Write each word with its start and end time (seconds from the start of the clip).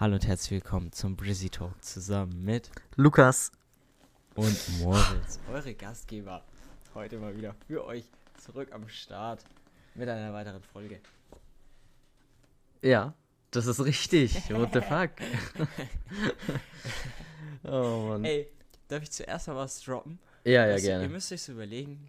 Hallo 0.00 0.14
und 0.14 0.26
herzlich 0.26 0.62
willkommen 0.62 0.92
zum 0.92 1.16
Brizzy 1.16 1.50
Talk 1.50 1.82
zusammen 1.82 2.44
mit 2.44 2.70
Lukas. 2.96 3.50
und 4.36 4.56
Moritz, 4.80 5.40
eure 5.52 5.74
Gastgeber. 5.74 6.44
Heute 6.94 7.18
mal 7.18 7.36
wieder 7.36 7.54
für 7.66 7.84
euch 7.84 8.04
zurück 8.38 8.68
am 8.72 8.88
Start 8.88 9.44
mit 9.94 10.08
einer 10.08 10.32
weiteren 10.32 10.62
Folge. 10.62 11.00
Ja, 12.80 13.12
das 13.50 13.66
ist 13.66 13.84
richtig. 13.84 14.34
What 14.50 14.72
the 14.72 14.80
fuck? 14.80 15.10
oh 17.64 18.08
Mann. 18.10 18.24
Ey, 18.24 18.48
darf 18.86 19.02
ich 19.02 19.10
zuerst 19.10 19.48
mal 19.48 19.56
was 19.56 19.80
droppen? 19.82 20.20
ja, 20.44 20.66
ja, 20.66 20.74
Weißt 20.74 20.84
du, 20.84 20.90
Ihr 20.90 20.98
gerne. 20.98 21.08
müsst 21.08 21.32
euch 21.32 21.42
so 21.42 21.52
überlegen, 21.52 22.08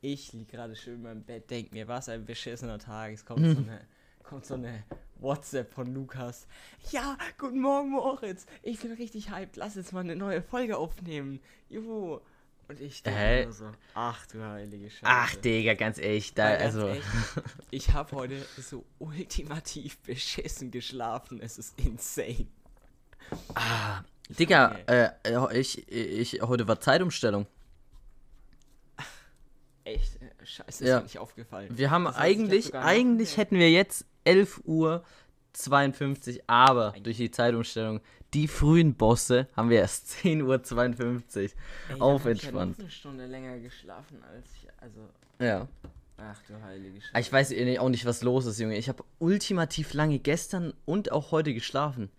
ich 0.00 0.32
liege 0.32 0.52
gerade 0.52 0.76
schön 0.76 0.94
in 0.94 1.02
meinem 1.02 1.24
Bett, 1.24 1.50
denk 1.50 1.72
mir, 1.72 1.88
was 1.88 2.08
ein 2.08 2.24
beschissener 2.24 2.78
Tag. 2.78 3.12
Es 3.12 3.24
kommt 3.24 3.40
so 3.40 3.58
eine, 3.58 3.80
kommt 4.22 4.46
so 4.46 4.54
eine 4.54 4.84
WhatsApp 5.16 5.72
von 5.72 5.92
Lukas. 5.94 6.46
Ja, 6.90 7.16
guten 7.38 7.60
Morgen, 7.60 7.90
Moritz. 7.90 8.46
Ich 8.62 8.80
bin 8.80 8.92
richtig 8.92 9.30
hyped. 9.30 9.56
Lass 9.56 9.74
jetzt 9.76 9.92
mal 9.92 10.00
eine 10.00 10.16
neue 10.16 10.42
Folge 10.42 10.76
aufnehmen. 10.76 11.40
Juhu. 11.68 12.20
Und 12.68 12.80
ich 12.80 13.02
Hä? 13.04 13.44
nur 13.44 13.52
so, 13.52 13.70
ach 13.94 14.26
du 14.26 14.42
heilige 14.42 14.88
Scheiße. 14.88 15.02
Ach, 15.04 15.34
Digga, 15.36 15.74
ganz 15.74 15.98
ehrlich, 15.98 16.32
da, 16.32 16.50
ganz 16.52 16.62
also. 16.62 16.86
ehrlich, 16.86 17.04
ich 17.70 17.92
habe 17.92 18.16
heute 18.16 18.46
so 18.56 18.84
ultimativ 18.98 19.98
beschissen 19.98 20.70
geschlafen. 20.70 21.40
Es 21.40 21.58
ist 21.58 21.78
insane. 21.78 22.46
Ah, 23.54 24.02
Digga, 24.28 24.78
äh, 24.86 25.10
äh, 25.24 25.58
ich, 25.58 25.86
ich, 25.88 26.40
heute 26.42 26.66
war 26.68 26.80
Zeitumstellung. 26.80 27.46
Scheiße, 30.46 30.84
ist 30.84 30.88
Ja. 30.88 30.96
mir 30.98 31.02
nicht 31.04 31.18
aufgefallen. 31.18 31.68
Wir 31.76 31.90
haben 31.90 32.04
Das 32.04 32.16
heißt, 32.16 32.24
eigentlich, 32.24 32.74
eigentlich 32.74 33.36
hätten 33.36 33.58
wir 33.58 33.70
jetzt 33.70 34.04
11 34.24 34.60
Uhr 34.64 35.02
52, 35.52 36.42
aber 36.48 36.94
durch 37.02 37.16
die 37.18 37.30
Zeitumstellung, 37.30 38.00
die 38.34 38.48
frühen 38.48 38.94
Bosse 38.94 39.46
haben 39.56 39.68
wir 39.70 39.78
erst 39.78 40.08
10 40.22 40.42
Uhr 40.42 40.62
52 40.62 41.52
Ey, 41.52 41.56
dann 41.90 42.00
auf 42.02 42.24
hab 42.24 42.30
ich 42.32 42.42
entspannt. 42.44 42.80
eine 42.80 42.90
Stunde 42.90 43.26
länger 43.26 43.58
geschlafen 43.58 44.22
als 44.24 44.46
ich, 44.54 44.68
also, 44.80 45.00
Ja. 45.38 45.68
ach 46.16 46.40
du 46.48 46.60
heilige 46.62 47.00
Scheiße. 47.00 47.10
Ah, 47.14 47.18
Ich 47.20 47.32
weiß 47.32 47.50
eh 47.52 47.64
nicht- 47.64 47.78
auch 47.80 47.88
nicht, 47.90 48.06
was 48.06 48.22
los 48.22 48.46
ist, 48.46 48.58
Junge. 48.58 48.76
Ich 48.78 48.88
habe 48.88 49.04
ultimativ 49.18 49.92
lange 49.92 50.18
gestern 50.18 50.72
und 50.86 51.12
auch 51.12 51.30
heute 51.32 51.52
geschlafen. 51.52 52.10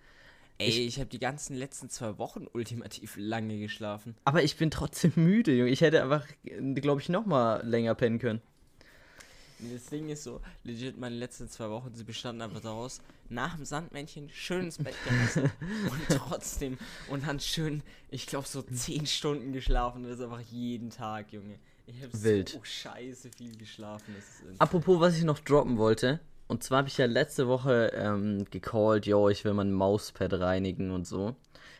Ey, 0.60 0.70
ich, 0.70 1.00
habe 1.00 1.10
die 1.10 1.20
ganzen 1.20 1.56
letzten 1.56 1.90
zwei 1.90 2.18
Wochen 2.18 2.46
ultimativ 2.54 3.16
lange 3.18 3.60
geschlafen. 3.60 4.16
Aber 4.26 4.44
ich 4.44 4.56
bin 4.58 4.72
trotzdem 4.72 5.14
müde, 5.16 5.54
Junge. 5.54 5.72
Ich 5.72 5.82
hätte 5.82 6.02
einfach, 6.02 6.26
glaube 6.76 7.02
ich, 7.02 7.10
noch 7.10 7.26
mal 7.26 7.66
länger 7.66 7.96
pennen 7.96 8.20
können. 8.20 8.42
Nee, 9.60 9.74
Das 9.74 9.86
Ding 9.86 10.10
ist 10.10 10.24
so, 10.24 10.42
legit, 10.64 10.98
meine 10.98 11.16
letzten 11.16 11.48
zwei 11.50 11.70
Wochen, 11.70 11.94
sie 11.94 12.04
bestanden 12.04 12.42
einfach 12.42 12.60
daraus, 12.60 13.02
nach 13.30 13.56
dem 13.56 13.66
Sandmännchen 13.66 14.30
schön 14.30 14.66
ins 14.66 14.78
Bett 14.78 14.96
gelassen 15.08 15.52
und 15.90 16.18
trotzdem, 16.18 16.78
und 17.10 17.26
dann 17.26 17.40
schön, 17.40 17.82
ich 18.10 18.28
glaube, 18.28 18.48
so 18.48 18.62
zehn 18.62 19.06
Stunden 19.08 19.54
geschlafen. 19.54 20.04
Das 20.04 20.14
ist 20.20 20.22
einfach 20.22 20.42
jeden 20.42 20.90
Tag, 20.90 21.32
Junge. 21.32 21.60
Ich 21.86 22.02
habe 22.02 22.24
Wild. 22.24 22.50
so 22.50 22.64
scheiße 22.64 23.30
viel 23.36 23.58
geschlafen. 23.58 24.16
Apropos, 24.58 25.00
was 25.00 25.18
ich 25.18 25.24
noch 25.24 25.40
droppen 25.40 25.78
wollte. 25.78 26.20
Und 26.54 26.62
zwar 26.62 26.78
habe 26.78 26.88
ich 26.88 27.00
ja 27.00 27.08
letzte 27.08 27.48
Woche 27.48 27.92
ähm, 27.96 28.46
gecallt, 28.52 29.08
yo, 29.08 29.28
ich 29.28 29.44
will 29.44 29.56
mein 29.56 29.72
Mauspad 29.72 30.34
reinigen 30.34 30.92
und 30.92 31.08
so. 31.08 31.36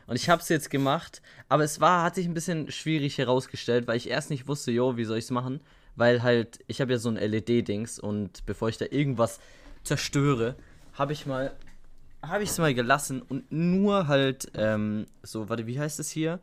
Und 0.08 0.16
ich 0.16 0.28
habe 0.28 0.42
es 0.42 0.48
jetzt 0.48 0.68
gemacht, 0.68 1.22
aber 1.48 1.62
es 1.62 1.80
war, 1.80 2.02
hat 2.02 2.16
sich 2.16 2.26
ein 2.26 2.34
bisschen 2.34 2.72
schwierig 2.72 3.16
herausgestellt, 3.18 3.86
weil 3.86 3.98
ich 3.98 4.10
erst 4.10 4.30
nicht 4.30 4.48
wusste, 4.48 4.72
yo, 4.72 4.96
wie 4.96 5.04
soll 5.04 5.18
ich 5.18 5.26
es 5.26 5.30
machen? 5.30 5.60
Weil 5.94 6.24
halt, 6.24 6.58
ich 6.66 6.80
habe 6.80 6.90
ja 6.90 6.98
so 6.98 7.08
ein 7.08 7.14
LED-Dings 7.14 8.00
und 8.00 8.44
bevor 8.46 8.68
ich 8.68 8.76
da 8.76 8.86
irgendwas 8.90 9.38
zerstöre, 9.84 10.56
habe 10.94 11.12
ich 11.12 11.24
mal, 11.24 11.52
habe 12.20 12.42
ich 12.42 12.50
es 12.50 12.58
mal 12.58 12.74
gelassen 12.74 13.22
und 13.22 13.52
nur 13.52 14.08
halt, 14.08 14.50
ähm, 14.56 15.06
so, 15.22 15.48
warte, 15.48 15.68
wie 15.68 15.78
heißt 15.78 16.00
es 16.00 16.10
hier? 16.10 16.40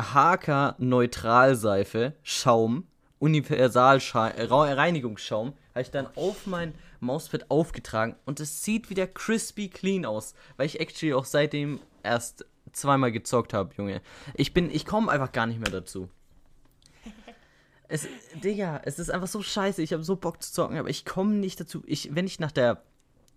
HK 0.00 0.74
Neutralseife, 0.78 2.14
Schaum, 2.24 2.88
Universal 3.20 4.00
Reinigungsschaum, 4.10 5.54
habe 5.76 5.82
ich 5.82 5.90
dann 5.90 6.08
auf 6.16 6.46
mein 6.46 6.74
Mauspad 7.06 7.50
aufgetragen 7.50 8.16
und 8.24 8.40
es 8.40 8.62
sieht 8.62 8.90
wieder 8.90 9.06
crispy 9.06 9.68
clean 9.68 10.04
aus, 10.04 10.34
weil 10.56 10.66
ich 10.66 10.80
actually 10.80 11.14
auch 11.14 11.24
seitdem 11.24 11.80
erst 12.02 12.44
zweimal 12.72 13.12
gezockt 13.12 13.54
habe, 13.54 13.74
Junge. 13.76 14.02
Ich 14.34 14.52
bin, 14.52 14.70
ich 14.70 14.84
komme 14.84 15.10
einfach 15.10 15.32
gar 15.32 15.46
nicht 15.46 15.60
mehr 15.60 15.70
dazu. 15.70 16.08
Es, 17.88 18.08
Digga, 18.42 18.80
es 18.84 18.98
ist 18.98 19.10
einfach 19.10 19.28
so 19.28 19.42
scheiße. 19.42 19.80
Ich 19.80 19.92
habe 19.92 20.02
so 20.02 20.16
Bock 20.16 20.42
zu 20.42 20.52
zocken, 20.52 20.76
aber 20.76 20.90
ich 20.90 21.04
komme 21.04 21.34
nicht 21.34 21.60
dazu. 21.60 21.84
Ich, 21.86 22.16
wenn 22.16 22.26
ich 22.26 22.40
nach 22.40 22.50
der 22.50 22.82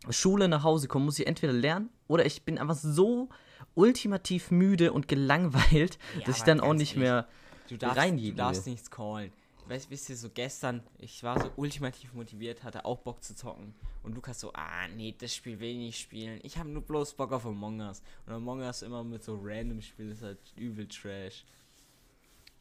Schule 0.10 0.48
nach 0.48 0.64
Hause 0.64 0.88
komme, 0.88 1.06
muss 1.06 1.20
ich 1.20 1.28
entweder 1.28 1.54
lernen 1.54 1.92
oder 2.08 2.26
ich 2.26 2.46
bin 2.46 2.58
einfach 2.58 2.76
so 2.76 3.30
ultimativ 3.76 4.50
müde 4.50 4.92
und 4.92 5.08
gelangweilt, 5.08 6.00
Ja, 6.18 6.26
dass 6.26 6.38
ich 6.38 6.44
dann 6.44 6.62
auch 6.62 6.74
nicht 6.74 6.94
ehrlich, 6.94 7.04
mehr 7.04 7.28
Du 7.70 7.78
darfst, 7.78 8.10
du 8.10 8.32
darfst 8.34 8.66
nichts 8.66 8.90
callen. 8.90 9.32
Weißt, 9.70 9.92
wisst 9.92 10.10
ihr, 10.10 10.18
so 10.18 10.32
gestern, 10.32 10.82
ich 10.98 11.22
war 11.22 11.40
so 11.40 11.52
ultimativ 11.56 12.12
motiviert, 12.16 12.64
hatte 12.64 12.86
auch 12.86 12.98
Bock 12.98 13.24
zu 13.24 13.36
zocken. 13.36 13.76
Und 14.02 14.16
Lukas 14.16 14.40
so, 14.40 14.52
ah, 14.54 14.88
nee, 14.88 15.14
das 15.16 15.36
Spiel 15.36 15.60
will 15.60 15.70
ich 15.70 15.78
nicht 15.78 16.00
spielen. 16.00 16.40
Ich 16.42 16.58
habe 16.58 16.70
nur 16.70 16.82
bloß 16.82 17.14
Bock 17.14 17.32
auf 17.32 17.46
Among 17.46 17.80
Us. 17.80 18.02
Und 18.26 18.34
Among 18.34 18.62
Us 18.62 18.82
immer 18.82 19.04
mit 19.04 19.24
so 19.24 19.40
random 19.40 19.80
Spielen 19.80 20.12
ist 20.12 20.24
halt 20.24 20.40
übel 20.56 20.88
Trash. 20.88 21.46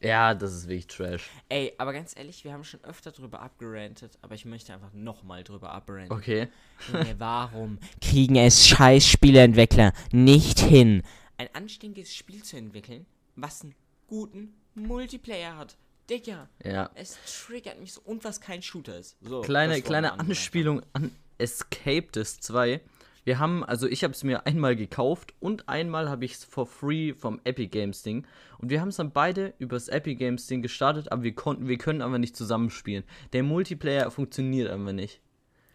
Ja, 0.01 0.35
das 0.35 0.53
ist 0.53 0.67
wirklich 0.67 0.85
Trash. 0.85 1.31
Ey, 1.49 1.73
aber 1.79 1.93
ganz 1.93 2.15
ehrlich, 2.15 2.43
wir 2.43 2.53
haben 2.53 2.63
schon 2.63 2.83
öfter 2.83 3.11
drüber 3.11 3.39
abgerantet, 3.39 4.19
aber 4.21 4.35
ich 4.35 4.45
möchte 4.45 4.71
einfach 4.71 4.93
nochmal 4.93 5.43
drüber 5.43 5.71
abranten. 5.71 6.15
Okay. 6.15 6.47
Junge, 6.93 7.15
warum 7.19 7.79
kriegen 8.01 8.35
es 8.35 8.67
scheiß 8.67 9.07
Spieleentwickler 9.07 9.93
nicht 10.11 10.59
hin, 10.59 11.01
ein 11.37 11.49
anständiges 11.55 12.15
Spiel 12.15 12.43
zu 12.43 12.55
entwickeln, 12.55 13.07
was 13.35 13.63
einen 13.63 13.73
guten 14.05 14.53
Multiplayer 14.75 15.57
hat? 15.57 15.75
Digga, 16.09 16.49
Ja. 16.63 16.89
es 16.95 17.17
triggert 17.45 17.79
mich 17.79 17.93
so 17.93 18.01
und 18.01 18.23
was 18.23 18.41
kein 18.41 18.61
Shooter 18.61 18.97
ist. 18.97 19.17
So, 19.21 19.41
Kleine, 19.41 19.81
kleine. 19.81 20.19
Anspielung 20.19 20.81
an 20.93 21.11
Escaped 21.37 22.15
2. 22.15 22.81
Wir 23.25 23.37
haben, 23.37 23.63
also 23.63 23.85
ich 23.87 24.03
habe 24.03 24.13
es 24.13 24.23
mir 24.23 24.45
einmal 24.47 24.75
gekauft 24.75 25.33
und 25.39 25.69
einmal 25.69 26.09
habe 26.09 26.25
ich 26.25 26.33
es 26.33 26.43
for 26.45 26.65
free 26.65 27.13
vom 27.13 27.39
Epic 27.43 27.67
Games 27.69 28.01
Ding. 28.01 28.25
Und 28.57 28.69
wir 28.69 28.81
haben 28.81 28.87
es 28.89 28.95
dann 28.95 29.11
beide 29.11 29.53
übers 29.59 29.87
Epic 29.87 30.15
Games 30.15 30.47
Ding 30.47 30.61
gestartet, 30.61 31.11
aber 31.11 31.21
wir 31.23 31.35
konnten, 31.35 31.67
wir 31.67 31.77
können 31.77 32.01
aber 32.01 32.17
nicht 32.17 32.35
zusammenspielen. 32.35 33.03
Der 33.33 33.43
Multiplayer 33.43 34.09
funktioniert 34.09 34.69
einfach 34.71 34.93
nicht. 34.93 35.21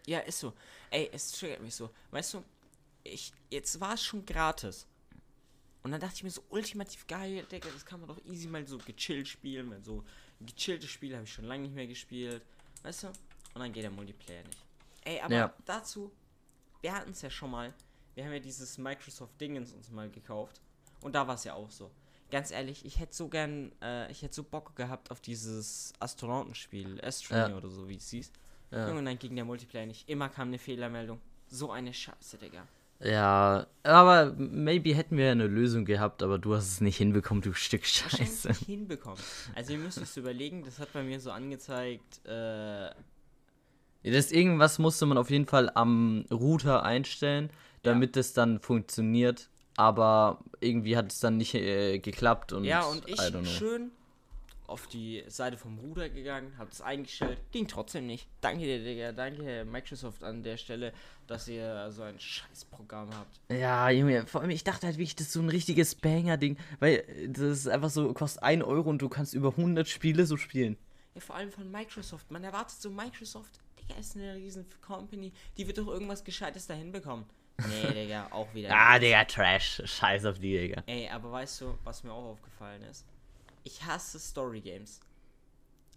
Ja, 0.06 0.18
ist 0.20 0.40
so. 0.40 0.52
Ey, 0.90 1.08
es 1.12 1.32
triggert 1.32 1.62
mich 1.62 1.74
so. 1.74 1.90
Weißt 2.10 2.34
du, 2.34 2.42
ich, 3.04 3.32
jetzt 3.50 3.80
war 3.80 3.94
es 3.94 4.02
schon 4.02 4.26
gratis. 4.26 4.86
Und 5.82 5.92
dann 5.92 6.00
dachte 6.00 6.14
ich 6.16 6.24
mir 6.24 6.30
so, 6.30 6.42
ultimativ 6.48 7.06
geil, 7.06 7.44
Digga, 7.52 7.68
das 7.72 7.84
kann 7.84 8.00
man 8.00 8.08
doch 8.08 8.18
easy 8.24 8.48
mal 8.48 8.66
so 8.66 8.78
gechillt 8.78 9.28
spielen, 9.28 9.70
weil 9.70 9.82
so 9.84 10.02
gechillte 10.40 10.86
Spiele 10.86 11.16
habe 11.16 11.24
ich 11.24 11.32
schon 11.32 11.44
lange 11.44 11.62
nicht 11.62 11.74
mehr 11.74 11.86
gespielt. 11.86 12.42
Weißt 12.82 13.04
du? 13.04 13.06
Und 13.08 13.16
dann 13.60 13.72
geht 13.72 13.84
der 13.84 13.90
Multiplayer 13.90 14.42
nicht. 14.44 14.58
Ey, 15.04 15.20
aber 15.20 15.34
Ja. 15.34 15.54
dazu, 15.64 16.10
wir 16.80 16.92
hatten 16.94 17.10
es 17.12 17.22
ja 17.22 17.30
schon 17.30 17.50
mal. 17.50 17.72
Wir 18.14 18.24
haben 18.24 18.32
ja 18.32 18.38
dieses 18.40 18.78
Microsoft 18.78 19.40
Dingens 19.40 19.72
uns 19.72 19.90
mal 19.90 20.10
gekauft. 20.10 20.60
Und 21.00 21.14
da 21.14 21.26
war 21.26 21.34
es 21.34 21.44
ja 21.44 21.54
auch 21.54 21.70
so. 21.70 21.90
Ganz 22.30 22.50
ehrlich, 22.50 22.84
ich 22.84 22.98
hätte 22.98 23.14
so 23.14 23.28
gern, 23.28 23.70
äh, 23.82 24.10
ich 24.10 24.22
hätte 24.22 24.34
so 24.34 24.42
Bock 24.42 24.74
gehabt 24.76 25.10
auf 25.10 25.20
dieses 25.20 25.92
Astronautenspiel, 26.00 27.00
Astronomy 27.04 27.50
Ja. 27.50 27.56
oder 27.56 27.68
so, 27.70 27.88
wie 27.88 27.96
es 27.96 28.08
hieß. 28.10 28.32
Ja. 28.70 28.88
Und 28.90 29.04
dann 29.04 29.18
ging 29.18 29.36
der 29.36 29.44
Multiplayer 29.44 29.86
nicht. 29.86 30.08
Immer 30.08 30.28
kam 30.28 30.48
eine 30.48 30.58
Fehlermeldung. 30.58 31.20
So 31.48 31.70
eine 31.70 31.92
Scheiße, 31.94 32.38
Digga. 32.38 32.66
Ja, 33.00 33.66
aber 33.82 34.34
maybe 34.38 34.94
hätten 34.94 35.16
wir 35.16 35.30
eine 35.30 35.46
Lösung 35.46 35.84
gehabt, 35.84 36.22
aber 36.22 36.38
du 36.38 36.54
hast 36.54 36.68
es 36.68 36.80
nicht 36.80 36.96
hinbekommen, 36.96 37.42
du 37.42 37.52
Stück 37.52 37.84
Scheiße. 37.84 38.48
nicht 38.48 38.64
hinbekommen. 38.64 39.18
Also 39.54 39.72
ihr 39.72 39.78
müsst 39.78 39.98
es 39.98 40.16
überlegen, 40.16 40.62
das 40.64 40.78
hat 40.78 40.92
bei 40.92 41.02
mir 41.02 41.20
so 41.20 41.30
angezeigt, 41.30 42.20
äh, 42.26 42.86
Ja, 42.86 42.92
Das 44.04 44.32
irgendwas 44.32 44.78
musste 44.78 45.06
man 45.06 45.18
auf 45.18 45.30
jeden 45.30 45.46
Fall 45.46 45.70
am 45.74 46.24
Router 46.30 46.82
einstellen, 46.84 47.50
damit 47.82 48.16
es 48.16 48.32
dann 48.32 48.60
funktioniert. 48.60 49.48
Aber 49.76 50.38
irgendwie 50.60 50.96
hat 50.96 51.10
es 51.12 51.18
dann 51.20 51.36
nicht 51.36 51.54
äh, 51.54 51.98
geklappt 51.98 52.52
und 52.52 52.64
ja, 52.64 52.84
und 52.84 53.08
ich 53.08 53.20
schön 53.44 53.90
auf 54.66 54.86
die 54.86 55.22
Seite 55.28 55.56
vom 55.56 55.78
Ruder 55.78 56.08
gegangen, 56.08 56.52
hab 56.58 56.70
das 56.70 56.80
eingestellt, 56.80 57.38
ging 57.52 57.68
trotzdem 57.68 58.06
nicht. 58.06 58.28
Danke 58.40 58.64
dir, 58.64 58.82
Digga, 58.82 59.12
danke 59.12 59.64
Microsoft 59.64 60.24
an 60.24 60.42
der 60.42 60.56
Stelle, 60.56 60.92
dass 61.26 61.48
ihr 61.48 61.90
so 61.90 62.02
ein 62.02 62.18
Scheißprogramm 62.18 63.10
habt. 63.14 63.40
Ja, 63.50 63.90
Junge, 63.90 64.26
vor 64.26 64.40
allem 64.40 64.50
ich 64.50 64.64
dachte 64.64 64.86
halt 64.86 64.96
wirklich, 64.96 65.16
das 65.16 65.26
ist 65.26 65.32
so 65.34 65.40
ein 65.40 65.50
richtiges 65.50 65.94
Banger-Ding, 65.94 66.56
weil 66.80 67.04
äh, 67.06 67.28
das 67.28 67.42
ist 67.58 67.68
einfach 67.68 67.90
so, 67.90 68.12
kostet 68.14 68.42
1 68.42 68.64
Euro 68.64 68.88
und 68.88 69.02
du 69.02 69.08
kannst 69.08 69.34
über 69.34 69.50
100 69.50 69.86
Spiele 69.86 70.24
so 70.26 70.36
spielen. 70.36 70.76
Ja, 71.14 71.20
vor 71.20 71.36
allem 71.36 71.50
von 71.50 71.70
Microsoft. 71.70 72.30
Man 72.30 72.42
erwartet 72.42 72.80
so, 72.80 72.90
Microsoft, 72.90 73.60
Digga, 73.80 74.00
ist 74.00 74.16
eine 74.16 74.34
riesen 74.34 74.66
Company, 74.80 75.32
die 75.58 75.66
wird 75.66 75.78
doch 75.78 75.88
irgendwas 75.88 76.24
Gescheites 76.24 76.66
da 76.66 76.74
hinbekommen. 76.74 77.26
Nee, 77.68 77.92
Digga, 77.92 78.28
auch 78.30 78.52
wieder. 78.54 78.70
Ah, 78.72 78.98
Digga, 78.98 79.24
Trash. 79.24 79.82
Scheiß 79.84 80.24
auf 80.24 80.38
die, 80.38 80.58
Digga. 80.58 80.82
Ey, 80.86 81.08
aber 81.08 81.30
weißt 81.30 81.60
du, 81.60 81.78
was 81.84 82.02
mir 82.02 82.12
auch 82.12 82.30
aufgefallen 82.32 82.82
ist? 82.82 83.04
Ich 83.64 83.84
hasse 83.84 84.18
Story 84.18 84.60
Games. 84.60 85.00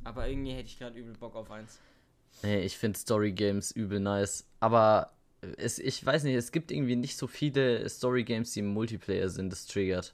Aber 0.03 0.27
irgendwie 0.27 0.51
hätte 0.53 0.67
ich 0.67 0.79
gerade 0.79 0.97
übel 0.97 1.13
Bock 1.13 1.35
auf 1.35 1.51
eins. 1.51 1.79
Nee, 2.43 2.61
ich 2.61 2.77
finde 2.77 2.97
Story 2.97 3.31
Games 3.31 3.71
übel 3.71 3.99
nice. 3.99 4.45
Aber 4.59 5.11
es, 5.57 5.79
ich 5.79 6.03
weiß 6.05 6.23
nicht, 6.23 6.35
es 6.35 6.51
gibt 6.51 6.71
irgendwie 6.71 6.95
nicht 6.95 7.17
so 7.17 7.27
viele 7.27 7.87
Story-Games, 7.87 8.53
die 8.53 8.61
im 8.61 8.67
Multiplayer 8.67 9.29
sind, 9.29 9.51
das 9.51 9.65
triggert. 9.67 10.13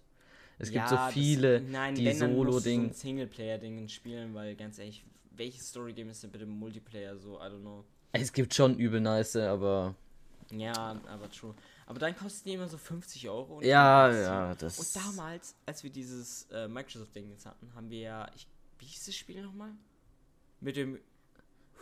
Es 0.59 0.71
gibt 0.71 0.88
so 0.88 0.97
viele, 1.11 1.61
das, 1.61 1.71
nein, 1.71 1.95
die 1.95 2.11
so 2.13 2.27
Solo-Ding. 2.27 2.89
ein 2.89 2.94
Singleplayer-Ding 2.94 3.88
spielen, 3.88 4.33
weil 4.33 4.56
ganz 4.56 4.77
ehrlich, 4.79 5.03
welches 5.31 5.69
Story-Game 5.69 6.09
ist 6.09 6.23
denn 6.23 6.31
bitte 6.31 6.44
im 6.44 6.51
Multiplayer 6.59 7.17
so? 7.17 7.38
I 7.38 7.44
don't 7.44 7.61
know. 7.61 7.83
Es 8.11 8.31
gibt 8.31 8.53
schon 8.53 8.77
übel 8.77 9.01
nice, 9.01 9.35
aber. 9.35 9.95
Ja, 10.51 11.01
aber 11.07 11.31
true. 11.31 11.56
Aber 11.85 12.00
dann 12.00 12.15
kosten 12.15 12.50
die 12.50 12.56
immer 12.56 12.68
so 12.68 12.77
50 12.77 13.30
Euro. 13.30 13.57
und 13.57 13.65
Ja, 13.65 14.12
ja, 14.12 14.56
das. 14.56 14.80
Und 14.80 14.95
damals, 15.06 15.56
als 15.65 15.83
wir 15.83 15.89
dieses 15.89 16.47
äh, 16.51 16.68
Microsoft-Ding 16.68 17.30
jetzt 17.30 17.45
hatten, 17.45 17.71
haben 17.75 17.89
wir 17.89 18.00
ja. 18.00 18.27
Ich, 18.35 18.47
wie 18.80 18.85
hieß 18.85 19.06
das 19.06 19.15
Spiel 19.15 19.41
nochmal? 19.44 19.71
Mit 20.62 20.77
dem 20.77 20.97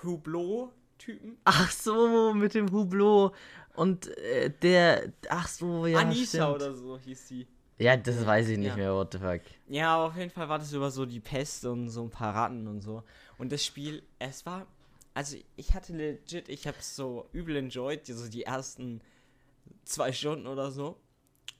Hublot-Typen? 0.04 1.38
Ach 1.46 1.72
so, 1.72 2.34
mit 2.34 2.54
dem 2.54 2.72
Hublot. 2.72 3.34
Und 3.76 4.08
äh, 4.18 4.50
der. 4.50 5.12
Ach 5.30 5.48
so, 5.48 5.86
ja. 5.86 6.00
Anisha 6.00 6.26
stimmt. 6.46 6.56
oder 6.56 6.74
so 6.74 6.98
hieß 6.98 7.28
sie. 7.28 7.48
Ja, 7.78 7.98
das 7.98 8.24
weiß 8.26 8.50
ich 8.50 8.58
nicht 8.60 8.68
Ja. 8.70 8.76
mehr, 8.76 8.94
what 8.94 9.12
the 9.14 9.18
fuck. 9.20 9.42
Ja, 9.68 9.96
aber 9.96 10.06
auf 10.06 10.18
jeden 10.18 10.30
Fall 10.30 10.48
war 10.50 10.60
das 10.60 10.72
über 10.74 10.92
so 10.92 11.06
die 11.06 11.20
Pest 11.20 11.66
und 11.66 11.90
so 11.90 12.04
ein 12.04 12.10
paar 12.12 12.36
Ratten 12.36 12.68
und 12.68 12.82
so. 12.82 13.04
Und 13.40 13.52
das 13.52 13.66
Spiel, 13.66 14.04
es 14.20 14.46
war. 14.46 14.68
Also 15.14 15.38
ich 15.58 15.74
hatte 15.74 15.94
legit, 15.94 16.48
ich 16.48 16.68
habe 16.68 16.78
so 16.80 17.28
übel 17.34 17.56
enjoyed, 17.58 18.06
so 18.06 18.30
die 18.30 18.44
ersten 18.44 19.02
zwei 19.86 20.12
Stunden 20.12 20.48
oder 20.48 20.72
so. 20.72 21.00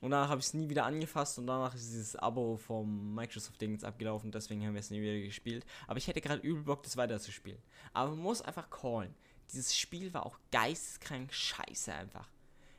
Und 0.02 0.12
danach 0.12 0.30
habe 0.30 0.40
ich 0.40 0.48
es 0.48 0.54
nie 0.56 0.68
wieder 0.68 0.86
angefasst 0.86 1.38
und 1.38 1.46
danach 1.46 1.76
ist 1.76 1.92
dieses 1.92 2.16
Abo 2.16 2.58
vom 2.58 3.14
Microsoft-Ding 3.14 3.74
jetzt 3.74 3.86
abgelaufen, 3.86 4.32
deswegen 4.32 4.66
haben 4.66 4.74
wir 4.74 4.80
es 4.80 4.90
nie 4.90 5.00
wieder 5.00 5.20
gespielt. 5.20 5.64
Aber 5.86 5.98
ich 6.00 6.08
hätte 6.08 6.22
gerade 6.22 6.42
übel 6.42 6.64
Bock, 6.64 6.82
das 6.82 6.98
weiterzuspielen. 6.98 7.62
Aber 7.94 8.10
man 8.10 8.20
muss 8.20 8.42
einfach 8.42 8.70
callen. 8.72 9.14
Dieses 9.52 9.78
Spiel 9.78 10.12
war 10.14 10.26
auch 10.26 10.40
geisteskrank 10.52 11.32
scheiße 11.32 11.94
einfach. 11.94 12.28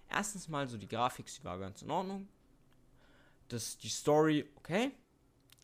Erstens 0.09 0.49
mal 0.49 0.67
so 0.67 0.77
die 0.77 0.89
Grafik, 0.89 1.27
die 1.27 1.45
war 1.45 1.59
ganz 1.59 1.83
in 1.83 1.91
Ordnung. 1.91 2.29
Das, 3.49 3.79
die 3.79 3.89
Story, 3.89 4.49
okay. 4.57 4.91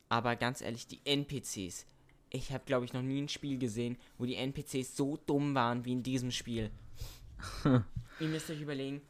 Aber 0.09 0.37
ganz 0.37 0.61
ehrlich, 0.61 0.87
die 0.87 1.01
NPCs. 1.05 1.87
Ich 2.31 2.53
habe, 2.53 2.65
glaube 2.67 2.85
ich, 2.85 2.93
noch 2.93 3.03
nie 3.03 3.23
ein 3.23 3.29
Spiel 3.29 3.59
gesehen, 3.59 3.99
wo 4.17 4.27
die 4.27 4.37
NPCs 4.37 4.97
so 4.97 5.17
dumm 5.17 5.55
waren 5.55 5.85
wie 5.85 5.93
in 5.93 6.03
diesem 6.03 6.31
Spiel. 6.31 6.71
Ihr 7.65 8.29
müsst 8.29 8.51
euch 8.51 8.61
überlegen, 8.61 9.03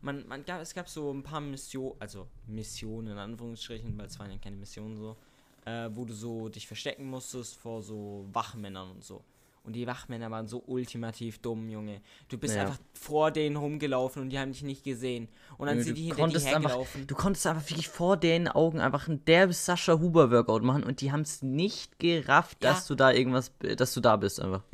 man, 0.00 0.26
man 0.26 0.44
gab, 0.44 0.60
es 0.60 0.74
gab 0.74 0.88
so 0.88 1.12
ein 1.12 1.22
paar 1.22 1.40
Missionen, 1.40 1.94
also 2.00 2.26
Missionen 2.46 3.12
in 3.12 3.18
Anführungsstrichen, 3.18 3.96
weil 3.98 4.06
es 4.06 4.18
waren 4.18 4.30
ja 4.30 4.38
keine 4.38 4.56
Missionen 4.56 4.96
so, 4.96 5.16
äh, 5.64 5.88
wo 5.92 6.04
du 6.04 6.12
so 6.12 6.48
dich 6.48 6.66
verstecken 6.66 7.06
musstest 7.06 7.56
vor 7.56 7.82
so 7.82 8.26
Wachmännern 8.32 8.90
und 8.90 9.04
so. 9.04 9.22
Und 9.64 9.74
die 9.76 9.86
Wachmänner 9.86 10.28
waren 10.28 10.48
so 10.48 10.60
ultimativ 10.66 11.38
dumm, 11.38 11.68
Junge. 11.68 12.00
Du 12.28 12.36
bist 12.36 12.56
Ja. 12.56 12.62
einfach 12.62 12.80
vor 12.94 13.30
denen 13.30 13.54
rumgelaufen 13.54 14.20
und 14.20 14.30
die 14.30 14.38
haben 14.40 14.50
dich 14.50 14.64
nicht 14.64 14.82
gesehen. 14.82 15.28
Und 15.56 15.66
dann 15.68 15.76
Junge, 15.76 15.84
sind 15.84 15.98
die 15.98 16.08
du, 16.08 16.16
hinter 16.16 16.16
dir 16.16 16.22
konntest 16.22 16.46
einfach, 16.48 16.70
hergelaufen. 16.70 17.06
du 17.06 17.14
konntest 17.14 17.46
einfach 17.46 17.70
wirklich 17.70 17.88
vor 17.88 18.16
deren 18.16 18.48
Augen 18.48 18.80
einfach 18.80 19.06
ein 19.06 19.24
derbes 19.24 19.64
Sascha 19.64 20.00
Huber 20.00 20.32
Workout 20.32 20.64
machen 20.64 20.82
und 20.82 21.00
die 21.00 21.12
haben 21.12 21.20
es 21.20 21.42
nicht 21.42 22.00
gerafft, 22.00 22.64
Ja. 22.64 22.70
dass 22.72 22.88
du 22.88 22.96
da 22.96 23.12
irgendwas, 23.12 23.52
dass 23.76 23.94
du 23.94 24.00
da 24.00 24.16
bist 24.16 24.40
einfach. 24.40 24.64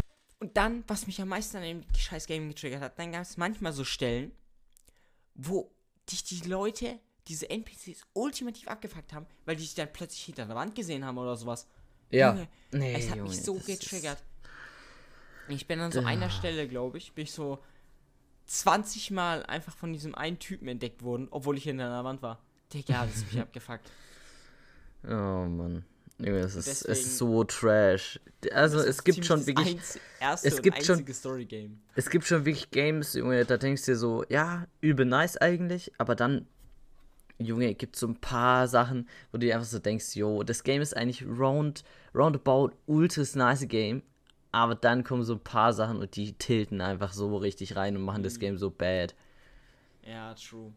Und 0.41 0.56
dann, 0.56 0.85
was 0.87 1.06
mich 1.06 1.21
am 1.21 1.29
meisten 1.29 1.59
an 1.59 1.65
dem 1.65 1.85
scheiß 1.95 2.27
Game 2.27 2.49
getriggert 2.49 2.81
hat, 2.81 2.99
dann 2.99 3.12
gab 3.12 3.23
es 3.23 3.37
manchmal 3.37 3.75
so 3.75 3.85
Stellen, 3.85 4.33
wo 5.38 5.70
dich 6.11 6.25
die 6.25 6.46
Leute, 6.49 6.99
diese 7.29 7.49
NPCs, 7.49 8.02
ultimativ 8.12 8.69
abgefuckt 8.69 9.12
haben, 9.14 9.25
weil 9.46 9.56
die 9.56 9.62
sich 9.62 9.75
dann 9.75 9.90
plötzlich 9.93 10.25
hinter 10.25 10.44
der 10.46 10.56
Wand 10.56 10.75
gesehen 10.75 11.05
haben 11.05 11.17
oder 11.17 11.37
sowas. 11.37 11.67
Junge, 12.11 12.49
nee, 12.73 12.94
es 12.94 13.08
hat 13.11 13.17
Junge, 13.17 13.31
mich 13.31 13.43
so 13.43 13.56
ist- 13.56 13.67
getriggert. 13.67 14.23
Ich 15.49 15.67
bin 15.67 15.81
an 15.81 15.93
so 15.93 16.00
einer 16.00 16.29
Stelle, 16.31 16.69
glaube 16.69 16.99
ich, 16.99 17.12
bin 17.14 17.25
ich 17.25 17.32
so 17.32 17.58
20 18.46 19.11
Mal 19.11 19.44
einfach 19.46 19.75
von 19.75 19.93
diesem 19.93 20.14
einen 20.14 20.38
Typen 20.38 20.69
entdeckt 20.69 21.02
worden, 21.02 21.29
obwohl 21.31 21.56
ich 21.56 21.64
hinter 21.64 21.87
einer 21.87 22.05
Wand 22.05 22.20
war. 22.23 22.38
Digga, 22.73 23.06
das 23.06 23.23
hat 23.25 23.32
mich 23.32 23.40
abgefuckt. 23.40 23.90
Oh 25.05 25.08
Mann. 25.11 25.85
Junge, 26.19 26.41
es 26.41 26.56
ist, 26.56 26.67
es 26.67 26.85
ist 27.06 27.19
so 27.19 27.44
trash. 27.44 28.20
Also 28.53 28.79
Das 28.79 28.87
es 28.87 29.05
gibt 29.05 29.25
schon 29.25 29.38
das 29.38 29.47
wirklich, 29.47 29.76
es 30.43 30.62
gibt 30.62 30.85
schon- 30.85 31.05
es 31.94 32.11
gibt 32.11 32.25
schon 32.25 32.44
wirklich 32.44 32.70
Games, 32.70 33.15
Junge, 33.15 33.44
da 33.44 33.56
denkst 33.56 33.85
du 33.85 33.93
dir 33.93 33.97
so, 33.97 34.25
ja, 34.29 34.67
übel 34.81 35.06
nice 35.06 35.37
eigentlich, 35.37 35.93
aber 35.99 36.15
dann, 36.17 36.47
Junge, 37.38 37.73
gibt 37.75 37.94
so 37.97 38.09
ein 38.09 38.17
paar 38.20 38.67
Sachen, 38.67 39.09
wo 39.31 39.38
du 39.38 39.47
dir 39.47 39.55
einfach 39.55 39.69
so 39.69 39.79
denkst, 39.79 40.17
yo, 40.17 40.43
das 40.43 40.65
Game 40.65 40.82
ist 40.82 40.97
eigentlich 40.97 41.25
round, 41.25 41.85
roundabout 42.15 42.73
ultras 42.87 43.37
nice 43.37 43.67
Game, 43.69 44.03
aber 44.50 44.75
dann 44.75 45.05
kommen 45.05 45.23
so 45.23 45.35
ein 45.35 45.41
paar 45.44 45.73
Sachen 45.73 45.99
und 45.99 46.17
die 46.17 46.32
tilten 46.32 46.81
einfach 46.81 47.12
so 47.12 47.37
richtig 47.37 47.76
rein 47.76 47.97
und 47.97 48.03
machen 48.03 48.23
das 48.25 48.35
Mhm. 48.37 48.41
Game 48.41 48.59
so 48.59 48.71
bad. 48.71 49.14
Ja, 50.03 50.35
true. 50.35 50.73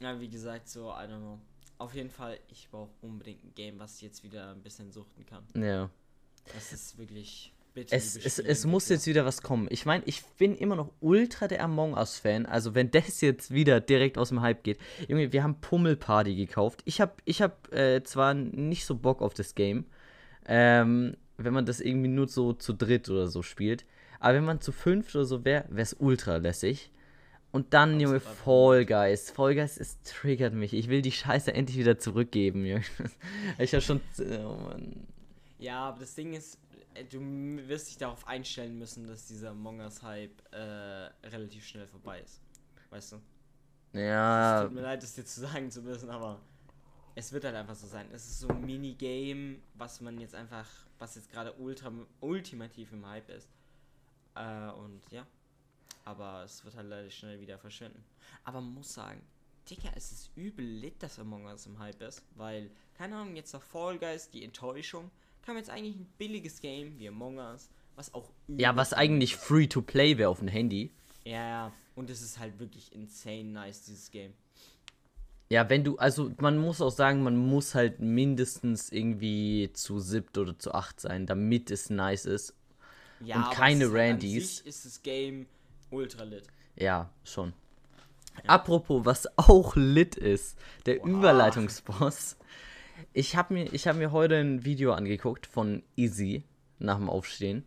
Ja, 0.00 0.18
wie 0.20 0.28
gesagt, 0.28 0.68
so, 0.68 0.90
I 0.90 1.04
don't 1.08 1.18
know. 1.20 1.38
Auf 1.82 1.94
jeden 1.94 2.10
Fall, 2.10 2.38
ich 2.48 2.68
brauche 2.70 2.92
unbedingt 3.00 3.42
ein 3.42 3.54
Game, 3.56 3.80
was 3.80 4.00
jetzt 4.02 4.22
wieder 4.22 4.52
ein 4.52 4.62
bisschen 4.62 4.92
suchten 4.92 5.26
kann. 5.26 5.42
Ja. 5.60 5.90
Das 6.54 6.72
ist 6.72 6.96
wirklich 6.96 7.52
bitte. 7.74 7.96
Es, 7.96 8.14
es, 8.14 8.38
es 8.38 8.64
muss 8.66 8.88
jetzt 8.88 9.08
wieder 9.08 9.24
was 9.24 9.42
kommen. 9.42 9.66
Ich 9.68 9.84
meine, 9.84 10.04
ich 10.06 10.22
bin 10.38 10.54
immer 10.54 10.76
noch 10.76 10.92
ultra 11.00 11.48
der 11.48 11.60
Among 11.64 11.94
Us-Fan. 11.94 12.46
Also, 12.46 12.76
wenn 12.76 12.92
das 12.92 13.20
jetzt 13.20 13.52
wieder 13.52 13.80
direkt 13.80 14.16
aus 14.16 14.28
dem 14.28 14.42
Hype 14.42 14.62
geht. 14.62 14.78
Junge, 15.08 15.32
wir 15.32 15.42
haben 15.42 15.60
Pummelparty 15.60 16.36
gekauft. 16.36 16.82
Ich 16.84 17.00
habe 17.00 17.14
ich 17.24 17.42
hab, 17.42 17.72
äh, 17.72 18.04
zwar 18.04 18.32
nicht 18.32 18.86
so 18.86 18.94
Bock 18.94 19.20
auf 19.20 19.34
das 19.34 19.56
Game, 19.56 19.86
ähm, 20.46 21.16
wenn 21.36 21.52
man 21.52 21.66
das 21.66 21.80
irgendwie 21.80 22.10
nur 22.10 22.28
so 22.28 22.52
zu 22.52 22.74
dritt 22.74 23.08
oder 23.08 23.26
so 23.26 23.42
spielt. 23.42 23.84
Aber 24.20 24.34
wenn 24.34 24.44
man 24.44 24.60
zu 24.60 24.70
fünft 24.70 25.16
oder 25.16 25.24
so 25.24 25.44
wäre, 25.44 25.64
wäre 25.68 25.82
es 25.82 25.96
ultra 25.98 26.36
lässig. 26.36 26.92
Und 27.52 27.74
dann, 27.74 28.00
Junge. 28.00 28.20
Fall 28.20 28.86
Guys. 28.86 29.30
Fall 29.30 29.54
Guys, 29.54 29.76
es 29.78 30.00
triggert 30.02 30.54
mich. 30.54 30.72
Ich 30.72 30.88
will 30.88 31.02
die 31.02 31.12
Scheiße 31.12 31.52
endlich 31.52 31.78
wieder 31.78 31.98
zurückgeben, 31.98 32.64
Junge. 32.64 32.84
Ich 33.58 33.72
habe 33.74 33.82
schon. 33.82 34.00
Oh 34.18 34.56
Mann. 34.56 35.06
Ja, 35.58 35.88
aber 35.88 36.00
das 36.00 36.14
Ding 36.14 36.32
ist, 36.32 36.58
äh, 36.94 37.04
du 37.04 37.20
wirst 37.68 37.88
dich 37.88 37.98
darauf 37.98 38.26
einstellen 38.26 38.78
müssen, 38.78 39.06
dass 39.06 39.26
dieser 39.26 39.50
Among 39.50 39.80
Us-Hype 39.80 40.42
äh, 40.52 41.26
relativ 41.28 41.66
schnell 41.66 41.86
vorbei 41.86 42.20
ist. 42.20 42.40
Weißt 42.90 43.12
du? 43.12 43.16
Es 43.92 44.00
Ja, 44.00 44.64
tut 44.64 44.72
mir 44.72 44.80
leid, 44.82 45.02
das 45.02 45.14
dir 45.14 45.24
zu 45.24 45.40
sagen 45.42 45.70
zu 45.70 45.82
müssen, 45.82 46.10
aber 46.10 46.40
es 47.14 47.32
wird 47.32 47.44
halt 47.44 47.54
einfach 47.54 47.74
so 47.74 47.86
sein. 47.86 48.06
Es 48.12 48.24
ist 48.26 48.40
so 48.40 48.48
ein 48.48 48.64
Minigame, 48.64 49.58
was 49.74 50.00
man 50.00 50.18
jetzt 50.18 50.34
einfach, 50.34 50.68
was 50.98 51.14
jetzt 51.16 51.30
gerade 51.30 51.52
ultra 51.54 51.92
ultimativ 52.20 52.92
im 52.92 53.06
Hype 53.06 53.28
ist. 53.30 53.48
Äh, 54.34 54.70
und 54.70 55.02
ja. 55.10 55.26
Aber 56.04 56.42
es 56.44 56.64
wird 56.64 56.76
halt 56.76 56.88
leider 56.88 57.10
schnell 57.10 57.40
wieder 57.40 57.58
verschwinden. 57.58 58.04
Aber 58.44 58.60
man 58.60 58.74
muss 58.74 58.92
sagen, 58.94 59.22
Digga, 59.70 59.90
es 59.94 60.10
ist 60.10 60.30
übel 60.34 60.64
lit, 60.64 61.02
dass 61.02 61.18
Among 61.18 61.44
Us 61.46 61.66
im 61.66 61.78
Hype 61.78 62.00
ist, 62.02 62.22
weil, 62.34 62.70
keine 62.94 63.16
Ahnung, 63.16 63.36
jetzt 63.36 63.52
nach 63.52 63.62
Fall 63.62 63.98
Guys, 63.98 64.28
die 64.30 64.44
Enttäuschung, 64.44 65.10
kam 65.42 65.56
jetzt 65.56 65.70
eigentlich 65.70 65.96
ein 65.96 66.12
billiges 66.18 66.60
Game 66.60 66.98
wie 66.98 67.08
Among 67.08 67.38
Us, 67.38 67.68
was 67.94 68.12
auch 68.14 68.30
Ja, 68.48 68.74
was 68.74 68.92
eigentlich 68.92 69.36
free 69.36 69.66
to 69.68 69.80
play 69.82 70.18
wäre 70.18 70.30
auf 70.30 70.40
dem 70.40 70.48
Handy. 70.48 70.90
Ja, 71.24 71.48
ja, 71.48 71.72
und 71.94 72.10
es 72.10 72.22
ist 72.22 72.38
halt 72.40 72.58
wirklich 72.58 72.92
insane 72.92 73.44
nice, 73.44 73.84
dieses 73.84 74.10
Game. 74.10 74.32
Ja, 75.50 75.68
wenn 75.68 75.84
du, 75.84 75.98
also 75.98 76.32
man 76.40 76.56
muss 76.58 76.80
auch 76.80 76.90
sagen, 76.90 77.22
man 77.22 77.36
muss 77.36 77.74
halt 77.74 78.00
mindestens 78.00 78.90
irgendwie 78.90 79.70
zu 79.74 80.00
siebt 80.00 80.38
oder 80.38 80.58
zu 80.58 80.72
acht 80.72 80.98
sein, 80.98 81.26
damit 81.26 81.70
es 81.70 81.90
nice 81.90 82.24
ist. 82.24 82.54
Ja, 83.20 83.36
Und 83.36 83.50
keine 83.54 83.84
halt 83.84 83.92
an 83.92 83.96
Randys. 84.00 84.56
sich 84.58 84.66
ist 84.66 84.84
das 84.86 85.02
Game 85.02 85.46
ultra 85.92 86.24
lit. 86.24 86.44
Ja, 86.76 87.10
schon. 87.24 87.52
Apropos, 88.46 89.04
was 89.04 89.26
auch 89.38 89.76
lit 89.76 90.16
ist, 90.16 90.58
der 90.86 90.98
Wow. 91.00 91.06
Überleitungsboss. 91.06 92.36
Ich 93.12 93.36
habe 93.36 93.54
mir, 93.54 93.72
ich 93.72 93.86
hab 93.86 93.96
mir 93.96 94.10
heute 94.12 94.36
ein 94.36 94.64
Video 94.64 94.92
angeguckt 94.94 95.46
von 95.46 95.82
Easy 95.96 96.44
nach 96.78 96.96
dem 96.96 97.10
Aufstehen. 97.10 97.66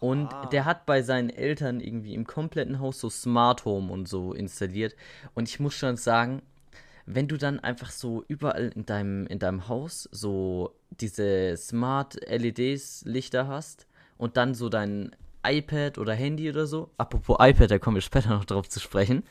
Und 0.00 0.32
Oha. 0.32 0.46
der 0.46 0.64
hat 0.64 0.86
bei 0.86 1.02
seinen 1.02 1.28
Eltern 1.30 1.80
irgendwie 1.80 2.14
im 2.14 2.26
kompletten 2.26 2.78
Haus 2.78 3.00
so 3.00 3.10
Smart 3.10 3.64
Home 3.64 3.92
und 3.92 4.08
so 4.08 4.32
installiert. 4.32 4.94
Und 5.34 5.48
ich 5.48 5.60
muss 5.60 5.74
schon 5.74 5.96
sagen, 5.96 6.42
wenn 7.04 7.26
du 7.26 7.36
dann 7.36 7.58
einfach 7.58 7.90
so 7.90 8.24
überall 8.28 8.70
in 8.74 8.86
deinem, 8.86 9.26
in 9.26 9.38
deinem 9.38 9.68
Haus 9.68 10.08
so 10.12 10.74
diese 10.90 11.56
Smart 11.56 12.14
LEDs 12.28 13.02
Lichter 13.06 13.48
hast 13.48 13.86
und 14.18 14.36
dann 14.36 14.54
so 14.54 14.68
dein 14.68 15.16
iPad 15.44 15.98
oder 15.98 16.14
Handy 16.14 16.48
oder 16.48 16.66
so. 16.66 16.90
Apropos 16.98 17.36
iPad, 17.40 17.70
da 17.70 17.78
kommen 17.78 17.96
wir 17.96 18.02
später 18.02 18.30
noch 18.30 18.44
drauf 18.44 18.68
zu 18.68 18.80
sprechen. 18.80 19.24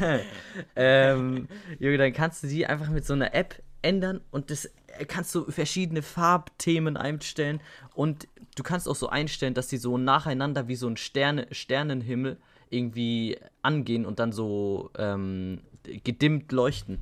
ähm, 0.76 1.48
Junge, 1.78 1.98
dann 1.98 2.12
kannst 2.12 2.42
du 2.42 2.46
die 2.46 2.66
einfach 2.66 2.88
mit 2.88 3.04
so 3.04 3.14
einer 3.14 3.34
App 3.34 3.62
ändern 3.82 4.20
und 4.30 4.50
das 4.50 4.66
äh, 4.66 5.04
kannst 5.06 5.34
du 5.34 5.50
verschiedene 5.50 6.02
Farbthemen 6.02 6.96
einstellen 6.96 7.60
und 7.94 8.28
du 8.56 8.62
kannst 8.62 8.88
auch 8.88 8.96
so 8.96 9.08
einstellen, 9.08 9.54
dass 9.54 9.68
die 9.68 9.76
so 9.76 9.98
nacheinander 9.98 10.68
wie 10.68 10.76
so 10.76 10.88
ein 10.88 10.96
Sterne, 10.96 11.46
Sternenhimmel 11.52 12.38
irgendwie 12.70 13.38
angehen 13.62 14.04
und 14.04 14.18
dann 14.18 14.32
so 14.32 14.90
ähm, 14.96 15.62
gedimmt 15.82 16.52
leuchten. 16.52 17.00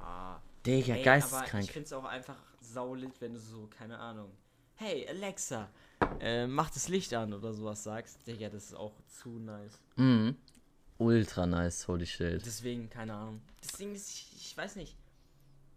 Ah. 0.00 0.38
Digga, 0.66 0.94
Ey, 0.94 1.00
aber 1.00 1.04
geisteskrank. 1.04 1.64
ich 1.64 1.72
find's 1.72 1.92
auch 1.92 2.04
einfach 2.04 2.36
saulit, 2.60 3.20
wenn 3.20 3.34
du 3.34 3.40
so, 3.40 3.68
keine 3.78 3.98
Ahnung. 3.98 4.30
Hey, 4.76 5.06
Alexa, 5.08 5.68
äh, 6.20 6.46
mach 6.46 6.70
das 6.70 6.88
Licht 6.88 7.12
an 7.14 7.32
oder 7.32 7.52
sowas 7.52 7.84
sagst, 7.84 8.26
Digga, 8.26 8.48
das 8.48 8.64
ist 8.66 8.74
auch 8.74 8.94
zu 9.08 9.30
nice. 9.38 9.78
Mhm. 9.96 10.36
Ultra 10.98 11.46
nice, 11.46 11.86
holy 11.88 12.06
shit. 12.06 12.44
Deswegen, 12.44 12.88
keine 12.88 13.14
Ahnung. 13.14 13.40
Das 13.60 13.72
Ding 13.78 13.94
ist, 13.94 14.10
ich, 14.12 14.32
ich 14.36 14.56
weiß 14.56 14.76
nicht. 14.76 14.96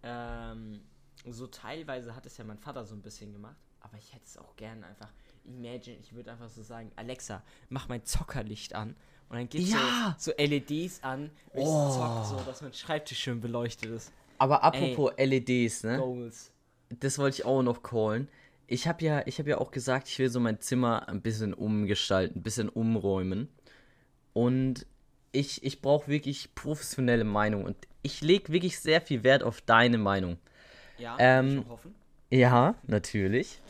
Ähm, 0.03 0.81
so 1.29 1.48
teilweise 1.48 2.15
hat 2.15 2.25
es 2.25 2.38
ja 2.38 2.43
mein 2.46 2.57
Vater 2.60 2.86
so 2.86 2.96
ein 2.96 3.01
bisschen 3.01 3.34
gemacht, 3.34 3.57
aber 3.81 3.98
ich 3.98 4.13
hätte 4.13 4.25
es 4.25 4.38
auch 4.38 4.55
gern 4.55 4.84
einfach. 4.84 5.10
Imagine, 5.46 5.98
ich 5.98 6.13
würde 6.13 6.31
einfach 6.31 6.50
so 6.50 6.62
sagen, 6.62 6.91
Alexa, 6.96 7.41
mach 7.69 7.88
mein 7.88 8.05
Zockerlicht 8.05 8.75
an. 8.75 8.96
Und 9.29 9.38
dann 9.38 9.50
geht 9.50 9.67
Ja. 9.67 10.15
so, 10.17 10.31
so 10.31 10.38
LEDs 10.38 11.03
an, 11.03 11.31
ich 11.53 11.62
Oh. 11.65 11.89
zock, 11.91 12.25
so, 12.25 12.46
dass 12.46 12.62
mein 12.62 12.74
Schreibtisch 12.74 13.19
schön 13.19 13.41
beleuchtet 13.41 13.89
ist. 13.91 14.12
Aber 14.38 14.63
apropos 14.63 15.12
LEDs, 15.17 15.84
ne? 15.84 15.98
Goals. 15.98 16.51
Das 17.00 17.17
wollte 17.17 17.38
ich 17.39 17.46
auch 17.46 17.62
noch 17.63 17.81
callen. 17.84 18.29
Ich 18.67 18.88
habe 18.88 19.03
ja, 19.03 19.24
ich 19.25 19.39
habe 19.39 19.50
ja 19.50 19.57
auch 19.57 19.71
gesagt, 19.71 20.09
ich 20.09 20.19
will 20.19 20.29
so 20.29 20.39
mein 20.39 20.59
Zimmer 20.59 21.07
ein 21.07 21.21
bisschen 21.21 21.53
umgestalten, 21.53 22.39
ein 22.39 22.43
bisschen 22.43 22.69
umräumen. 22.69 23.47
Und 24.33 24.86
ich, 25.31 25.63
ich 25.63 25.81
brauche 25.81 26.09
wirklich 26.09 26.53
professionelle 26.53 27.24
Meinung. 27.24 27.63
Und 27.63 27.77
ich 28.01 28.21
lege 28.21 28.51
wirklich 28.51 28.79
sehr 28.79 29.01
viel 29.01 29.24
Wert 29.24 29.41
auf 29.43 29.62
deine 29.62 29.97
Meinung. 29.97 30.38
Ja, 30.97 31.15
Ähm, 31.19 31.62
ich 31.62 31.69
hoffen. 31.69 31.95
Ja, 32.29 32.75
natürlich. 32.86 33.62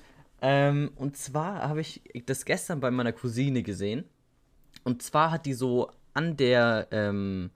Ähm, 0.41 0.91
und 0.95 1.17
zwar 1.17 1.67
habe 1.67 1.81
ich 1.81 2.01
das 2.25 2.45
gestern 2.45 2.79
bei 2.79 2.91
meiner 2.91 3.13
Cousine 3.13 3.63
gesehen. 3.63 4.03
Und 4.83 5.01
zwar 5.01 5.31
hat 5.31 5.45
die 5.45 5.53
so 5.53 5.91
an 6.13 6.37
der, 6.37 6.87
ähm, 6.91 7.51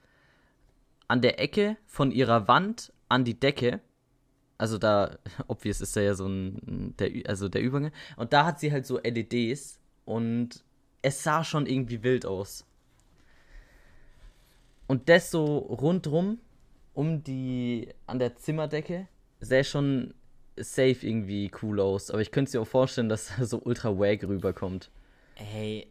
an 1.08 1.22
der 1.22 1.40
Ecke 1.40 1.78
von 1.86 2.12
ihrer 2.12 2.48
Wand 2.48 2.94
an 3.10 3.26
die 3.26 3.40
Decke, 3.40 3.82
also 4.62 4.78
da, 4.78 5.18
obvious 5.48 5.82
ist 5.82 5.96
da 5.96 6.02
ja 6.02 6.14
so 6.14 6.28
ein, 6.28 6.96
der, 7.00 7.28
also 7.28 7.50
der 7.50 7.62
Übergang, 7.62 7.92
und 8.16 8.32
da 8.32 8.46
hat 8.46 8.60
sie 8.60 8.72
halt 8.72 8.86
so 8.86 9.00
LEDs 9.00 9.80
und 10.06 10.64
es 11.02 11.24
sah 11.24 11.44
schon 11.44 11.66
irgendwie 11.66 12.04
wild 12.04 12.26
aus. 12.26 12.66
Und 14.88 15.10
das 15.10 15.32
so 15.32 15.58
rundrum, 15.58 16.38
um 16.94 17.24
die, 17.24 17.90
an 18.06 18.20
der 18.20 18.36
Zimmerdecke, 18.36 19.08
sähe 19.40 19.64
schon 19.64 20.14
safe 20.58 21.08
irgendwie 21.08 21.50
cool 21.64 21.80
aus. 21.80 22.12
Aber 22.12 22.22
ich 22.22 22.32
könnte 22.32 22.56
mir 22.56 22.62
auch 22.62 22.68
vorstellen, 22.68 23.10
dass 23.10 23.36
da 23.36 23.46
so 23.46 23.62
ultra 23.64 23.98
wag 23.98 24.24
rüberkommt. 24.24 24.92
Hey, 25.36 25.90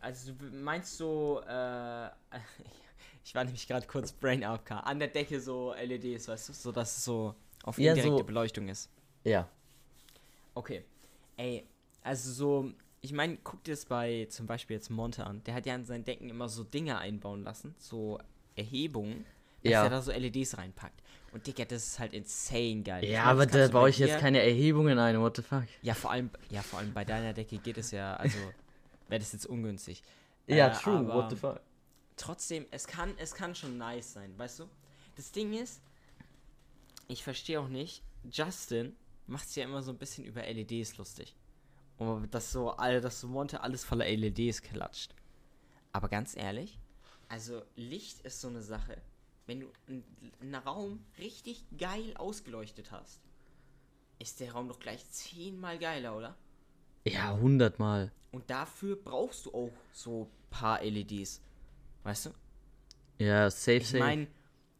also 0.00 0.32
du 0.32 0.44
meinst 0.56 0.98
so, 0.98 1.40
äh, 1.48 2.08
ich 3.24 3.34
war 3.34 3.44
nämlich 3.44 3.66
gerade 3.66 3.86
kurz 3.86 4.12
Brain 4.12 4.44
AFK, 4.44 4.72
an 4.84 4.98
der 4.98 5.08
Decke 5.08 5.40
so 5.40 5.72
LEDs, 5.74 6.28
weißt 6.28 6.48
du, 6.50 6.52
so 6.52 6.72
dass 6.72 6.96
es 6.98 7.04
so 7.04 7.34
auf 7.64 7.78
Ja, 7.78 7.92
indirekte 7.92 8.18
so- 8.18 8.24
Beleuchtung 8.24 8.68
ist. 8.68 8.90
Ja. 9.24 9.48
Okay. 10.54 10.84
Ey, 11.36 11.66
also 12.02 12.30
so, 12.32 12.70
ich 13.00 13.12
meine, 13.12 13.38
guck 13.42 13.64
dir 13.64 13.72
das 13.72 13.86
bei 13.86 14.26
zum 14.30 14.46
Beispiel 14.46 14.76
jetzt 14.76 14.90
Monte 14.90 15.26
an. 15.26 15.42
Der 15.44 15.54
hat 15.54 15.66
ja 15.66 15.74
an 15.74 15.84
seinen 15.84 16.04
Decken 16.04 16.28
immer 16.28 16.48
so 16.48 16.62
Dinge 16.64 16.98
einbauen 16.98 17.42
lassen, 17.42 17.74
so 17.78 18.18
Erhebungen, 18.54 19.24
dass 19.62 19.72
Ja. 19.72 19.84
er 19.84 19.90
da 19.90 20.02
so 20.02 20.12
LEDs 20.12 20.56
reinpackt. 20.58 21.02
Und 21.32 21.46
Digga, 21.46 21.64
das 21.64 21.84
ist 21.86 21.98
halt 21.98 22.12
insane 22.12 22.82
geil. 22.82 23.02
Ich 23.02 23.10
Ja, 23.10 23.22
mein, 23.24 23.28
aber 23.32 23.46
da 23.46 23.66
baue 23.68 23.88
ich 23.90 23.98
jetzt 23.98 24.20
keine 24.20 24.40
Erhebungen 24.40 24.98
ein, 24.98 25.20
what 25.20 25.36
the 25.36 25.42
fuck. 25.42 25.64
Ja, 25.82 25.94
vor 25.94 26.12
allem, 26.12 26.30
ja, 26.50 26.62
vor 26.62 26.78
allem 26.78 26.92
bei 26.92 27.04
deiner 27.04 27.32
Decke 27.32 27.58
geht 27.58 27.78
es 27.78 27.90
ja, 27.90 28.14
also 28.14 28.36
wäre 29.08 29.18
das 29.18 29.32
jetzt 29.32 29.46
ungünstig. 29.46 30.02
Ja, 30.46 30.68
Äh, 30.68 30.72
true, 30.74 31.06
what 31.08 31.30
the 31.30 31.36
fuck. 31.36 31.60
Trotzdem, 32.16 32.66
es 32.70 32.86
kann, 32.86 33.14
es 33.18 33.34
kann 33.34 33.54
schon 33.54 33.78
nice 33.78 34.12
sein, 34.12 34.38
weißt 34.38 34.60
du? 34.60 34.68
Das 35.16 35.32
Ding 35.32 35.52
ist, 35.52 35.80
ich 37.08 37.22
verstehe 37.22 37.60
auch 37.60 37.68
nicht, 37.68 38.02
Justin 38.30 38.96
macht 39.26 39.48
sich 39.48 39.56
ja 39.56 39.64
immer 39.64 39.82
so 39.82 39.90
ein 39.90 39.98
bisschen 39.98 40.24
über 40.24 40.42
LEDs 40.42 40.96
lustig. 40.96 41.34
Und 41.98 42.34
dass 42.34 42.52
so, 42.52 42.70
all, 42.70 43.00
dass 43.00 43.20
so 43.20 43.28
Monte 43.28 43.60
alles 43.60 43.84
voller 43.84 44.06
LEDs 44.08 44.62
klatscht. 44.62 45.14
Aber 45.92 46.08
ganz 46.08 46.36
ehrlich, 46.36 46.78
also 47.28 47.62
Licht 47.76 48.20
ist 48.22 48.40
so 48.40 48.48
eine 48.48 48.62
Sache. 48.62 49.00
Wenn 49.46 49.60
du 49.60 49.66
einen 50.40 50.54
Raum 50.54 51.04
richtig 51.18 51.64
geil 51.78 52.14
ausgeleuchtet 52.16 52.90
hast, 52.90 53.20
ist 54.18 54.40
der 54.40 54.52
Raum 54.52 54.68
doch 54.68 54.80
gleich 54.80 55.08
zehnmal 55.10 55.78
geiler, 55.78 56.16
oder? 56.16 56.36
Ja, 57.04 57.36
hundertmal. 57.36 58.10
Und 58.32 58.48
dafür 58.48 58.96
brauchst 58.96 59.46
du 59.46 59.54
auch 59.54 59.70
so 59.92 60.28
paar 60.50 60.82
LEDs. 60.82 61.40
Weißt 62.04 62.26
du? 62.26 62.30
Ja, 63.18 63.50
safe, 63.50 63.76
Ich 63.78 63.86
safe. 63.88 63.98
meine, 63.98 64.26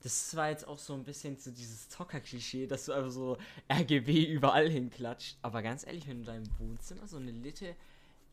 das 0.02 0.36
war 0.36 0.50
jetzt 0.50 0.66
auch 0.68 0.78
so 0.78 0.92
ein 0.94 1.04
bisschen 1.04 1.38
so 1.38 1.50
dieses 1.50 1.88
Zocker-Klischee, 1.88 2.66
dass 2.66 2.84
du 2.86 2.92
einfach 2.92 3.10
so 3.10 3.36
RGB 3.72 4.24
überall 4.26 4.68
hinklatscht. 4.68 5.38
Aber 5.42 5.62
ganz 5.62 5.86
ehrlich, 5.86 6.06
wenn 6.06 6.22
du 6.24 6.30
in 6.32 6.44
deinem 6.44 6.58
Wohnzimmer 6.58 7.06
so 7.08 7.16
eine 7.16 7.30
Litte 7.30 7.74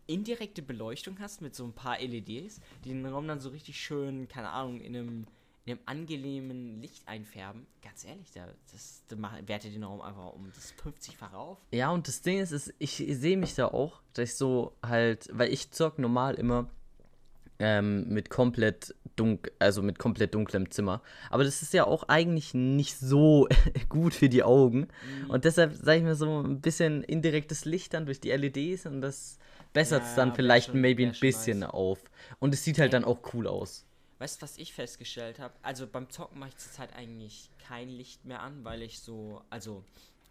indirekte 0.07 0.61
Beleuchtung 0.61 1.17
hast 1.19 1.41
mit 1.41 1.55
so 1.55 1.63
ein 1.63 1.73
paar 1.73 1.99
LEDs, 2.01 2.59
die 2.83 2.89
den 2.89 3.05
Raum 3.05 3.27
dann 3.27 3.39
so 3.39 3.49
richtig 3.49 3.79
schön, 3.79 4.27
keine 4.27 4.49
Ahnung, 4.49 4.81
in 4.81 4.95
einem, 4.95 5.27
in 5.65 5.73
einem 5.73 5.81
angenehmen 5.85 6.81
Licht 6.81 7.07
einfärben, 7.07 7.65
ganz 7.81 8.03
ehrlich, 8.03 8.29
da, 8.33 8.47
das, 8.73 9.03
da 9.07 9.15
mach- 9.15 9.37
wertet 9.47 9.73
den 9.73 9.83
Raum 9.83 10.01
einfach 10.01 10.33
um 10.33 10.51
das 10.53 10.73
50-fache 10.73 11.35
auf. 11.37 11.59
Ja, 11.71 11.91
und 11.91 12.07
das 12.09 12.21
Ding 12.21 12.39
ist, 12.39 12.51
ist 12.51 12.73
ich 12.79 12.95
sehe 12.97 13.37
mich 13.37 13.55
da 13.55 13.67
auch, 13.67 14.01
dass 14.13 14.31
ich 14.31 14.35
so 14.35 14.75
halt, 14.83 15.29
weil 15.31 15.53
ich 15.53 15.71
zock 15.71 15.97
normal 15.99 16.33
immer 16.35 16.69
ähm, 17.61 18.09
mit 18.09 18.29
komplett 18.29 18.95
dunkel, 19.15 19.51
also 19.59 19.81
mit 19.81 19.99
komplett 19.99 20.33
dunklem 20.33 20.71
Zimmer. 20.71 21.01
Aber 21.29 21.43
das 21.43 21.61
ist 21.61 21.73
ja 21.73 21.85
auch 21.85 22.03
eigentlich 22.09 22.53
nicht 22.53 22.97
so 22.97 23.47
gut 23.89 24.13
für 24.15 24.29
die 24.29 24.43
Augen. 24.43 24.87
Und 25.29 25.45
deshalb 25.45 25.73
sage 25.75 25.99
ich 25.99 26.03
mir 26.03 26.15
so 26.15 26.41
ein 26.41 26.59
bisschen 26.59 27.03
indirektes 27.03 27.65
Licht 27.65 27.93
dann 27.93 28.05
durch 28.05 28.19
die 28.19 28.31
LEDs 28.31 28.85
und 28.85 29.01
das 29.01 29.37
bessert 29.73 30.03
es 30.03 30.09
Ja, 30.11 30.15
dann 30.17 30.35
vielleicht 30.35 30.71
schon- 30.71 30.81
maybe 30.81 31.03
ein 31.05 31.15
bisschen 31.19 31.59
nice. 31.59 31.69
auf. 31.69 31.99
Und 32.39 32.53
es 32.53 32.63
sieht 32.63 32.79
halt 32.79 32.93
dann 32.93 33.05
auch 33.05 33.19
cool 33.33 33.47
aus. 33.47 33.85
Weißt 34.19 34.39
du, 34.39 34.43
was 34.43 34.57
ich 34.57 34.73
festgestellt 34.73 35.39
habe? 35.39 35.53
Also 35.61 35.87
beim 35.87 36.09
Zocken 36.09 36.39
mache 36.39 36.49
ich 36.49 36.57
zurzeit 36.57 36.95
eigentlich 36.95 37.49
kein 37.67 37.89
Licht 37.89 38.25
mehr 38.25 38.41
an, 38.41 38.63
weil 38.63 38.81
ich 38.81 38.99
so, 38.99 39.41
also 39.49 39.83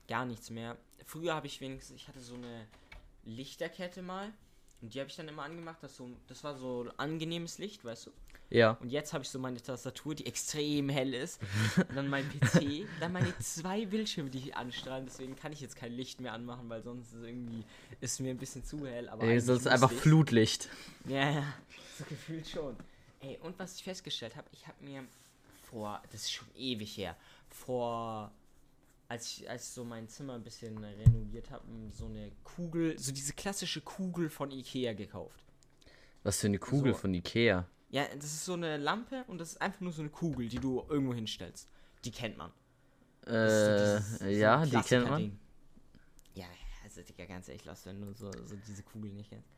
gar 0.08 0.24
nichts 0.26 0.50
mehr. 0.50 0.76
Früher 1.04 1.34
habe 1.34 1.46
ich 1.46 1.60
wenigstens, 1.60 1.96
ich 1.96 2.06
hatte 2.08 2.20
so 2.20 2.34
eine 2.34 2.66
Lichterkette 3.24 4.02
mal 4.02 4.28
und 4.82 4.94
die 4.94 5.00
habe 5.00 5.10
ich 5.10 5.16
dann 5.16 5.28
immer 5.28 5.42
angemacht. 5.42 5.78
Das, 5.82 5.96
so, 5.96 6.08
das 6.26 6.42
war 6.42 6.56
so 6.56 6.86
angenehmes 6.96 7.58
Licht, 7.58 7.84
weißt 7.84 8.06
du? 8.06 8.10
Ja. 8.50 8.72
Und 8.80 8.90
jetzt 8.90 9.12
habe 9.12 9.22
ich 9.22 9.30
so 9.30 9.38
meine 9.38 9.62
Tastatur, 9.62 10.14
die 10.14 10.26
extrem 10.26 10.88
hell 10.88 11.14
ist. 11.14 11.40
Und 11.76 11.94
dann 11.94 12.08
mein 12.08 12.28
PC, 12.28 12.86
dann 13.00 13.12
meine 13.12 13.36
zwei 13.38 13.86
Bildschirme, 13.86 14.30
die 14.30 14.54
anstrahlen. 14.54 15.06
Deswegen 15.06 15.36
kann 15.36 15.52
ich 15.52 15.60
jetzt 15.60 15.76
kein 15.76 15.92
Licht 15.92 16.20
mehr 16.20 16.32
anmachen, 16.32 16.68
weil 16.68 16.82
sonst 16.82 17.12
ist 17.12 17.22
irgendwie 17.22 17.64
ist 18.00 18.20
mir 18.20 18.30
ein 18.30 18.38
bisschen 18.38 18.64
zu 18.64 18.86
hell. 18.86 19.08
Aber 19.08 19.22
Ey, 19.22 19.36
das 19.36 19.48
ist 19.48 19.66
einfach 19.68 19.92
ich. 19.92 19.98
Flutlicht. 19.98 20.68
Ja, 21.06 21.30
ja, 21.30 21.54
so 21.96 22.04
gefühlt 22.08 22.48
schon. 22.48 22.76
Ey, 23.20 23.38
und 23.42 23.58
was 23.58 23.76
ich 23.76 23.84
festgestellt 23.84 24.34
habe, 24.34 24.48
ich 24.52 24.66
habe 24.66 24.82
mir 24.82 25.04
vor, 25.70 26.02
das 26.10 26.22
ist 26.22 26.32
schon 26.32 26.48
ewig 26.56 26.96
her, 26.96 27.16
vor, 27.50 28.32
als 29.10 29.26
ich, 29.26 29.50
als 29.50 29.64
ich 29.64 29.70
so 29.70 29.84
mein 29.84 30.08
Zimmer 30.08 30.34
ein 30.34 30.44
bisschen 30.44 30.78
renoviert 30.82 31.50
habe, 31.50 31.64
so 31.92 32.06
eine 32.06 32.30
Kugel, 32.44 32.96
so 32.96 33.10
diese 33.12 33.32
klassische 33.32 33.80
Kugel 33.80 34.30
von 34.30 34.52
Ikea 34.52 34.92
gekauft. 34.92 35.44
Was 36.22 36.38
für 36.40 36.46
eine 36.46 36.58
Kugel 36.58 36.92
So. 36.92 37.00
von 37.00 37.14
Ikea. 37.14 37.66
Ja, 37.90 38.06
das 38.14 38.24
ist 38.26 38.44
so 38.44 38.52
eine 38.52 38.76
Lampe 38.76 39.24
und 39.26 39.38
das 39.38 39.52
ist 39.52 39.60
einfach 39.62 39.80
nur 39.80 39.90
so 39.92 40.02
eine 40.02 40.10
Kugel, 40.10 40.48
die 40.48 40.58
du 40.60 40.84
irgendwo 40.88 41.12
hinstellst. 41.12 41.68
Die 42.04 42.12
kennt 42.12 42.36
man. 42.38 42.52
So 43.26 43.32
Äh, 43.32 43.46
dieses- 43.78 44.18
so 44.18 44.24
ein 44.24 44.30
ja, 44.38 44.64
die 44.64 44.80
kennt 44.80 45.10
man. 45.10 45.38
Ja, 46.34 46.46
also 46.84 47.02
Digga, 47.02 47.24
ganz 47.24 47.48
ehrlich, 47.48 47.64
lass, 47.64 47.84
wenn 47.86 48.00
du 48.00 48.12
so, 48.14 48.30
so 48.44 48.54
diese 48.68 48.84
Kugel 48.84 49.10
nicht 49.10 49.30
kennst. 49.30 49.48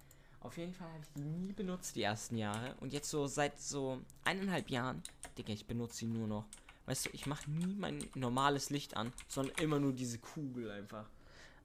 Auf 0.41 0.57
jeden 0.57 0.73
Fall 0.73 0.89
habe 0.89 1.03
ich 1.05 1.13
die 1.15 1.21
nie 1.21 1.53
benutzt 1.53 1.95
die 1.95 2.03
ersten 2.03 2.37
Jahre. 2.39 2.75
Und 2.81 2.93
jetzt 2.95 3.11
so 3.11 3.27
seit 3.27 3.61
so 3.61 4.01
eineinhalb 4.25 4.71
Jahren, 4.71 5.03
Digga, 5.37 5.53
ich 5.53 5.67
benutze 5.67 5.99
sie 5.99 6.07
nur 6.07 6.27
noch. 6.27 6.47
Weißt 6.87 7.07
du, 7.07 7.11
ich 7.13 7.27
mache 7.27 7.51
nie 7.51 7.75
mein 7.77 8.05
normales 8.15 8.71
Licht 8.71 8.97
an, 8.97 9.13
sondern 9.29 9.57
immer 9.63 9.79
nur 9.79 9.93
diese 9.93 10.19
Kugel 10.19 10.71
einfach. 10.71 11.07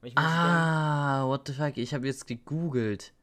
Ich 0.03 0.15
Ah, 0.17 1.25
what 1.25 1.47
the 1.47 1.53
fuck? 1.53 1.75
Ich 1.77 1.93
habe 1.93 2.05
jetzt 2.05 2.27
gegoogelt. 2.27 3.13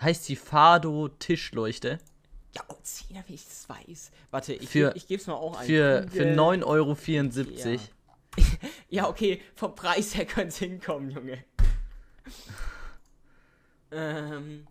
Heißt 0.00 0.28
die 0.28 0.36
Fado 0.36 1.08
Tischleuchte? 1.08 1.98
ja, 2.54 2.62
oh, 2.68 2.76
Zehner, 2.82 3.22
wie 3.26 3.34
ich 3.34 3.44
das 3.44 3.68
weiß. 3.68 4.10
Warte, 4.30 4.54
ich, 4.54 4.68
Für- 4.68 4.92
ich 4.96 5.06
gebe 5.06 5.20
es 5.20 5.26
mal 5.26 5.34
auch 5.34 5.58
ein. 5.58 5.66
Für, 5.66 6.02
für 6.10 6.24
Kugel. 6.24 6.38
9,74 6.38 6.64
Euro. 6.64 7.80
Ja, 8.88 9.08
okay, 9.08 9.40
vom 9.54 9.74
Preis 9.74 10.14
her 10.14 10.26
könnte 10.26 10.48
es 10.48 10.58
hinkommen, 10.58 11.10
Junge. 11.10 11.42
ähm. 13.90 14.66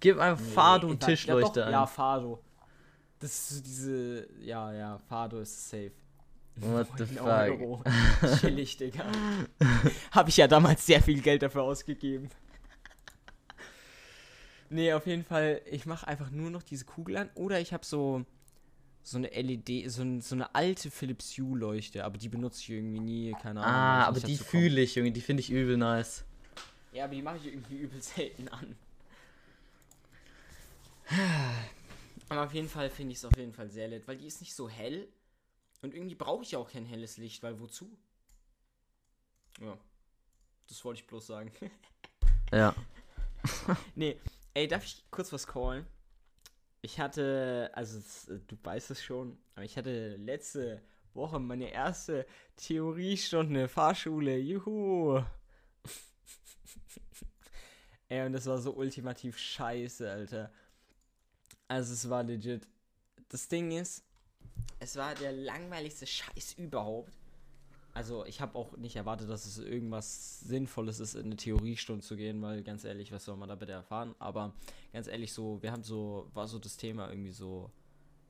Gib 0.00 0.18
einfach 0.18 0.44
Fado 0.44 0.88
Nee, 0.88 0.96
Tischleuchte 0.96 1.60
ja, 1.60 1.66
doch, 1.66 1.66
ein. 1.66 1.72
Ja, 1.72 1.86
Fado. 1.86 2.42
Das 3.22 3.30
ist 3.30 3.48
so 3.48 3.62
diese. 3.62 4.28
Ja, 4.40 4.72
ja, 4.72 4.98
Fado 5.08 5.40
ist 5.40 5.70
safe. 5.70 5.92
What 6.56 6.88
the 6.98 7.04
9 7.04 7.14
fuck? 7.14 7.26
Euro. 7.26 7.84
Chillig, 8.40 8.76
Digga. 8.76 9.06
Habe 10.10 10.28
ich 10.28 10.36
ja 10.36 10.46
damals 10.46 10.84
sehr 10.84 11.00
viel 11.02 11.22
Geld 11.22 11.42
dafür 11.42 11.62
ausgegeben. 11.62 12.28
Nee, 14.68 14.92
auf 14.92 15.06
jeden 15.06 15.24
Fall, 15.24 15.62
ich 15.70 15.86
mache 15.86 16.06
einfach 16.08 16.30
nur 16.30 16.50
noch 16.50 16.62
diese 16.62 16.84
Kugel 16.84 17.16
an. 17.16 17.30
Oder 17.34 17.60
ich 17.60 17.72
habe 17.72 17.84
so 17.84 18.24
so 19.02 19.18
eine 19.18 19.28
LED, 19.28 19.90
so, 19.90 20.02
ein, 20.02 20.20
so 20.20 20.34
eine 20.34 20.54
alte 20.54 20.90
Philips 20.90 21.36
Hue 21.36 21.58
Leuchte, 21.58 22.04
aber 22.04 22.18
die 22.18 22.28
benutze 22.28 22.60
ich 22.60 22.70
irgendwie 22.70 23.00
nie, 23.00 23.32
keine 23.32 23.60
Ahnung. 23.60 23.74
Ah, 23.74 24.04
aber 24.04 24.20
die 24.20 24.36
fühle 24.36 24.80
ich, 24.80 24.94
Junge. 24.94 25.10
Die 25.10 25.20
finde 25.20 25.40
ich 25.40 25.50
übel 25.50 25.76
nice. 25.76 26.24
Ja, 26.92 27.04
aber 27.04 27.14
die 27.14 27.22
mache 27.22 27.38
ich 27.38 27.46
irgendwie 27.46 27.76
übel 27.78 28.00
selten 28.00 28.48
an. 28.48 28.76
Aber 32.32 32.46
auf 32.46 32.54
jeden 32.54 32.68
Fall 32.68 32.88
finde 32.88 33.12
ich 33.12 33.18
es 33.18 33.26
auf 33.26 33.36
jeden 33.36 33.52
Fall 33.52 33.68
sehr 33.68 33.88
lit, 33.88 34.08
weil 34.08 34.16
die 34.16 34.26
ist 34.26 34.40
nicht 34.40 34.54
so 34.54 34.66
hell. 34.66 35.06
Und 35.82 35.92
irgendwie 35.92 36.14
brauche 36.14 36.42
ich 36.42 36.52
ja 36.52 36.58
auch 36.58 36.70
kein 36.70 36.86
helles 36.86 37.18
Licht, 37.18 37.42
weil 37.42 37.60
wozu? 37.60 37.94
Ja. 39.60 39.76
Das 40.66 40.82
wollte 40.82 41.00
ich 41.00 41.06
bloß 41.06 41.26
sagen. 41.26 41.52
Ja. 42.50 42.74
nee, 43.94 44.20
ey, 44.52 44.68
darf 44.68 44.84
ich 44.84 45.02
kurz 45.10 45.32
was 45.32 45.46
callen? 45.46 45.86
Ich 46.82 47.00
hatte, 47.00 47.70
also 47.72 47.98
äh, 48.30 48.40
du 48.46 48.58
weißt 48.62 48.90
es 48.90 49.02
schon, 49.02 49.38
aber 49.54 49.64
ich 49.64 49.78
hatte 49.78 50.16
letzte 50.16 50.82
Woche 51.14 51.40
meine 51.40 51.72
erste 51.72 52.26
Theoriestunde 52.56 53.68
Fahrschule. 53.68 54.36
Juhu! 54.36 55.22
ey, 58.10 58.26
und 58.26 58.34
das 58.34 58.44
war 58.44 58.58
so 58.58 58.74
ultimativ 58.74 59.38
scheiße, 59.38 60.10
Alter. 60.10 60.52
Also 61.72 61.94
es 61.94 62.10
war 62.10 62.22
legit. 62.22 62.68
Das 63.30 63.48
Ding 63.48 63.70
ist, 63.70 64.04
es 64.78 64.94
war 64.96 65.14
der 65.14 65.32
langweiligste 65.32 66.06
Scheiß 66.06 66.52
überhaupt. 66.58 67.14
Also 67.94 68.26
ich 68.26 68.42
habe 68.42 68.58
auch 68.58 68.76
nicht 68.76 68.96
erwartet, 68.96 69.30
dass 69.30 69.46
es 69.46 69.56
irgendwas 69.56 70.40
Sinnvolles 70.40 71.00
ist, 71.00 71.14
in 71.14 71.24
eine 71.24 71.36
Theoriestunde 71.36 72.04
zu 72.04 72.16
gehen, 72.16 72.42
weil 72.42 72.62
ganz 72.62 72.84
ehrlich, 72.84 73.10
was 73.10 73.24
soll 73.24 73.38
man 73.38 73.48
da 73.48 73.54
bitte 73.54 73.72
erfahren? 73.72 74.14
Aber 74.18 74.52
ganz 74.92 75.06
ehrlich, 75.06 75.32
so, 75.32 75.62
wir 75.62 75.72
haben 75.72 75.82
so, 75.82 76.28
war 76.34 76.46
so 76.46 76.58
das 76.58 76.76
Thema 76.76 77.08
irgendwie 77.08 77.32
so, 77.32 77.70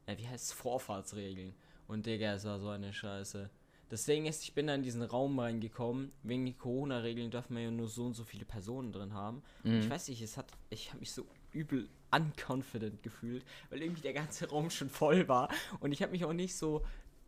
äh, 0.06 0.16
wie 0.18 0.28
heißt 0.28 0.44
es, 0.44 0.52
Vorfahrtsregeln. 0.52 1.52
Und 1.88 2.06
Digga, 2.06 2.34
es 2.34 2.44
war 2.44 2.60
so 2.60 2.68
eine 2.68 2.92
Scheiße. 2.92 3.50
Das 3.88 4.04
Ding 4.04 4.26
ist, 4.26 4.44
ich 4.44 4.54
bin 4.54 4.68
da 4.68 4.76
in 4.76 4.84
diesen 4.84 5.02
Raum 5.02 5.36
reingekommen, 5.40 6.12
wegen 6.22 6.46
den 6.46 6.56
Corona-Regeln 6.56 7.32
dürfen 7.32 7.56
wir 7.56 7.64
ja 7.64 7.70
nur 7.72 7.88
so 7.88 8.06
und 8.06 8.14
so 8.14 8.22
viele 8.22 8.44
Personen 8.44 8.92
drin 8.92 9.14
haben. 9.14 9.42
Mhm. 9.64 9.80
Ich 9.80 9.90
weiß 9.90 10.06
nicht, 10.08 10.22
es 10.22 10.36
hat, 10.36 10.46
ich 10.70 10.90
habe 10.90 11.00
mich 11.00 11.10
so 11.10 11.26
übel 11.50 11.88
unconfident 12.12 13.02
gefühlt, 13.02 13.44
weil 13.70 13.82
irgendwie 13.82 14.02
der 14.02 14.12
ganze 14.12 14.48
Raum 14.48 14.70
schon 14.70 14.90
voll 14.90 15.28
war 15.28 15.48
und 15.80 15.92
ich 15.92 16.02
habe 16.02 16.12
mich 16.12 16.24
auch 16.24 16.32
nicht 16.32 16.56
so 16.56 16.82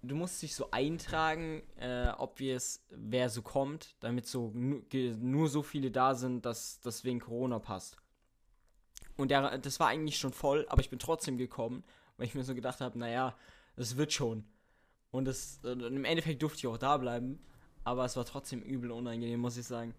du 0.08 0.14
musst 0.14 0.42
dich 0.42 0.54
so 0.54 0.70
eintragen, 0.70 1.62
äh, 1.76 2.08
ob 2.18 2.38
wir 2.38 2.56
es, 2.56 2.84
wer 2.90 3.28
so 3.28 3.42
kommt, 3.42 3.96
damit 4.00 4.26
so 4.26 4.52
nur 4.54 5.48
so 5.48 5.62
viele 5.62 5.90
da 5.90 6.14
sind, 6.14 6.44
dass 6.44 6.80
das 6.80 7.04
wegen 7.04 7.20
Corona 7.20 7.58
passt. 7.58 7.96
Und 9.16 9.30
der, 9.30 9.58
das 9.58 9.80
war 9.80 9.88
eigentlich 9.88 10.18
schon 10.18 10.32
voll, 10.32 10.66
aber 10.68 10.80
ich 10.80 10.90
bin 10.90 10.98
trotzdem 10.98 11.38
gekommen, 11.38 11.84
weil 12.16 12.26
ich 12.26 12.34
mir 12.34 12.44
so 12.44 12.54
gedacht 12.54 12.80
habe, 12.80 12.98
naja, 12.98 13.36
das 13.76 13.96
wird 13.96 14.12
schon. 14.12 14.44
Und, 15.10 15.26
das, 15.26 15.60
und 15.62 15.80
im 15.82 16.04
Endeffekt 16.04 16.42
durfte 16.42 16.58
ich 16.58 16.66
auch 16.66 16.78
da 16.78 16.96
bleiben, 16.96 17.38
aber 17.84 18.04
es 18.04 18.16
war 18.16 18.24
trotzdem 18.24 18.62
übel 18.62 18.90
unangenehm, 18.90 19.40
muss 19.40 19.56
ich 19.56 19.66
sagen. 19.66 19.94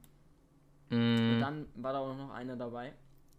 Und 0.89 0.97
Mm, 0.97 1.39
dann 1.39 1.67
war 1.75 1.93
da 1.93 1.99
auch 1.99 2.15
noch 2.15 2.29
einer 2.31 2.55
dabei. 2.55 2.93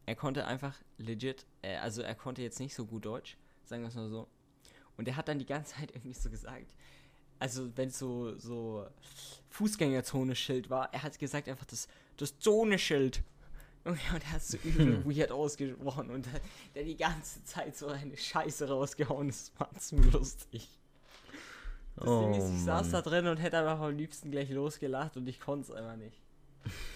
Er 0.06 0.14
konnte 0.14 0.46
einfach 0.46 0.74
legit, 0.98 1.44
äh, 1.62 1.76
also 1.76 2.02
er 2.02 2.14
konnte 2.14 2.42
jetzt 2.42 2.60
nicht 2.60 2.74
so 2.74 2.86
gut 2.86 3.04
Deutsch, 3.04 3.36
sagen 3.64 3.82
wir 3.82 3.88
es 3.88 3.94
mal 3.94 4.08
so. 4.08 4.28
Und 4.96 5.08
er 5.08 5.16
hat 5.16 5.28
dann 5.28 5.38
die 5.38 5.46
ganze 5.46 5.74
Zeit 5.74 5.90
irgendwie 5.90 6.14
so 6.14 6.30
gesagt, 6.30 6.72
also 7.38 7.76
wenn 7.76 7.88
es 7.88 7.98
so, 7.98 8.38
so 8.38 8.86
Fußgängerzone-Schild 9.50 10.70
war, 10.70 10.92
er 10.94 11.02
hat 11.02 11.18
gesagt 11.18 11.48
einfach 11.48 11.66
das, 11.66 11.88
das 12.16 12.38
Zone-Schild. 12.38 13.22
Und 13.84 13.98
er 13.98 14.32
hat 14.32 14.42
so 14.42 14.56
übel 14.58 15.04
weird 15.16 15.30
ausgesprochen 15.30 16.10
und 16.10 16.26
der, 16.26 16.40
der 16.74 16.84
die 16.84 16.96
ganze 16.96 17.44
Zeit 17.44 17.76
so 17.76 17.88
eine 17.88 18.16
Scheiße 18.16 18.68
rausgehauen, 18.68 19.28
das 19.28 19.52
war 19.58 19.70
zu 19.78 19.96
lustig. 19.96 20.68
Das 21.96 22.04
Ding 22.04 22.34
ist, 22.34 22.50
ich 22.50 22.64
saß 22.64 22.90
Mann. 22.90 22.92
da 22.92 23.02
drin 23.02 23.26
und 23.26 23.36
hätte 23.38 23.58
einfach 23.58 23.80
am 23.80 23.96
liebsten 23.96 24.30
gleich 24.30 24.50
losgelacht 24.50 25.16
und 25.16 25.26
ich 25.28 25.40
konnte 25.40 25.70
es 25.72 25.76
einfach 25.76 25.96
nicht. 25.96 26.20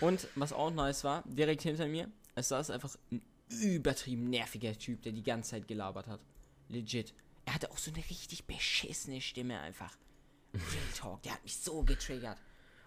Und 0.00 0.28
was 0.34 0.52
auch 0.52 0.70
nice 0.70 1.04
war, 1.04 1.22
direkt 1.26 1.62
hinter 1.62 1.86
mir, 1.86 2.10
es 2.34 2.48
saß 2.48 2.70
einfach 2.70 2.94
ein 3.10 3.22
übertrieben 3.48 4.28
nerviger 4.28 4.76
Typ, 4.78 5.02
der 5.02 5.12
die 5.12 5.22
ganze 5.22 5.50
Zeit 5.50 5.68
gelabert 5.68 6.06
hat. 6.06 6.20
Legit. 6.68 7.14
Er 7.44 7.54
hatte 7.54 7.70
auch 7.70 7.78
so 7.78 7.92
eine 7.92 8.04
richtig 8.10 8.44
beschissene 8.44 9.20
Stimme 9.20 9.60
einfach. 9.60 9.96
Real 10.52 10.92
Talk, 10.96 11.22
der 11.22 11.32
hat 11.34 11.42
mich 11.44 11.56
so 11.56 11.82
getriggert. 11.82 12.38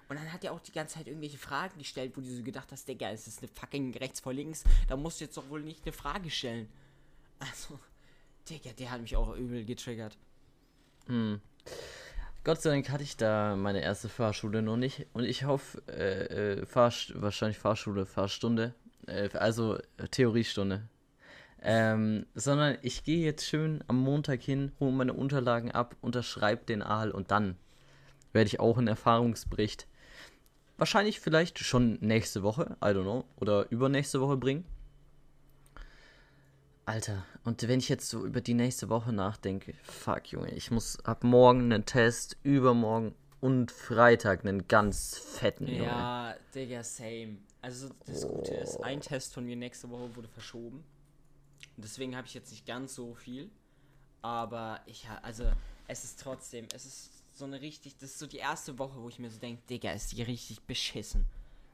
Und 0.10 0.18
dann 0.18 0.34
hat 0.34 0.44
er 0.44 0.54
auch 0.54 0.60
die 0.60 0.72
ganze 0.72 0.96
Zeit 0.96 1.08
irgendwelche 1.08 1.38
Fragen 1.38 1.78
gestellt, 1.78 2.14
wo 2.16 2.22
du 2.22 2.36
so 2.36 2.42
gedacht 2.44 2.72
hast, 2.72 2.88
Digga, 2.88 3.10
ist 3.12 3.40
eine 3.40 3.48
fucking 3.48 3.96
rechts 3.96 4.20
vor 4.20 4.34
links, 4.34 4.64
da 4.88 4.98
musst 4.98 5.20
du 5.20 5.26
jetzt 5.26 5.38
doch 5.38 5.50
wohl 5.50 5.62
nicht 5.62 5.84
eine 5.86 5.94
Frage 5.94 6.32
stellen. 6.32 6.68
Also, 7.38 7.80
Digga, 8.50 8.74
der 8.74 8.92
hat 8.92 9.02
mich 9.02 9.16
auch 9.16 9.36
übel 9.36 9.64
getriggert. 9.66 10.18
hm. 11.06 11.40
Gott 12.44 12.62
sei 12.62 12.72
Dank 12.72 12.90
hatte 12.90 13.04
ich 13.04 13.18
da 13.18 13.56
meine 13.56 13.82
erste 13.82 14.10
Fahrschule 14.10 14.62
noch 14.62 14.78
nicht. 14.78 15.08
Und 15.14 15.24
ich 15.24 15.44
hoffe, 15.44 15.82
äh, 15.88 16.60
äh, 16.62 16.66
Fahr 16.66 16.92
wahrscheinlich 17.16 17.58
Fahrschule, 17.58 18.06
Fahrstunde, 18.06 18.74
äh, 19.08 19.30
also 19.34 19.78
äh, 19.98 20.08
Theoriestunde. 20.10 20.88
Ähm, 21.62 22.26
sondern 22.36 22.78
ich 22.82 23.04
gehe 23.04 23.26
jetzt 23.26 23.46
schön 23.46 23.84
am 23.88 23.98
Montag 23.98 24.42
hin, 24.42 24.72
hole 24.80 24.94
meine 24.94 25.14
Unterlagen 25.14 25.72
ab, 25.72 25.98
unterschreibe 26.00 26.64
den 26.66 26.82
Aal 26.82 27.12
und 27.12 27.32
dann 27.32 27.58
werde 28.32 28.48
ich 28.48 28.62
auch 28.62 28.78
einen 28.78 28.88
Erfahrungsbericht 28.88 29.86
wahrscheinlich 30.80 31.20
vielleicht 31.20 31.60
schon 31.60 31.98
nächste 32.02 32.42
Woche, 32.44 32.78
I 32.82 32.88
don't 32.88 33.04
know, 33.04 33.26
oder 33.36 33.70
übernächste 33.70 34.22
Woche 34.22 34.38
bringen. 34.38 34.66
Alter, 36.86 37.26
und 37.50 37.68
wenn 37.68 37.80
ich 37.80 37.90
jetzt 37.90 38.08
so 38.08 38.28
über 38.28 38.42
die 38.42 38.54
nächste 38.54 38.90
Woche 38.90 39.12
nachdenke, 39.12 39.74
fuck 39.82 40.32
Junge, 40.32 40.52
ich 40.52 40.70
muss 40.70 41.04
ab 41.04 41.24
morgen 41.24 41.74
einen 41.74 41.84
Test, 41.84 42.38
übermorgen 42.44 43.16
und 43.42 43.72
Freitag 43.72 44.46
einen 44.46 44.68
ganz 44.68 45.18
fetten, 45.18 45.66
Junge. 45.66 45.86
Ja, 45.86 46.36
Digga, 46.54 46.84
same. 46.84 47.38
Also 47.64 47.90
das 48.06 48.28
Gute 48.28 48.54
ist, 48.54 48.78
ein 48.84 49.02
Test 49.02 49.34
von 49.34 49.46
mir 49.46 49.56
nächste 49.56 49.90
Woche 49.90 50.16
wurde 50.16 50.28
verschoben. 50.28 50.84
Deswegen 51.76 52.16
habe 52.16 52.28
ich 52.28 52.36
jetzt 52.36 52.52
nicht 52.52 52.68
ganz 52.68 52.94
so 52.94 53.16
viel. 53.16 53.50
Aber 54.22 54.82
ich 54.86 55.08
also 55.24 55.46
es 55.88 56.04
ist 56.04 56.22
trotzdem, 56.22 56.68
es 56.76 56.86
ist 56.86 57.24
so 57.34 57.46
eine 57.46 57.62
richtig, 57.62 57.98
das 57.98 58.12
ist 58.12 58.20
so 58.20 58.28
die 58.28 58.38
erste 58.38 58.78
Woche, 58.78 59.02
wo 59.02 59.10
ich 59.10 59.18
mir 59.18 59.32
so 59.32 59.40
denke, 59.40 59.64
Digga, 59.68 59.92
ist 59.92 60.12
die 60.12 60.22
richtig 60.22 60.62
beschissen. 60.62 61.26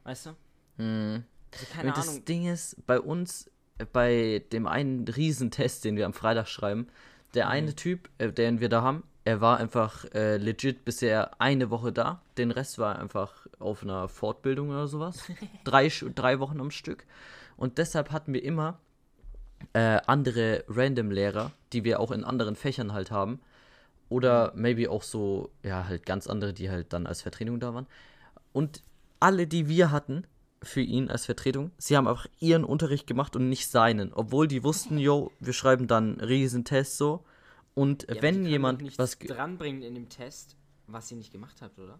Weißt 0.04 0.24
du? 0.24 0.36
Hm. 0.78 1.24
Also 1.52 1.66
keine 1.66 1.88
und 1.90 1.98
das 1.98 2.08
Ahnung. 2.08 2.24
Ding 2.24 2.46
ist, 2.46 2.86
bei 2.86 2.98
uns, 2.98 3.50
bei 3.92 4.42
dem 4.52 4.66
einen 4.66 5.06
Riesentest, 5.06 5.84
den 5.84 5.96
wir 5.96 6.06
am 6.06 6.12
Freitag 6.12 6.48
schreiben, 6.48 6.88
der 7.34 7.48
eine 7.48 7.74
Typ, 7.74 8.08
äh, 8.18 8.32
den 8.32 8.60
wir 8.60 8.68
da 8.68 8.82
haben, 8.82 9.02
er 9.26 9.40
war 9.40 9.58
einfach 9.58 10.04
äh, 10.14 10.36
legit 10.36 10.84
bisher 10.84 11.40
eine 11.40 11.68
Woche 11.70 11.92
da. 11.92 12.22
Den 12.38 12.52
Rest 12.52 12.78
war 12.78 12.96
einfach 12.96 13.48
auf 13.58 13.82
einer 13.82 14.08
Fortbildung 14.08 14.70
oder 14.70 14.86
sowas. 14.86 15.24
drei, 15.64 15.88
drei 16.14 16.38
Wochen 16.38 16.60
am 16.60 16.70
Stück. 16.70 17.04
Und 17.56 17.78
deshalb 17.78 18.12
hatten 18.12 18.32
wir 18.32 18.44
immer 18.44 18.78
äh, 19.72 19.98
andere 20.06 20.62
Random-Lehrer, 20.68 21.50
die 21.72 21.82
wir 21.82 21.98
auch 21.98 22.12
in 22.12 22.22
anderen 22.22 22.54
Fächern 22.54 22.92
halt 22.92 23.10
haben. 23.10 23.40
Oder 24.08 24.52
maybe 24.54 24.88
auch 24.92 25.02
so, 25.02 25.50
ja, 25.64 25.88
halt 25.88 26.06
ganz 26.06 26.28
andere, 26.28 26.52
die 26.52 26.70
halt 26.70 26.92
dann 26.92 27.08
als 27.08 27.22
Vertretung 27.22 27.58
da 27.58 27.74
waren. 27.74 27.88
Und 28.52 28.84
alle, 29.18 29.48
die 29.48 29.68
wir 29.68 29.90
hatten 29.90 30.24
für 30.62 30.80
ihn 30.80 31.10
als 31.10 31.26
Vertretung, 31.26 31.70
sie 31.78 31.96
haben 31.96 32.08
einfach 32.08 32.26
ihren 32.40 32.64
Unterricht 32.64 33.06
gemacht 33.06 33.36
und 33.36 33.48
nicht 33.48 33.68
seinen. 33.68 34.12
Obwohl 34.12 34.48
die 34.48 34.64
wussten, 34.64 34.98
yo, 34.98 35.30
wir 35.40 35.52
schreiben 35.52 35.86
dann 35.86 36.18
einen 36.18 36.28
Riesentest 36.28 36.96
so. 36.96 37.24
Und 37.74 38.06
Ja, 38.08 38.22
wenn 38.22 38.44
jemand 38.46 38.98
was. 38.98 39.18
dranbringen 39.18 39.82
in 39.82 39.94
dem 39.94 40.08
Test, 40.08 40.56
was 40.86 41.10
ihr 41.10 41.18
nicht 41.18 41.32
gemacht 41.32 41.60
habt, 41.60 41.78
oder? 41.78 41.98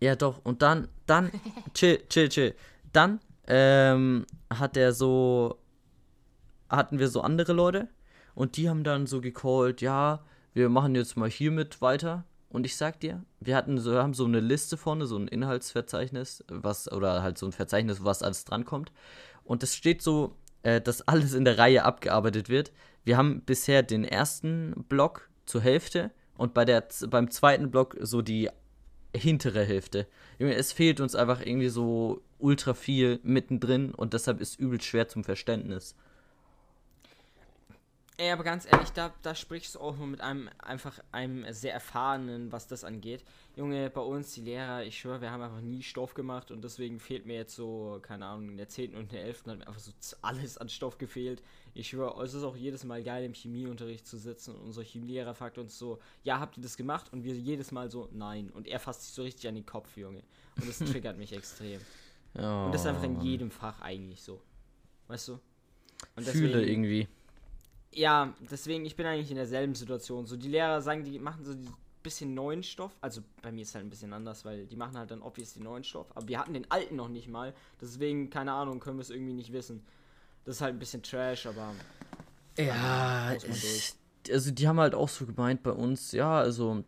Ja, 0.00 0.16
doch. 0.16 0.40
Und 0.44 0.62
dann, 0.62 0.88
dann, 1.06 1.30
chill, 1.74 2.00
chill, 2.08 2.28
chill. 2.30 2.54
Dann 2.92 3.20
ähm, 3.46 4.24
hat 4.48 4.76
er 4.76 4.92
so, 4.92 5.58
hatten 6.68 6.98
wir 6.98 7.08
so 7.08 7.20
andere 7.20 7.52
Leute 7.52 7.88
und 8.34 8.56
die 8.56 8.68
haben 8.70 8.82
dann 8.84 9.06
so 9.06 9.20
gecallt, 9.20 9.82
ja, 9.82 10.24
wir 10.54 10.68
machen 10.68 10.94
jetzt 10.94 11.16
mal 11.16 11.28
hiermit 11.30 11.80
weiter. 11.82 12.24
Und 12.50 12.66
ich 12.66 12.76
sag 12.76 12.98
dir, 13.00 13.24
wir 13.38 13.56
hatten 13.56 13.78
so, 13.78 13.96
haben 13.96 14.12
so 14.12 14.24
eine 14.24 14.40
Liste 14.40 14.76
vorne, 14.76 15.06
so 15.06 15.16
ein 15.16 15.28
Inhaltsverzeichnis, 15.28 16.44
was, 16.48 16.90
oder 16.90 17.22
halt 17.22 17.38
so 17.38 17.46
ein 17.46 17.52
Verzeichnis, 17.52 18.04
was 18.04 18.22
alles 18.22 18.44
drankommt. 18.44 18.92
Und 19.44 19.62
es 19.62 19.76
steht 19.76 20.02
so, 20.02 20.36
äh, 20.62 20.80
dass 20.80 21.06
alles 21.06 21.32
in 21.32 21.44
der 21.44 21.58
Reihe 21.58 21.84
abgearbeitet 21.84 22.48
wird. 22.48 22.72
Wir 23.04 23.16
haben 23.16 23.42
bisher 23.42 23.82
den 23.84 24.04
ersten 24.04 24.84
Block 24.88 25.30
zur 25.46 25.60
Hälfte 25.60 26.10
und 26.36 26.52
bei 26.52 26.64
der, 26.64 26.86
beim 27.08 27.30
zweiten 27.30 27.70
Block 27.70 27.96
so 28.00 28.20
die 28.20 28.50
hintere 29.14 29.64
Hälfte. 29.64 30.06
Es 30.38 30.72
fehlt 30.72 31.00
uns 31.00 31.14
einfach 31.14 31.40
irgendwie 31.40 31.68
so 31.68 32.22
ultra 32.38 32.74
viel 32.74 33.20
mittendrin 33.22 33.94
und 33.94 34.12
deshalb 34.12 34.40
ist 34.40 34.58
übel 34.58 34.80
schwer 34.80 35.08
zum 35.08 35.24
Verständnis. 35.24 35.94
Ey, 38.20 38.32
aber 38.32 38.44
ganz 38.44 38.70
ehrlich, 38.70 38.90
da, 38.90 39.14
da 39.22 39.34
sprichst 39.34 39.76
du 39.76 39.80
auch 39.80 39.96
nur 39.96 40.06
mit 40.06 40.20
einem 40.20 40.50
einfach 40.58 40.98
einem 41.10 41.50
sehr 41.54 41.72
erfahrenen, 41.72 42.52
was 42.52 42.66
das 42.66 42.84
angeht. 42.84 43.24
Junge, 43.56 43.88
bei 43.88 44.02
uns, 44.02 44.34
die 44.34 44.42
Lehrer, 44.42 44.84
ich 44.84 44.98
schwöre, 44.98 45.22
wir 45.22 45.30
haben 45.30 45.40
einfach 45.40 45.62
nie 45.62 45.82
Stoff 45.82 46.12
gemacht 46.12 46.50
und 46.50 46.62
deswegen 46.62 47.00
fehlt 47.00 47.24
mir 47.24 47.36
jetzt 47.36 47.56
so, 47.56 47.98
keine 48.02 48.26
Ahnung, 48.26 48.50
in 48.50 48.56
der 48.58 48.68
10. 48.68 48.94
und 48.94 49.10
der 49.10 49.24
11. 49.24 49.46
hat 49.46 49.58
mir 49.60 49.66
einfach 49.66 49.80
so 49.80 49.90
alles 50.20 50.58
an 50.58 50.68
Stoff 50.68 50.98
gefehlt. 50.98 51.42
Ich 51.72 51.88
schwöre, 51.88 52.22
es 52.22 52.34
ist 52.34 52.42
auch 52.42 52.56
jedes 52.56 52.84
Mal 52.84 53.02
geil, 53.02 53.24
im 53.24 53.32
Chemieunterricht 53.32 54.06
zu 54.06 54.18
sitzen 54.18 54.54
und 54.54 54.66
unser 54.66 54.82
Chemielehrer 54.82 55.34
fragt 55.34 55.56
uns 55.56 55.78
so, 55.78 55.98
ja, 56.22 56.40
habt 56.40 56.58
ihr 56.58 56.62
das 56.62 56.76
gemacht? 56.76 57.10
Und 57.14 57.24
wir 57.24 57.34
jedes 57.34 57.72
Mal 57.72 57.90
so, 57.90 58.10
nein. 58.12 58.50
Und 58.50 58.68
er 58.68 58.80
fasst 58.80 59.00
sich 59.00 59.14
so 59.14 59.22
richtig 59.22 59.48
an 59.48 59.54
den 59.54 59.64
Kopf, 59.64 59.96
Junge. 59.96 60.22
Und 60.56 60.68
das 60.68 60.78
triggert 60.90 61.16
mich 61.16 61.32
extrem. 61.32 61.80
Ja. 62.34 62.66
Und 62.66 62.72
das 62.72 62.82
ist 62.82 62.86
einfach 62.86 63.04
in 63.04 63.22
jedem 63.22 63.50
Fach 63.50 63.80
eigentlich 63.80 64.20
so. 64.20 64.42
Weißt 65.08 65.28
du? 65.28 65.40
Und 66.16 66.26
Fühle 66.26 66.66
irgendwie. 66.66 67.08
Ja, 67.92 68.34
deswegen, 68.50 68.84
ich 68.84 68.96
bin 68.96 69.06
eigentlich 69.06 69.30
in 69.30 69.36
derselben 69.36 69.74
Situation. 69.74 70.26
So, 70.26 70.36
die 70.36 70.48
Lehrer 70.48 70.80
sagen, 70.80 71.04
die 71.04 71.18
machen 71.18 71.44
so 71.44 71.52
ein 71.52 71.74
bisschen 72.02 72.34
neuen 72.34 72.62
Stoff. 72.62 72.92
Also 73.00 73.22
bei 73.42 73.50
mir 73.50 73.62
ist 73.62 73.74
halt 73.74 73.84
ein 73.84 73.90
bisschen 73.90 74.12
anders, 74.12 74.44
weil 74.44 74.66
die 74.66 74.76
machen 74.76 74.96
halt 74.96 75.10
dann 75.10 75.22
obviously 75.22 75.62
neuen 75.62 75.84
Stoff. 75.84 76.06
Aber 76.14 76.28
wir 76.28 76.38
hatten 76.38 76.54
den 76.54 76.70
alten 76.70 76.96
noch 76.96 77.08
nicht 77.08 77.28
mal. 77.28 77.52
Deswegen, 77.80 78.30
keine 78.30 78.52
Ahnung, 78.52 78.80
können 78.80 78.98
wir 78.98 79.02
es 79.02 79.10
irgendwie 79.10 79.32
nicht 79.32 79.52
wissen. 79.52 79.84
Das 80.44 80.56
ist 80.56 80.60
halt 80.62 80.74
ein 80.74 80.78
bisschen 80.78 81.02
Trash, 81.02 81.46
aber. 81.46 81.74
Ja, 82.56 83.32
ich, 83.34 83.94
also 84.30 84.50
die 84.50 84.68
haben 84.68 84.80
halt 84.80 84.94
auch 84.94 85.08
so 85.08 85.26
gemeint 85.26 85.62
bei 85.62 85.72
uns, 85.72 86.12
ja, 86.12 86.38
also 86.38 86.84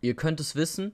ihr 0.00 0.14
könnt 0.14 0.40
es 0.40 0.54
wissen, 0.54 0.92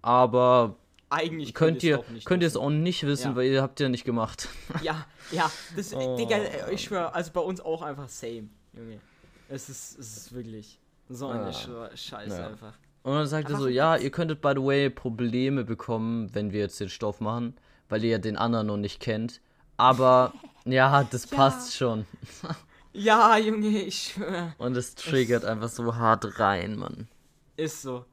aber 0.00 0.76
Eigentlich 1.12 1.54
könnt 1.54 1.82
ihr 1.82 1.96
es 1.98 2.00
auch 2.04 2.08
nicht 2.10 2.24
könnt 2.26 2.42
ihr 2.42 2.46
es 2.48 2.54
wissen. 2.54 2.62
auch 2.64 2.70
nicht 2.70 3.06
wissen, 3.06 3.30
Ja. 3.32 3.36
weil 3.36 3.46
ihr 3.50 3.62
habt 3.62 3.78
ja 3.80 3.88
nicht 3.88 4.04
gemacht. 4.04 4.48
Ja, 4.82 5.06
ja, 5.30 5.50
das, 5.76 5.92
Oh. 5.94 6.16
Digga, 6.16 6.38
ich 6.70 6.82
schwör, 6.84 7.14
also 7.14 7.30
bei 7.32 7.40
uns 7.40 7.60
auch 7.60 7.82
einfach 7.82 8.08
same, 8.08 8.48
Junge. 8.72 9.00
Es 9.48 9.68
ist, 9.68 9.98
es 9.98 10.16
ist 10.16 10.34
wirklich 10.34 10.78
so 11.08 11.28
eine 11.28 11.46
Ah. 11.46 11.50
Sch- 11.50 11.96
Scheiße 11.96 12.36
Ja. 12.38 12.46
einfach. 12.48 12.74
Und 13.02 13.14
dann 13.14 13.26
sagt 13.26 13.50
er 13.50 13.56
so, 13.58 13.68
ja, 13.68 13.96
ihr 13.96 14.10
könntet 14.10 14.40
by 14.40 14.52
the 14.56 14.62
way 14.62 14.88
Probleme 14.88 15.64
bekommen, 15.64 16.32
wenn 16.34 16.52
wir 16.52 16.60
jetzt 16.60 16.78
den 16.80 16.88
Stoff 16.88 17.20
machen, 17.20 17.56
weil 17.88 18.02
ihr 18.04 18.10
ja 18.12 18.18
den 18.18 18.36
anderen 18.36 18.68
noch 18.68 18.76
nicht 18.76 19.00
kennt. 19.00 19.40
Aber 19.76 20.32
ja, 20.64 21.04
das 21.04 21.30
Ja. 21.30 21.36
passt 21.36 21.76
schon. 21.76 22.06
Ja, 22.94 23.38
Junge, 23.38 23.68
ich 23.68 24.12
schwör. 24.12 24.54
Und 24.58 24.76
es 24.76 24.94
triggert 24.94 25.46
einfach 25.46 25.70
so 25.70 25.96
hart 25.96 26.38
rein, 26.38 26.76
Mann. 26.76 27.08
Ist 27.56 27.80
so. 27.80 28.04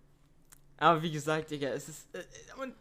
Aber 0.77 1.01
wie 1.01 1.12
gesagt, 1.12 1.51
Digga, 1.51 1.67
es 1.67 1.89
ist. 1.89 2.07
Äh, 2.15 2.19
und 2.63 2.73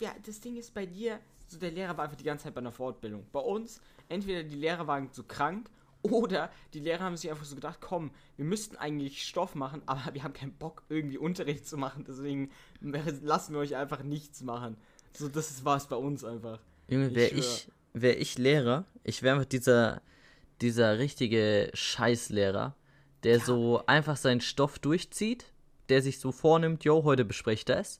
ja, 0.00 0.14
das 0.24 0.40
Ding 0.40 0.56
ist 0.56 0.72
bei 0.74 0.86
dir, 0.86 1.18
so 1.46 1.58
der 1.58 1.70
Lehrer 1.70 1.96
war 1.96 2.04
einfach 2.04 2.16
die 2.16 2.24
ganze 2.24 2.44
Zeit 2.44 2.54
bei 2.54 2.60
einer 2.60 2.72
Fortbildung. 2.72 3.26
Bei 3.32 3.40
uns, 3.40 3.80
entweder 4.08 4.42
die 4.42 4.56
Lehrer 4.56 4.86
waren 4.86 5.08
so 5.12 5.22
krank 5.22 5.70
oder 6.02 6.50
die 6.74 6.80
Lehrer 6.80 7.04
haben 7.04 7.16
sich 7.16 7.30
einfach 7.30 7.44
so 7.44 7.54
gedacht, 7.54 7.78
komm, 7.80 8.10
wir 8.36 8.44
müssten 8.44 8.76
eigentlich 8.76 9.24
Stoff 9.26 9.54
machen, 9.54 9.82
aber 9.86 10.14
wir 10.14 10.22
haben 10.22 10.32
keinen 10.34 10.52
Bock, 10.52 10.82
irgendwie 10.88 11.18
Unterricht 11.18 11.66
zu 11.66 11.76
machen, 11.76 12.04
deswegen 12.06 12.50
lassen 12.80 13.54
wir 13.54 13.60
euch 13.60 13.74
einfach 13.76 14.02
nichts 14.02 14.42
machen. 14.42 14.76
So, 15.14 15.28
das 15.28 15.64
war 15.64 15.76
es 15.76 15.86
bei 15.86 15.96
uns 15.96 16.22
einfach. 16.24 16.60
Junge, 16.88 17.08
Ich 17.08 17.14
wäre 17.14 17.30
ich, 17.34 17.68
wär 17.94 18.20
ich 18.20 18.38
Lehrer, 18.38 18.84
ich 19.02 19.22
wäre 19.22 19.36
einfach 19.36 19.48
dieser, 19.48 20.02
dieser 20.60 20.98
richtige 20.98 21.70
Scheißlehrer, 21.74 22.74
der 23.24 23.38
Ja. 23.38 23.44
so 23.44 23.82
einfach 23.86 24.16
seinen 24.16 24.40
Stoff 24.40 24.78
durchzieht, 24.78 25.46
der 25.88 26.02
sich 26.02 26.18
so 26.20 26.30
vornimmt, 26.32 26.84
yo, 26.84 27.02
heute 27.04 27.24
besprecht 27.24 27.68
das. 27.68 27.98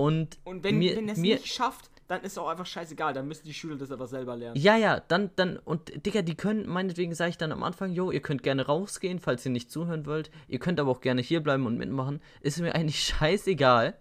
Und, 0.00 0.38
Und 0.44 0.64
wenn, 0.64 0.78
mir, 0.78 0.96
wenn 0.96 1.08
er 1.08 1.12
es 1.12 1.18
nicht 1.18 1.46
schafft, 1.46 1.90
dann 2.08 2.22
ist 2.22 2.38
auch 2.38 2.48
einfach 2.48 2.66
scheißegal, 2.66 3.12
dann 3.14 3.28
müssen 3.28 3.44
die 3.44 3.54
Schüler 3.54 3.76
das 3.76 3.92
aber 3.92 4.06
selber 4.06 4.34
lernen. 4.36 4.60
Ja, 4.60 4.76
ja, 4.76 4.98
dann, 4.98 5.30
dann, 5.36 5.58
und 5.58 6.04
Digga, 6.06 6.22
die 6.22 6.34
können, 6.34 6.66
meinetwegen 6.68 7.14
sage 7.14 7.30
ich 7.30 7.38
dann 7.38 7.52
am 7.52 7.62
Anfang, 7.62 7.92
jo, 7.92 8.10
ihr 8.10 8.20
könnt 8.20 8.42
gerne 8.42 8.66
rausgehen, 8.66 9.20
falls 9.20 9.44
ihr 9.44 9.52
nicht 9.52 9.70
zuhören 9.70 10.06
wollt. 10.06 10.30
Ihr 10.48 10.58
könnt 10.58 10.80
aber 10.80 10.90
auch 10.90 11.00
gerne 11.02 11.20
hier 11.20 11.40
bleiben 11.40 11.66
und 11.66 11.76
mitmachen. 11.76 12.20
Ist 12.40 12.58
mir 12.60 12.74
eigentlich 12.74 13.00
scheißegal. 13.18 13.94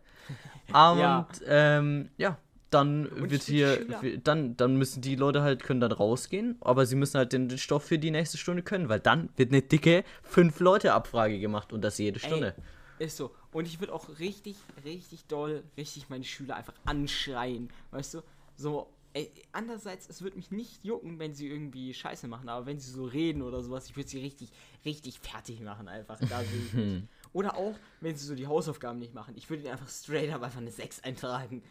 Und, 0.68 0.74
Ja. 0.74 1.28
ähm, 1.48 2.10
ja, 2.18 2.38
dann 2.72 3.10
ich 3.26 3.32
wird 3.32 3.44
hier, 3.44 3.80
dann, 4.24 4.56
dann 4.58 4.76
müssen 4.76 5.02
die 5.02 5.16
Leute 5.16 5.42
halt, 5.42 5.64
können 5.64 5.80
dann 5.80 5.92
rausgehen, 5.92 6.58
aber 6.62 6.86
sie 6.86 6.96
müssen 6.96 7.18
halt 7.18 7.34
den, 7.34 7.50
den 7.50 7.58
Stoff 7.58 7.84
für 7.84 8.00
die 8.00 8.12
nächste 8.12 8.38
Stunde 8.38 8.64
können, 8.64 8.90
weil 8.90 9.00
dann 9.00 9.30
wird 9.36 9.52
eine 9.52 9.62
dicke 9.62 10.04
fünf 10.24 10.60
Leute 10.60 10.94
Abfrage 10.94 11.40
gemacht 11.40 11.74
und 11.74 11.82
das 11.84 11.98
jede 11.98 12.20
Stunde. 12.20 12.56
Ist 13.00 13.18
so. 13.18 13.32
Und 13.52 13.66
ich 13.66 13.80
würde 13.80 13.94
auch 13.94 14.20
richtig, 14.20 14.58
richtig 14.84 15.26
doll, 15.26 15.64
richtig 15.78 16.10
meine 16.10 16.24
Schüler 16.24 16.56
einfach 16.56 16.76
anschreien. 16.86 17.70
Weißt 17.92 18.14
du? 18.14 18.22
So, 18.56 18.94
ey, 19.14 19.32
andererseits, 19.52 20.08
es 20.08 20.22
würde 20.22 20.36
mich 20.38 20.52
nicht 20.52 20.84
jucken, 20.84 21.18
wenn 21.20 21.34
sie 21.34 21.48
irgendwie 21.48 21.94
Scheiße 21.94 22.28
machen, 22.28 22.50
aber 22.50 22.66
wenn 22.66 22.80
sie 22.80 22.92
so 22.92 23.06
reden 23.06 23.42
oder 23.42 23.64
sowas, 23.64 23.88
ich 23.88 23.96
würde 23.96 24.10
sie 24.10 24.20
richtig, 24.20 24.52
richtig 24.86 25.20
fertig 25.20 25.62
machen 25.62 25.88
einfach. 25.88 26.20
Da 26.20 26.44
sehe 26.44 26.60
ich. 26.60 27.04
Oder 27.32 27.58
auch, 27.58 27.76
wenn 28.02 28.16
sie 28.16 28.26
so 28.26 28.34
die 28.34 28.48
Hausaufgaben 28.48 28.98
nicht 28.98 29.14
machen. 29.14 29.36
Ich 29.38 29.52
würde 29.52 29.62
ihnen 29.62 29.72
einfach 29.72 29.88
straight 29.88 30.34
up 30.34 30.42
einfach 30.42 30.62
eine 30.62 30.72
6 30.72 31.04
eintragen. 31.04 31.62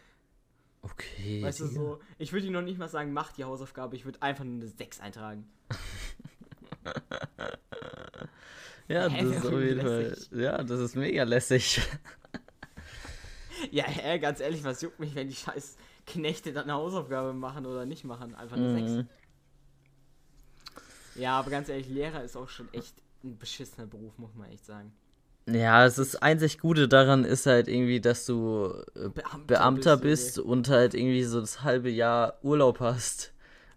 Okay. 0.82 1.42
Weißt 1.42 1.58
du, 1.58 1.66
so, 1.66 1.98
ich 2.18 2.32
würde 2.32 2.46
ihnen 2.46 2.54
noch 2.54 2.62
nicht 2.62 2.78
mal 2.78 2.88
sagen, 2.88 3.12
mach 3.12 3.32
die 3.32 3.42
Hausaufgabe, 3.42 3.96
ich 3.96 4.04
würde 4.04 4.22
einfach 4.22 4.44
nur 4.44 4.54
eine 4.54 4.68
6 4.68 5.00
eintragen. 5.00 5.50
Ja, 8.88 9.08
das 9.08 9.22
ist 9.22 9.46
auf 9.46 9.60
jeden 9.60 9.80
Fall, 9.80 10.16
ja, 10.32 10.62
das 10.62 10.80
ist 10.80 10.96
mega 10.96 11.24
lässig. 11.24 11.80
Ja, 13.70 13.84
hä, 13.84 14.18
ganz 14.18 14.40
ehrlich, 14.40 14.62
was 14.62 14.82
juckt 14.82 15.00
mich, 15.00 15.14
wenn 15.16 15.28
die 15.28 15.34
scheiß 15.34 15.76
Knechte 16.06 16.52
dann 16.52 16.64
eine 16.64 16.74
Hausaufgabe 16.74 17.32
machen 17.32 17.66
oder 17.66 17.86
nicht 17.86 18.04
machen? 18.04 18.34
Einfach 18.34 18.56
eine 18.56 18.72
6. 18.72 18.90
Mhm. 18.92 19.08
Ja, 21.16 21.38
aber 21.38 21.50
ganz 21.50 21.68
ehrlich, 21.68 21.88
Lehrer 21.88 22.22
ist 22.22 22.36
auch 22.36 22.48
schon 22.48 22.72
echt 22.72 22.94
ein 23.24 23.36
beschissener 23.36 23.86
Beruf, 23.86 24.16
muss 24.16 24.34
man 24.34 24.48
echt 24.50 24.64
sagen. 24.64 24.92
Ja, 25.46 25.84
es 25.86 25.98
ist 25.98 26.22
einzig 26.22 26.58
Gute 26.58 26.88
daran 26.88 27.24
ist 27.24 27.46
halt 27.46 27.68
irgendwie, 27.68 28.00
dass 28.00 28.26
du 28.26 28.72
äh, 28.94 29.08
Beamter 29.08 29.38
Beamter 29.46 29.96
bist, 29.96 30.36
bist 30.36 30.38
und 30.38 30.68
halt 30.68 30.94
irgendwie 30.94 31.24
so 31.24 31.40
das 31.40 31.62
halbe 31.62 31.90
Jahr 31.90 32.38
Urlaub 32.42 32.80
hast. 32.80 33.32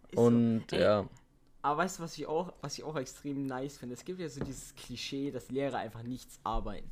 Ist 0.10 0.16
so. 0.16 0.22
Und 0.22 0.66
Ey, 0.72 0.82
ja. 0.82 1.10
Aber 1.62 1.84
weißt 1.84 2.00
du, 2.00 2.04
was 2.04 2.18
ich 2.18 2.26
auch, 2.26 2.54
was 2.62 2.78
ich 2.78 2.84
auch 2.84 2.96
extrem 2.96 3.46
nice 3.46 3.78
finde? 3.78 3.94
Es 3.94 4.06
gibt 4.06 4.20
ja 4.20 4.30
so 4.30 4.44
dieses 4.44 4.76
Klischee, 4.76 5.32
dass 5.32 5.50
Lehrer 5.52 5.78
einfach 5.78 6.04
nichts 6.04 6.40
arbeiten. 6.44 6.90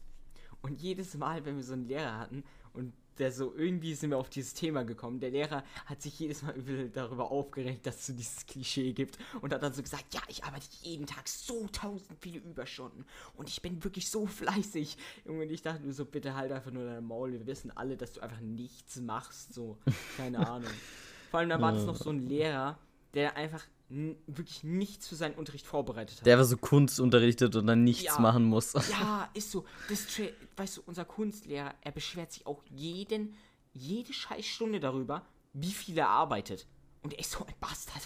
Und 0.61 0.81
jedes 0.81 1.15
Mal, 1.15 1.45
wenn 1.45 1.55
wir 1.55 1.63
so 1.63 1.73
einen 1.73 1.87
Lehrer 1.87 2.19
hatten 2.19 2.43
und 2.73 2.93
der 3.19 3.31
so 3.31 3.53
irgendwie 3.53 3.93
sind 3.93 4.11
wir 4.11 4.17
auf 4.17 4.29
dieses 4.29 4.53
Thema 4.53 4.83
gekommen, 4.83 5.19
der 5.19 5.31
Lehrer 5.31 5.63
hat 5.85 6.01
sich 6.01 6.17
jedes 6.19 6.41
Mal 6.41 6.55
darüber 6.93 7.31
aufgeregt, 7.31 7.85
dass 7.85 7.97
es 7.97 8.07
so 8.07 8.13
dieses 8.13 8.45
Klischee 8.45 8.93
gibt 8.93 9.17
und 9.41 9.53
hat 9.53 9.61
dann 9.61 9.73
so 9.73 9.81
gesagt, 9.81 10.13
ja, 10.13 10.21
ich 10.29 10.43
arbeite 10.45 10.65
jeden 10.81 11.05
Tag 11.05 11.27
so 11.27 11.67
tausend 11.71 12.17
viele 12.19 12.39
Überstunden 12.39 13.05
und 13.35 13.49
ich 13.49 13.61
bin 13.61 13.83
wirklich 13.83 14.09
so 14.09 14.25
fleißig. 14.25 14.97
Junge, 15.25 15.43
und 15.43 15.51
ich 15.51 15.61
dachte 15.61 15.83
nur 15.83 15.93
so, 15.93 16.05
bitte 16.05 16.35
halt 16.35 16.51
einfach 16.51 16.71
nur 16.71 16.85
dein 16.85 17.03
Maul, 17.03 17.33
wir 17.33 17.45
wissen 17.45 17.75
alle, 17.75 17.97
dass 17.97 18.13
du 18.13 18.21
einfach 18.21 18.39
nichts 18.39 19.01
machst, 19.01 19.53
so, 19.53 19.77
keine 20.15 20.39
Ahnung. 20.49 20.71
Vor 21.29 21.41
allem, 21.41 21.49
da 21.49 21.61
war 21.61 21.73
das 21.73 21.85
noch 21.85 21.97
so 21.97 22.09
ein 22.09 22.21
Lehrer, 22.21 22.79
der 23.13 23.35
einfach 23.35 23.65
wirklich 23.89 24.63
nichts 24.63 25.07
für 25.07 25.15
seinen 25.15 25.33
Unterricht 25.35 25.65
vorbereitet 25.65 26.19
hat. 26.19 26.25
Der 26.25 26.37
war 26.37 26.45
so 26.45 26.57
Kunst 26.57 26.99
unterrichtet 26.99 27.55
und 27.55 27.65
dann 27.67 27.83
nichts 27.83 28.03
Ja. 28.03 28.19
machen 28.19 28.43
muss. 28.43 28.73
Ja, 28.89 29.29
ist 29.33 29.51
so. 29.51 29.65
Das, 29.89 30.05
weißt 30.57 30.77
du, 30.77 30.81
unser 30.85 31.05
Kunstlehrer, 31.05 31.73
er 31.81 31.91
beschwert 31.91 32.31
sich 32.31 32.45
auch 32.45 32.61
jeden, 32.69 33.35
jede 33.73 34.13
Scheißstunde 34.13 34.79
darüber, 34.79 35.25
wie 35.53 35.71
viel 35.71 35.97
er 35.97 36.09
arbeitet. 36.09 36.67
Und 37.01 37.13
er 37.13 37.19
ist 37.19 37.31
so 37.31 37.45
ein 37.45 37.53
Bastard. 37.59 38.01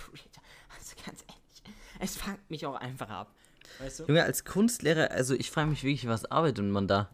Also 0.77 0.95
ganz 1.05 1.21
ehrlich, 1.27 1.75
es 1.99 2.15
fangt 2.15 2.49
mich 2.49 2.65
auch 2.65 2.75
einfach 2.75 3.09
ab. 3.09 3.33
Weißt 3.79 3.99
du? 4.01 4.03
Junge, 4.05 4.23
als 4.23 4.45
Kunstlehrer, 4.45 5.11
also 5.11 5.33
ich 5.33 5.51
frage 5.51 5.69
mich 5.69 5.83
wirklich, 5.83 6.07
was 6.07 6.25
arbeitet 6.25 6.63
man 6.65 6.87
da? 6.87 7.09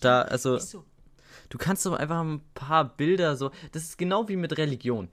Da, 0.00 0.22
also, 0.22 0.56
Ist 0.56 0.70
so. 0.70 0.84
du 1.50 1.58
kannst 1.58 1.84
doch 1.86 1.92
einfach 1.92 2.20
ein 2.20 2.40
paar 2.54 2.84
Bilder 2.96 3.36
so. 3.36 3.50
Das 3.72 3.82
ist 3.84 3.98
genau 3.98 4.28
wie 4.28 4.36
mit 4.36 4.56
Religion. 4.58 5.08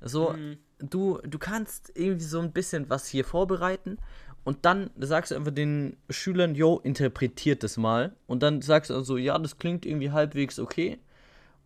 So, 0.00 0.32
Mhm. 0.32 0.58
Du, 0.92 1.18
du 1.24 1.38
kannst 1.38 1.92
irgendwie 1.94 2.24
so 2.24 2.40
ein 2.40 2.52
bisschen 2.52 2.90
was 2.90 3.06
hier 3.06 3.24
vorbereiten 3.24 3.98
und 4.44 4.66
dann 4.66 4.90
sagst 4.98 5.30
du 5.30 5.36
einfach 5.36 5.52
den 5.52 5.96
Schülern, 6.10 6.54
yo, 6.54 6.78
interpretiert 6.82 7.62
das 7.62 7.78
mal. 7.78 8.14
Und 8.26 8.42
dann 8.42 8.60
sagst 8.60 8.90
du 8.90 8.94
also, 8.94 9.16
ja, 9.16 9.38
das 9.38 9.58
klingt 9.58 9.86
irgendwie 9.86 10.10
halbwegs 10.10 10.58
okay. 10.58 10.98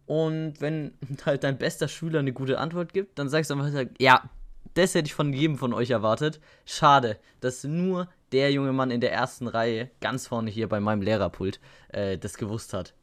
Und 0.07 0.61
wenn 0.61 0.93
halt 1.27 1.45
dein 1.45 1.59
bester 1.59 1.89
Schüler 1.89 2.21
eine 2.21 2.33
gute 2.33 2.59
Antwort 2.59 2.93
gibt, 2.93 3.19
dann 3.19 3.29
sagst 3.29 3.51
du 3.51 3.55
einfach, 3.55 3.85
ja, 3.99 4.31
das 4.75 4.95
hätte 4.95 5.07
ich 5.07 5.15
von 5.15 5.33
jedem 5.33 5.59
von 5.59 5.75
euch 5.75 5.91
erwartet. 5.91 6.41
Schade, 6.65 7.19
dass 7.41 7.65
nur 7.65 8.09
der 8.31 8.53
junge 8.53 8.73
Mann 8.73 8.93
in 8.93 9.01
der 9.01 9.13
ersten 9.13 9.49
Reihe, 9.49 9.91
ganz 10.01 10.29
vorne 10.29 10.51
hier 10.51 10.69
bei 10.69 10.79
meinem 10.79 11.03
Lehrerpult, 11.03 11.59
äh, 11.89 12.17
das 12.17 12.37
gewusst 12.37 12.75
hat. 12.75 12.95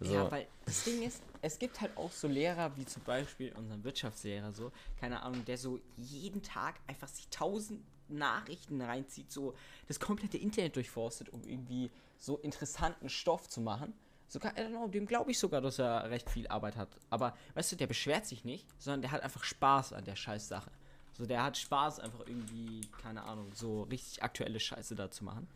So. 0.00 0.14
Ja, 0.14 0.30
weil 0.32 0.46
das 0.66 0.84
Ding 0.84 1.02
ist, 1.02 1.22
es 1.42 1.58
gibt 1.58 1.80
halt 1.80 1.96
auch 1.96 2.12
so 2.12 2.28
Lehrer, 2.28 2.76
wie 2.76 2.86
zum 2.86 3.02
Beispiel 3.02 3.52
unseren 3.52 3.82
Wirtschaftslehrer, 3.82 4.52
so, 4.52 4.70
keine 4.98 5.22
Ahnung, 5.22 5.44
der 5.44 5.58
so 5.58 5.80
jeden 5.96 6.42
Tag 6.42 6.76
einfach 6.86 7.08
sich 7.08 7.28
tausend 7.28 7.82
Nachrichten 8.08 8.80
reinzieht, 8.80 9.30
so 9.30 9.54
das 9.88 9.98
komplette 9.98 10.38
Internet 10.38 10.76
durchforstet, 10.76 11.30
um 11.30 11.42
irgendwie 11.42 11.90
so 12.16 12.38
interessanten 12.38 13.08
Stoff 13.08 13.48
zu 13.48 13.60
machen. 13.60 13.92
Sogar, 14.28 14.56
I 14.56 14.60
don't 14.60 14.70
know, 14.70 14.86
dem 14.86 15.06
glaube 15.06 15.32
ich 15.32 15.38
sogar, 15.38 15.60
dass 15.60 15.80
er 15.80 16.10
recht 16.10 16.30
viel 16.30 16.46
Arbeit 16.46 16.76
hat. 16.76 16.88
Aber, 17.10 17.36
weißt 17.54 17.72
du, 17.72 17.76
der 17.76 17.88
beschwert 17.88 18.24
sich 18.24 18.44
nicht, 18.44 18.66
sondern 18.78 19.02
der 19.02 19.10
hat 19.10 19.22
einfach 19.22 19.42
Spaß 19.42 19.92
an 19.94 20.04
der 20.04 20.16
Scheißsache. 20.16 20.70
So, 21.12 21.26
der 21.26 21.42
hat 21.42 21.58
Spaß, 21.58 21.98
einfach 21.98 22.20
irgendwie, 22.20 22.82
keine 23.02 23.24
Ahnung, 23.24 23.50
so 23.52 23.82
richtig 23.82 24.22
aktuelle 24.22 24.60
Scheiße 24.60 24.94
da 24.94 25.10
zu 25.10 25.24
machen 25.24 25.48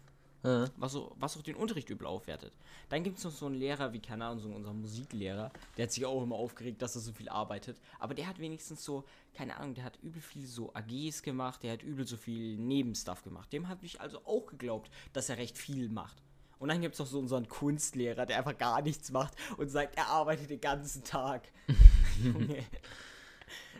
Äh, 0.46 0.68
was, 0.76 0.92
so, 0.92 1.12
was 1.18 1.36
auch 1.36 1.42
den 1.42 1.56
Unterricht 1.56 1.90
übel 1.90 2.06
aufwertet. 2.06 2.52
Dann 2.88 3.02
gibt 3.02 3.18
es 3.18 3.24
noch 3.24 3.32
so 3.32 3.46
einen 3.46 3.56
Lehrer 3.56 3.92
wie, 3.92 3.98
keine 3.98 4.26
Ahnung, 4.26 4.38
so 4.38 4.48
unser 4.48 4.72
Musiklehrer, 4.72 5.50
der 5.76 5.84
hat 5.84 5.92
sich 5.92 6.06
auch 6.06 6.22
immer 6.22 6.36
aufgeregt, 6.36 6.80
dass 6.82 6.94
er 6.94 7.00
so 7.00 7.12
viel 7.12 7.28
arbeitet. 7.28 7.80
Aber 7.98 8.14
der 8.14 8.28
hat 8.28 8.38
wenigstens 8.38 8.84
so, 8.84 9.04
keine 9.34 9.56
Ahnung, 9.56 9.74
der 9.74 9.82
hat 9.82 9.98
übel 10.02 10.22
viel 10.22 10.46
so 10.46 10.72
AGs 10.72 11.22
gemacht, 11.22 11.64
der 11.64 11.72
hat 11.72 11.82
übel 11.82 12.06
so 12.06 12.16
viel 12.16 12.56
Nebenstuff 12.58 13.24
gemacht. 13.24 13.52
Dem 13.52 13.68
habe 13.68 13.84
ich 13.84 14.00
also 14.00 14.24
auch 14.24 14.46
geglaubt, 14.46 14.88
dass 15.12 15.28
er 15.28 15.38
recht 15.38 15.58
viel 15.58 15.88
macht. 15.88 16.22
Und 16.58 16.68
dann 16.68 16.80
gibt 16.80 16.94
es 16.94 17.00
noch 17.00 17.06
so 17.06 17.18
unseren 17.18 17.48
Kunstlehrer, 17.48 18.24
der 18.24 18.38
einfach 18.38 18.56
gar 18.56 18.80
nichts 18.82 19.10
macht 19.10 19.34
und 19.58 19.68
sagt, 19.68 19.96
er 19.96 20.06
arbeitet 20.06 20.48
den 20.50 20.60
ganzen 20.60 21.02
Tag. 21.02 21.48
Junge. 22.22 22.64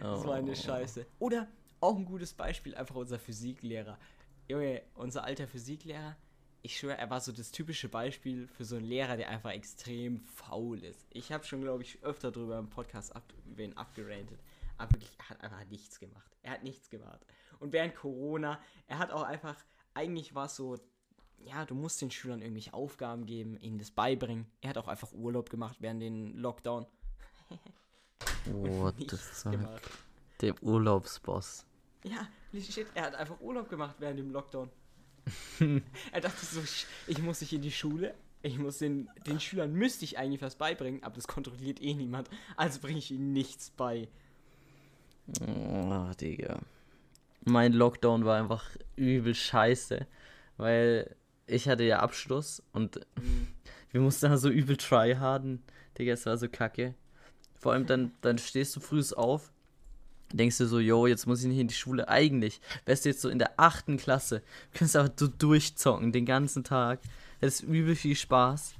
So 0.00 0.30
eine 0.30 0.50
Oh. 0.50 0.54
Scheiße. 0.54 1.06
Oder 1.20 1.48
auch 1.80 1.96
ein 1.96 2.04
gutes 2.04 2.34
Beispiel, 2.34 2.74
einfach 2.74 2.96
unser 2.96 3.18
Physiklehrer. 3.18 3.96
Junge, 4.48 4.82
unser 4.94 5.24
alter 5.24 5.46
Physiklehrer, 5.46 6.16
ich 6.66 6.78
schwöre, 6.78 6.98
er 6.98 7.10
war 7.10 7.20
so 7.20 7.30
das 7.30 7.52
typische 7.52 7.88
Beispiel 7.88 8.48
für 8.48 8.64
so 8.64 8.74
einen 8.74 8.86
Lehrer, 8.86 9.16
der 9.16 9.28
einfach 9.28 9.52
extrem 9.52 10.20
faul 10.20 10.82
ist. 10.82 11.06
Ich 11.10 11.30
habe 11.30 11.44
schon, 11.44 11.60
glaube 11.60 11.84
ich, 11.84 12.02
öfter 12.02 12.32
drüber 12.32 12.58
im 12.58 12.68
Podcast 12.68 13.14
ab, 13.14 13.22
über 13.46 13.62
ihn 13.62 13.72
abgerantet. 13.74 14.40
Aber 14.76 14.90
wirklich, 14.90 15.12
er 15.16 15.30
hat 15.30 15.44
einfach 15.44 15.64
nichts 15.70 16.00
gemacht. 16.00 16.36
Er 16.42 16.52
hat 16.52 16.64
nichts 16.64 16.90
gemacht. 16.90 17.24
Und 17.60 17.72
während 17.72 17.94
Corona, 17.94 18.60
er 18.88 18.98
hat 18.98 19.12
auch 19.12 19.22
einfach, 19.22 19.54
eigentlich 19.94 20.34
war 20.34 20.46
es 20.46 20.56
so, 20.56 20.76
ja, 21.38 21.64
du 21.64 21.76
musst 21.76 22.02
den 22.02 22.10
Schülern 22.10 22.42
irgendwelche 22.42 22.74
Aufgaben 22.74 23.26
geben, 23.26 23.56
ihnen 23.60 23.78
das 23.78 23.92
beibringen. 23.92 24.46
Er 24.60 24.70
hat 24.70 24.78
auch 24.78 24.88
einfach 24.88 25.12
Urlaub 25.12 25.50
gemacht 25.50 25.76
während 25.78 26.02
den 26.02 26.36
Lockdown. 26.36 26.84
What 28.46 28.94
the 28.98 29.16
fuck? 29.16 29.52
gemacht. 29.52 29.90
Dem 30.42 30.56
Urlaubsboss. 30.60 31.64
Ja, 32.02 32.28
shit, 32.52 32.88
er 32.94 33.04
hat 33.04 33.14
einfach 33.14 33.40
Urlaub 33.40 33.70
gemacht 33.70 33.94
während 34.00 34.18
dem 34.18 34.32
Lockdown. 34.32 34.68
er 36.12 36.20
dachte 36.20 36.46
so, 36.46 36.60
ich 37.06 37.18
muss 37.18 37.40
nicht 37.40 37.52
in 37.52 37.62
die 37.62 37.72
Schule. 37.72 38.14
Ich 38.42 38.58
muss 38.58 38.78
den, 38.78 39.08
den 39.26 39.40
Schülern 39.40 39.72
müsste 39.72 40.04
ich 40.04 40.18
eigentlich 40.18 40.42
was 40.42 40.54
beibringen, 40.54 41.02
aber 41.02 41.16
das 41.16 41.26
kontrolliert 41.26 41.82
eh 41.82 41.94
niemand. 41.94 42.30
Also 42.56 42.80
bringe 42.80 42.98
ich 42.98 43.10
ihnen 43.10 43.32
nichts 43.32 43.70
bei. 43.70 44.08
Oh, 45.40 46.10
Digga. 46.20 46.60
Mein 47.44 47.72
Lockdown 47.72 48.24
war 48.24 48.38
einfach 48.38 48.64
übel 48.94 49.34
scheiße, 49.34 50.06
weil 50.58 51.16
ich 51.46 51.68
hatte 51.68 51.84
ja 51.84 52.00
Abschluss 52.00 52.62
und 52.72 53.00
wir 53.90 54.00
mussten 54.00 54.30
da 54.30 54.36
so 54.36 54.48
übel 54.48 54.76
tryharden. 54.76 55.62
Digga, 55.98 56.12
es 56.12 56.26
war 56.26 56.36
so 56.36 56.48
kacke. 56.48 56.94
Vor 57.56 57.72
allem 57.72 57.86
dann, 57.86 58.12
dann 58.20 58.38
stehst 58.38 58.76
du 58.76 58.80
früh 58.80 59.02
auf, 59.16 59.52
denkst 60.32 60.58
du 60.58 60.66
so, 60.66 60.78
yo, 60.78 61.06
jetzt 61.06 61.26
muss 61.26 61.42
ich 61.42 61.48
nicht 61.48 61.58
in 61.58 61.68
die 61.68 61.74
Schule. 61.74 62.08
Eigentlich 62.08 62.60
wärst 62.84 63.04
du 63.04 63.08
jetzt 63.08 63.20
so 63.20 63.28
in 63.28 63.38
der 63.38 63.58
achten 63.58 63.96
Klasse, 63.96 64.42
könntest 64.72 64.96
aber 64.96 65.12
so 65.16 65.28
durchzocken 65.28 66.12
den 66.12 66.26
ganzen 66.26 66.64
Tag. 66.64 67.00
Das 67.40 67.60
ist 67.60 67.62
übel 67.62 67.94
viel 67.94 68.16
Spaß. 68.16 68.74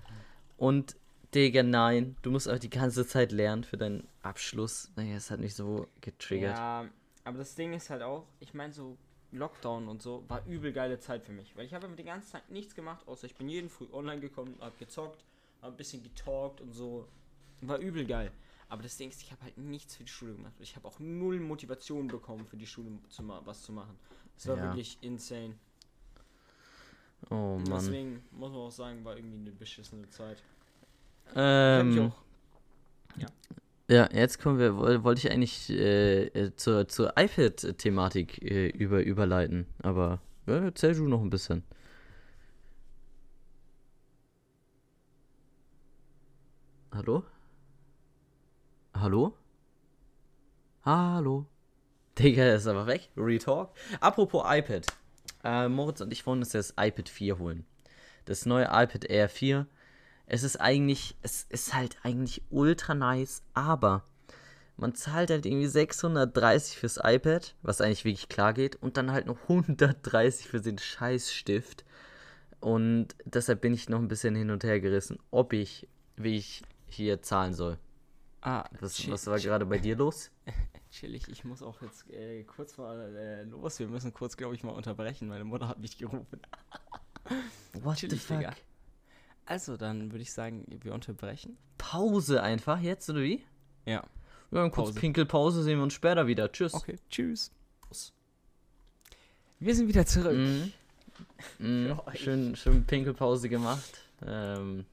Und 0.57 0.97
Digga, 1.35 1.63
nein, 1.63 2.17
du 2.23 2.31
musst 2.31 2.49
auch 2.49 2.59
die 2.59 2.71
ganze 2.71 3.07
Zeit 3.07 3.33
lernen 3.33 3.65
für 3.65 3.77
deinen 3.77 4.07
Abschluss. 4.23 4.91
Naja, 4.97 5.17
es 5.17 5.31
hat 5.31 5.41
mich 5.41 5.55
so 5.55 5.87
getriggert. 6.01 6.57
Ja, 6.57 6.87
aber 7.25 7.39
das 7.39 7.55
Ding 7.55 7.75
ist 7.75 7.91
halt 7.91 8.03
auch, 8.03 8.25
ich 8.41 8.55
meine 8.55 8.73
so 8.73 8.97
Lockdown 9.33 9.89
und 9.89 10.01
so 10.01 10.25
war 10.29 10.47
übel 10.47 10.73
geile 10.73 10.99
Zeit 10.99 11.25
für 11.25 11.33
mich, 11.33 11.57
weil 11.57 11.67
ich 11.67 11.75
habe 11.75 11.89
den 11.89 12.07
ganzen 12.07 12.33
Tag 12.33 12.51
nichts 12.51 12.75
gemacht, 12.75 13.07
außer 13.07 13.27
ich 13.27 13.35
bin 13.35 13.49
jeden 13.49 13.69
früh 13.69 13.87
online 13.93 14.21
gekommen, 14.21 14.55
hab 14.61 14.79
gezockt, 14.79 15.25
hab 15.61 15.73
ein 15.73 15.77
bisschen 15.77 16.03
getalkt 16.03 16.61
und 16.61 16.73
so. 16.73 17.07
War 17.61 17.79
übel 17.79 18.07
geil. 18.07 18.31
Aber 18.69 18.83
das 18.83 18.97
Ding 18.97 19.11
ist, 19.11 19.23
ich 19.23 19.31
habe 19.31 19.43
halt 19.43 19.57
nichts 19.59 19.97
für 19.97 20.03
die 20.05 20.11
Schule 20.11 20.35
gemacht. 20.35 20.55
Ich 20.59 20.75
habe 20.75 20.89
auch 20.89 20.99
null 20.99 21.39
Motivation 21.41 22.09
bekommen, 22.09 22.47
für 22.47 22.57
die 22.57 22.67
Schule 22.67 22.99
zu 23.09 23.23
was 23.45 23.63
zu 23.63 23.73
machen. 23.73 23.97
Das 24.37 24.49
war 24.49 24.57
Ja. 24.57 24.63
wirklich 24.65 24.99
insane. 25.03 25.55
Oh 27.31 27.59
Mann. 27.59 27.65
Deswegen 27.67 28.25
muss 28.33 28.51
man 28.51 28.61
auch 28.61 28.71
sagen, 28.71 29.05
war 29.05 29.17
irgendwie 29.17 29.39
eine 29.39 29.53
beschissene 29.53 30.09
Zeit. 30.11 30.43
Ähm, 31.35 32.13
auch. 32.13 32.23
Ja, 33.89 34.09
jetzt 34.13 34.41
kommen 34.41 34.59
wir, 34.59 34.77
woll- 34.77 35.05
wollte 35.05 35.21
ich 35.27 35.33
eigentlich 35.33 35.71
äh, 35.71 36.25
äh, 36.27 36.57
zur, 36.57 36.89
zur 36.89 37.13
iPad-Thematik 37.17 38.43
äh, 38.43 38.67
über, 38.71 39.01
überleiten, 39.05 39.65
aber 39.81 40.21
ja, 40.49 40.57
erzähl 40.65 40.93
du 40.97 41.07
noch 41.07 41.21
ein 41.23 41.31
bisschen. 41.31 41.63
Hallo? 46.93 47.23
Hallo? 49.01 49.35
Hallo? 50.83 51.47
Digga, 52.19 52.45
der 52.45 52.57
ist 52.57 52.67
aber 52.67 52.87
weg. 52.87 53.11
Retalk. 53.17 53.71
Apropos 54.01 54.45
iPad. 54.47 54.87
Äh, 55.45 55.69
Moritz 55.69 56.01
und 56.01 56.13
ich 56.13 56.27
wollen 56.27 56.41
uns 56.41 56.51
das 56.51 56.75
iPad 56.79 57.09
4 57.09 57.39
holen. 57.39 57.67
Das 58.25 58.47
neue 58.47 58.65
iPad 58.65 59.05
Air 59.05 59.29
4 59.29 59.67
es 60.27 60.43
ist 60.43 60.61
eigentlich, 60.61 61.17
es 61.23 61.47
ist 61.49 61.73
halt 61.73 61.97
eigentlich 62.03 62.43
ultra 62.51 62.95
nice, 62.95 63.43
aber 63.55 64.05
man 64.77 64.95
zahlt 64.95 65.31
halt 65.31 65.47
irgendwie 65.47 65.69
630 65.69 66.77
fürs 66.77 66.99
iPad, 67.03 67.55
was 67.63 67.81
eigentlich 67.81 68.05
wirklich 68.05 68.29
klar 68.29 68.53
geht, 68.53 68.77
und 68.77 68.97
dann 68.97 69.13
halt 69.13 69.27
noch 69.27 69.39
130 69.49 70.49
für 70.49 70.61
den 70.61 70.79
Scheißstift. 70.79 71.85
Und 72.61 73.09
deshalb 73.25 73.61
bin 73.61 73.73
ich 73.73 73.89
noch 73.89 74.01
ein 74.01 74.09
bisschen 74.09 74.35
hin 74.35 74.51
und 74.51 74.65
her 74.65 74.81
gerissen, 74.81 75.19
ob 75.31 75.53
ich, 75.53 75.89
wie 76.17 76.37
ich 76.37 76.63
hier 76.87 77.23
zahlen 77.23 77.55
soll. 77.55 77.79
Ah, 78.43 78.65
Was, 78.81 78.97
chill- 78.99 79.13
was 79.13 79.27
war 79.27 79.37
chill- 79.37 79.45
gerade 79.49 79.67
bei 79.67 79.79
dir 79.79 79.97
los? 79.97 80.31
Chillig, 80.91 81.29
ich 81.29 81.45
muss 81.45 81.63
auch 81.63 81.83
jetzt 81.83 82.09
äh, 82.11 82.45
kurz 82.45 82.79
mal 82.79 83.15
äh, 83.17 83.43
los. 83.45 83.79
Wir 83.79 83.89
müssen 83.89 84.13
kurz, 84.15 84.37
glaube 84.37 84.55
ich, 84.55 84.63
mal 84.63 84.71
unterbrechen. 84.73 85.29
Meine 85.29 85.45
Mutter 85.45 85.69
hat 85.69 85.79
mich 85.79 85.99
gerufen. 85.99 86.41
What 87.83 87.97
Chillig, 87.99 88.27
Digga. 88.27 88.55
Also, 89.47 89.77
dann 89.77 90.11
würde 90.13 90.23
ich 90.23 90.33
sagen, 90.33 90.65
wir 90.83 90.95
unterbrechen. 90.95 91.57
Pause 91.79 92.43
einfach 92.43 92.81
jetzt, 92.81 93.09
oder 93.11 93.21
wie? 93.21 93.45
Ja. 93.85 94.03
Ja, 94.53 94.61
dann 94.63 94.71
kurz 94.71 94.89
Pause. 94.91 95.01
Pinkelpause, 95.01 95.63
sehen 95.63 95.79
wir 95.79 95.83
uns 95.83 95.95
später 95.95 96.27
wieder. 96.27 96.51
Tschüss. 96.51 96.73
Okay, 96.75 96.99
tschüss. 97.11 97.51
Wir 99.59 99.75
sind 99.75 99.89
wieder 99.89 100.07
zurück. 100.07 100.37
Mhm. 100.37 100.73
Mhm. 101.59 101.99
Schön, 102.15 102.57
schön 102.57 102.85
Pinkelpause 102.85 103.49
gemacht. 103.49 104.03
Ähm, 104.27 104.85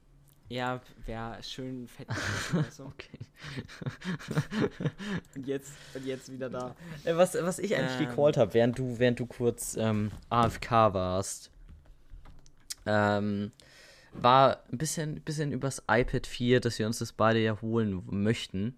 Ja, 0.53 0.81
wäre 1.07 1.41
schön 1.41 1.87
fett. 1.87 2.07
du? 2.77 2.83
okay. 2.83 3.07
und, 5.35 5.47
jetzt, 5.47 5.73
und 5.95 6.05
jetzt 6.05 6.31
wieder 6.31 6.47
da. 6.47 6.75
Äh, 7.05 7.15
Was, 7.15 7.33
was 7.33 7.57
ich 7.57 7.75
eigentlich 7.75 7.99
Ähm. 7.99 8.09
gecallt 8.09 8.37
habe, 8.37 8.53
während 8.53 8.77
du, 8.77 8.99
während 8.99 9.19
du 9.19 9.25
kurz 9.25 9.75
ähm, 9.75 10.11
AFK 10.29 10.93
warst, 10.93 11.49
ähm, 12.85 13.51
war 14.13 14.61
ein 14.71 14.77
bisschen, 14.77 15.21
bisschen 15.21 15.51
übers 15.51 15.81
iPad 15.89 16.27
4, 16.27 16.59
dass 16.59 16.77
wir 16.77 16.85
uns 16.85 16.99
das 16.99 17.13
beide 17.13 17.39
ja 17.39 17.59
holen 17.59 18.03
möchten. 18.11 18.77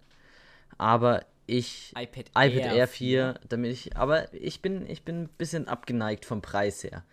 Aber 0.78 1.26
ich. 1.46 1.92
iPad, 1.98 2.30
iPad 2.30 2.74
Air 2.74 2.88
4, 2.88 3.40
damit 3.50 3.74
ich. 3.74 3.98
Aber 3.98 4.34
ich 4.34 4.62
bin, 4.62 4.90
ich 4.90 5.04
bin 5.04 5.24
ein 5.24 5.30
bisschen 5.38 5.68
abgeneigt 5.68 6.24
vom 6.24 6.42
Preis 6.42 6.86
her. 6.86 7.04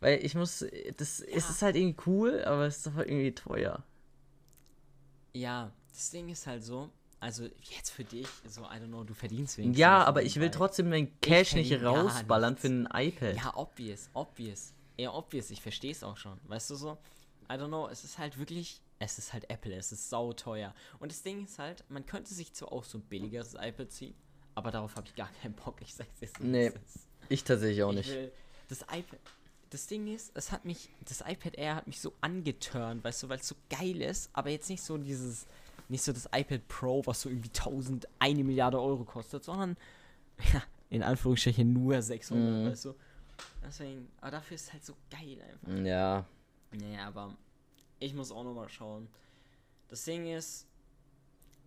Weil 0.00 0.22
ich 0.22 0.34
muss. 0.34 0.62
Das 0.98 1.20
es 1.20 1.48
ist 1.48 1.62
halt 1.62 1.74
irgendwie 1.74 1.96
cool, 2.06 2.44
aber 2.44 2.66
es 2.66 2.78
ist 2.78 2.86
doch 2.86 2.98
irgendwie 2.98 3.32
teuer. 3.32 3.82
Ja, 5.32 5.72
das 5.92 6.10
Ding 6.10 6.28
ist 6.28 6.46
halt 6.46 6.62
so. 6.64 6.90
Also, 7.22 7.44
jetzt 7.60 7.90
für 7.90 8.04
dich, 8.04 8.26
so, 8.48 8.62
I 8.62 8.76
don't 8.76 8.86
know, 8.86 9.04
du 9.04 9.12
verdienst 9.12 9.58
wenigstens. 9.58 9.78
Ja, 9.78 10.04
aber 10.04 10.22
ich 10.22 10.40
will 10.40 10.50
trotzdem 10.50 10.88
mein 10.88 11.20
Cash 11.20 11.54
nicht 11.54 11.82
rausballern 11.82 12.56
für 12.56 12.68
ein 12.68 12.88
iPad. 12.92 13.36
Ja, 13.36 13.54
obvious, 13.56 14.08
obvious. 14.14 14.72
Ja, 14.96 15.12
obvious, 15.12 15.50
ich 15.50 15.60
verstehe 15.60 15.92
es 15.92 16.02
auch 16.02 16.16
schon. 16.16 16.40
Weißt 16.44 16.70
du 16.70 16.76
so? 16.76 16.96
I 17.50 17.54
don't 17.54 17.68
know, 17.68 17.88
es 17.88 18.04
ist 18.04 18.16
halt 18.18 18.38
wirklich, 18.38 18.80
es 18.98 19.18
ist 19.18 19.34
halt 19.34 19.50
Apple, 19.50 19.74
es 19.74 19.92
ist 19.92 20.08
sauteuer. 20.08 20.72
Und 20.98 21.12
das 21.12 21.22
Ding 21.22 21.44
ist 21.44 21.58
halt, 21.58 21.84
man 21.90 22.06
könnte 22.06 22.32
sich 22.32 22.54
zwar 22.54 22.72
auch 22.72 22.84
so 22.84 22.96
ein 22.98 23.02
billigeres 23.02 23.54
iPad 23.54 23.90
ziehen, 23.92 24.14
aber 24.54 24.70
darauf 24.70 24.96
habe 24.96 25.06
ich 25.06 25.14
gar 25.14 25.30
keinen 25.42 25.54
Bock. 25.54 25.82
Ich 25.82 25.94
sag's 25.94 26.20
jetzt 26.20 26.40
Nee. 26.40 26.72
Ich 27.28 27.44
tatsächlich 27.44 27.82
auch 27.82 27.90
Ich 27.90 27.96
nicht. 27.96 28.10
will 28.10 28.32
das 28.68 28.80
iPad. 28.82 29.18
Das 29.70 29.86
Ding 29.86 30.08
ist, 30.12 30.32
es 30.34 30.50
hat 30.50 30.64
mich, 30.64 30.90
das 31.08 31.20
iPad 31.20 31.54
Air 31.56 31.76
hat 31.76 31.86
mich 31.86 32.00
so 32.00 32.12
angeturnt, 32.20 33.04
weißt 33.04 33.22
du, 33.22 33.28
weil 33.28 33.38
es 33.38 33.46
so 33.48 33.54
geil 33.68 34.02
ist, 34.02 34.28
aber 34.32 34.50
jetzt 34.50 34.68
nicht 34.68 34.82
so 34.82 34.98
dieses, 34.98 35.46
nicht 35.88 36.02
so 36.02 36.12
das 36.12 36.26
iPad 36.34 36.66
Pro, 36.66 37.06
was 37.06 37.20
so 37.22 37.28
irgendwie 37.28 37.50
1000, 37.50 38.08
eine 38.18 38.42
Milliarde 38.42 38.80
Euro 38.80 39.04
kostet, 39.04 39.44
sondern, 39.44 39.76
ja, 40.52 40.62
in 40.88 41.02
Anführungsstrichen 41.04 41.72
nur 41.72 42.02
600, 42.02 42.64
Mhm. 42.64 42.70
weißt 42.70 42.84
du. 42.86 42.94
Deswegen, 43.64 44.08
aber 44.20 44.32
dafür 44.32 44.56
ist 44.56 44.64
es 44.64 44.72
halt 44.72 44.84
so 44.84 44.94
geil 45.10 45.40
einfach. 45.40 45.84
Ja, 45.84 46.26
Naja, 46.72 47.06
aber 47.06 47.36
ich 48.00 48.12
muss 48.12 48.32
auch 48.32 48.44
nochmal 48.44 48.68
schauen. 48.68 49.08
Das 49.88 50.04
Ding 50.04 50.26
ist, 50.26 50.66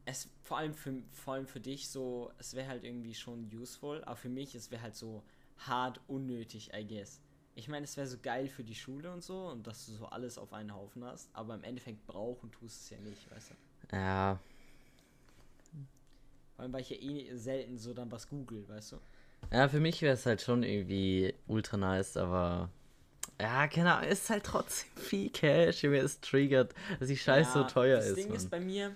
es 0.05 0.29
vor 0.43 0.57
allem 0.57 0.73
für 0.73 1.01
vor 1.11 1.35
allem 1.35 1.47
für 1.47 1.59
dich 1.61 1.87
so, 1.89 2.31
es 2.37 2.53
wäre 2.53 2.67
halt 2.67 2.83
irgendwie 2.83 3.13
schon 3.15 3.49
useful, 3.53 4.03
aber 4.03 4.15
für 4.17 4.29
mich 4.29 4.53
es 4.55 4.69
wäre 4.71 4.81
halt 4.81 4.95
so 4.95 5.23
hart 5.59 5.99
unnötig, 6.07 6.71
I 6.73 6.85
guess. 6.85 7.21
Ich 7.55 7.67
meine, 7.67 7.83
es 7.85 7.97
wäre 7.97 8.07
so 8.07 8.17
geil 8.21 8.47
für 8.47 8.63
die 8.63 8.75
Schule 8.75 9.11
und 9.11 9.23
so 9.23 9.47
und 9.47 9.67
dass 9.67 9.85
du 9.85 9.93
so 9.93 10.05
alles 10.07 10.37
auf 10.37 10.53
einen 10.53 10.73
Haufen 10.73 11.03
hast, 11.05 11.29
aber 11.33 11.55
im 11.55 11.63
Endeffekt 11.63 12.05
brauchen 12.07 12.51
tust 12.51 12.81
es 12.83 12.89
ja 12.89 12.99
nicht, 12.99 13.29
weißt 13.31 13.51
du. 13.51 13.55
ja. 13.91 14.39
Vor 16.55 16.63
allem 16.63 16.73
weil 16.73 16.81
ich 16.81 16.89
ja 16.89 16.97
eh 16.97 17.35
selten 17.35 17.77
so 17.77 17.93
dann 17.93 18.11
was 18.11 18.27
google, 18.27 18.67
weißt 18.67 18.93
du. 18.93 18.97
Ja, 19.51 19.67
für 19.67 19.79
mich 19.79 20.01
wäre 20.01 20.13
es 20.13 20.25
halt 20.25 20.41
schon 20.41 20.63
irgendwie 20.63 21.33
ultra 21.47 21.77
nice, 21.77 22.17
aber. 22.17 22.69
Ja, 23.39 23.67
Ahnung, 23.67 24.09
ist 24.09 24.29
halt 24.29 24.43
trotzdem 24.45 24.89
viel 24.95 25.29
Cash, 25.29 25.83
mir 25.83 26.01
ist 26.01 26.23
triggert, 26.23 26.73
dass 26.99 27.07
die 27.07 27.17
Scheiße 27.17 27.51
so 27.51 27.59
Ja, 27.59 27.67
teuer 27.67 27.97
das 27.97 28.09
ist. 28.09 28.17
Ding 28.17 28.27
Mann. 28.29 28.37
ist 28.37 28.49
bei 28.49 28.59
mir, 28.59 28.95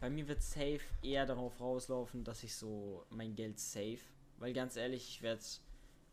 bei 0.00 0.10
mir 0.10 0.26
wird 0.28 0.42
safe 0.42 0.80
eher 1.02 1.26
darauf 1.26 1.60
rauslaufen, 1.60 2.24
dass 2.24 2.42
ich 2.42 2.54
so 2.54 3.04
mein 3.10 3.34
Geld 3.34 3.58
save. 3.60 3.98
Weil 4.38 4.52
ganz 4.54 4.76
ehrlich, 4.76 5.08
ich 5.08 5.22
werde 5.22 5.42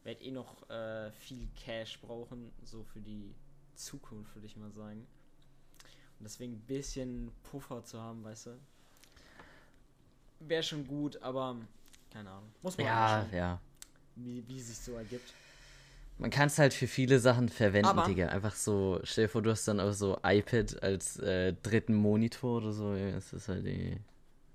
werd 0.08 0.22
eh 0.24 0.32
noch 0.32 0.68
äh, 0.70 1.12
viel 1.12 1.50
Cash 1.56 2.00
brauchen, 2.00 2.50
so 2.64 2.82
für 2.84 3.02
die 3.02 3.36
Zukunft, 3.76 4.34
würde 4.36 4.48
ich 4.48 4.56
mal 4.56 4.72
sagen. 4.72 5.06
Und 6.18 6.24
deswegen 6.24 6.54
ein 6.54 6.62
bisschen 6.62 7.30
Puffer 7.44 7.84
zu 7.84 8.02
haben, 8.02 8.24
weißt 8.24 8.48
du. 8.48 8.52
Wäre 10.40 10.64
schon 10.64 10.88
gut, 10.88 11.22
aber 11.22 11.58
Keine 12.12 12.30
Ahnung. 12.30 12.50
Muss 12.62 12.78
man 12.78 12.88
Ja, 12.88 13.26
schauen, 13.30 13.38
ja. 13.38 13.62
wie, 14.16 14.48
wie 14.48 14.60
sich 14.62 14.78
so 14.78 14.94
ergibt. 14.94 15.34
Man 16.20 16.32
kann 16.32 16.48
es 16.48 16.58
halt 16.58 16.74
für 16.74 16.88
viele 16.88 17.20
Sachen 17.20 17.50
verwenden, 17.50 17.90
Aber- 17.90 18.06
Digga. 18.06 18.28
Einfach 18.30 18.56
so, 18.56 19.00
stell 19.04 19.26
dir 19.26 19.30
vor, 19.30 19.42
du 19.42 19.52
hast 19.52 19.68
dann 19.68 19.80
auch 19.82 19.92
so 19.92 20.18
iPad 20.24 20.82
als 20.82 21.20
äh, 21.20 21.54
dritten 21.62 21.94
Monitor 21.96 22.58
oder 22.60 22.72
so. 22.72 22.96
Ja, 22.96 23.12
das 23.12 23.34
ist 23.34 23.50
halt 23.50 23.66
irgendwie. 23.66 24.00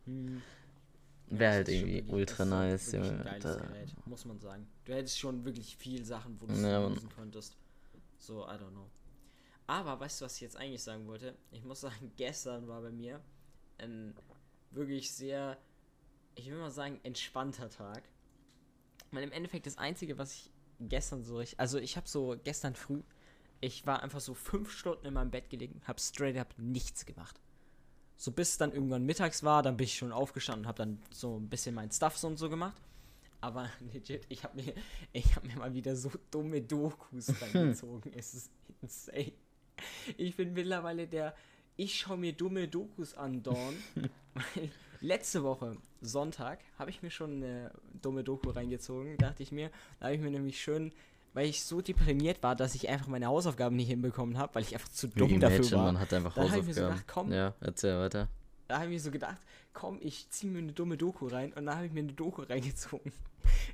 Hm. 0.06 0.42
Wäre 1.28 1.44
Ja, 1.52 1.56
halt 1.58 1.68
irgendwie 1.68 2.02
ultra 2.10 2.44
nice, 2.46 2.90
geiles 2.90 3.42
Da- 3.42 3.56
Gerät, 3.56 3.94
muss 4.06 4.24
man 4.24 4.40
sagen. 4.40 4.66
Du 4.84 4.92
hättest 4.92 5.18
schon 5.18 5.44
wirklich 5.44 5.76
viel 5.76 6.04
Sachen, 6.04 6.40
wo 6.40 6.46
du 6.46 6.54
Ja, 6.54 6.84
es 6.84 6.90
nutzen 6.90 7.08
könntest. 7.10 7.56
So, 8.18 8.44
I 8.44 8.52
don't 8.52 8.70
know. 8.70 8.90
Aber 9.66 10.00
weißt 10.00 10.20
du, 10.20 10.24
was 10.24 10.34
ich 10.34 10.40
jetzt 10.40 10.56
eigentlich 10.56 10.82
sagen 10.82 11.06
wollte? 11.06 11.36
Ich 11.50 11.64
muss 11.64 11.80
sagen, 11.80 12.12
gestern 12.16 12.68
war 12.68 12.82
bei 12.82 12.90
mir 12.90 13.20
ein 13.78 14.14
wirklich 14.70 15.12
sehr, 15.12 15.58
ich 16.34 16.50
will 16.50 16.58
mal 16.58 16.70
sagen, 16.70 17.00
entspannter 17.02 17.70
Tag. 17.70 18.02
Weil 19.10 19.22
im 19.22 19.32
Endeffekt 19.32 19.66
das 19.66 19.78
Einzige, 19.78 20.18
was 20.18 20.34
ich 20.34 20.50
gestern 20.80 21.22
so 21.22 21.38
richtig, 21.38 21.60
also 21.60 21.78
ich 21.78 21.96
habe 21.96 22.08
so 22.08 22.36
gestern 22.42 22.74
früh, 22.74 23.02
ich 23.60 23.86
war 23.86 24.02
einfach 24.02 24.20
so 24.20 24.34
fünf 24.34 24.70
Stunden 24.70 25.06
in 25.06 25.14
meinem 25.14 25.30
Bett 25.30 25.50
gelegen, 25.50 25.80
habe 25.84 26.00
straight 26.00 26.36
up 26.36 26.54
nichts 26.58 27.06
gemacht. 27.06 27.40
So 28.16 28.30
bis 28.30 28.50
es 28.50 28.58
dann 28.58 28.72
irgendwann 28.72 29.04
mittags 29.04 29.42
war, 29.42 29.62
dann 29.62 29.76
bin 29.76 29.84
ich 29.84 29.96
schon 29.96 30.12
aufgestanden 30.12 30.64
und 30.64 30.68
habe 30.68 30.78
dann 30.78 31.02
so 31.10 31.38
ein 31.38 31.48
bisschen 31.48 31.74
mein 31.74 31.90
Stuff 31.90 32.16
so 32.16 32.26
und 32.26 32.36
so 32.36 32.48
gemacht. 32.48 32.80
Aber 33.42 33.68
legit, 33.92 34.24
ich 34.30 34.44
habe 34.44 34.56
mir, 34.62 34.72
ich 35.12 35.36
habe 35.36 35.46
mir 35.46 35.56
mal 35.56 35.74
wieder 35.74 35.94
so 35.96 36.10
dumme 36.30 36.62
Dokus 36.62 37.30
reingezogen. 37.42 38.12
es 38.14 38.32
ist 38.34 38.50
insane. 38.80 39.32
Ich 40.16 40.36
bin 40.36 40.54
mittlerweile 40.54 41.06
der, 41.06 41.34
ich 41.76 41.98
schaue 41.98 42.16
mir 42.16 42.32
dumme 42.32 42.68
Dokus 42.68 43.14
an, 43.14 43.42
Dawn. 43.42 43.74
letzte 45.00 45.42
Woche, 45.42 45.76
Sonntag, 46.00 46.60
habe 46.78 46.90
ich 46.90 47.02
mir 47.02 47.10
schon 47.10 47.36
eine 47.42 47.72
dumme 48.00 48.22
Doku 48.24 48.50
reingezogen, 48.50 49.16
dachte 49.18 49.42
ich 49.42 49.50
mir. 49.52 49.70
Da 49.98 50.06
habe 50.06 50.14
ich 50.14 50.20
mir 50.20 50.30
nämlich 50.30 50.60
schön, 50.62 50.92
weil 51.34 51.46
ich 51.48 51.64
so 51.64 51.80
deprimiert 51.80 52.42
war, 52.42 52.54
dass 52.54 52.74
ich 52.76 52.88
einfach 52.88 53.08
meine 53.08 53.26
Hausaufgaben 53.26 53.74
nicht 53.74 53.88
hinbekommen 53.88 54.38
habe, 54.38 54.54
weil 54.54 54.62
ich 54.62 54.74
einfach 54.74 54.88
zu 54.90 55.08
dumm 55.08 55.40
dafür 55.40 55.56
Imagine, 55.58 55.76
war. 55.78 55.84
man 55.86 55.98
hat 56.00 56.12
einfach 56.12 56.34
Dann 56.34 56.50
hab 56.50 56.58
ich 56.58 56.64
mir 56.66 56.74
so 56.74 56.82
Hausaufgaben. 56.82 57.00
gedacht, 57.00 57.08
komm. 57.12 57.32
Ja, 57.32 57.54
erzähl 57.60 57.98
weiter. 57.98 58.28
Da 58.72 58.78
habe 58.78 58.86
ich 58.86 58.92
mir 58.92 59.00
so 59.00 59.10
gedacht, 59.10 59.36
komm, 59.74 59.98
ich 60.00 60.30
ziehe 60.30 60.50
mir 60.50 60.60
eine 60.60 60.72
dumme 60.72 60.96
Doku 60.96 61.26
rein. 61.26 61.52
Und 61.52 61.66
da 61.66 61.76
habe 61.76 61.84
ich 61.84 61.92
mir 61.92 62.00
eine 62.00 62.14
Doku 62.14 62.40
reingezogen. 62.48 63.12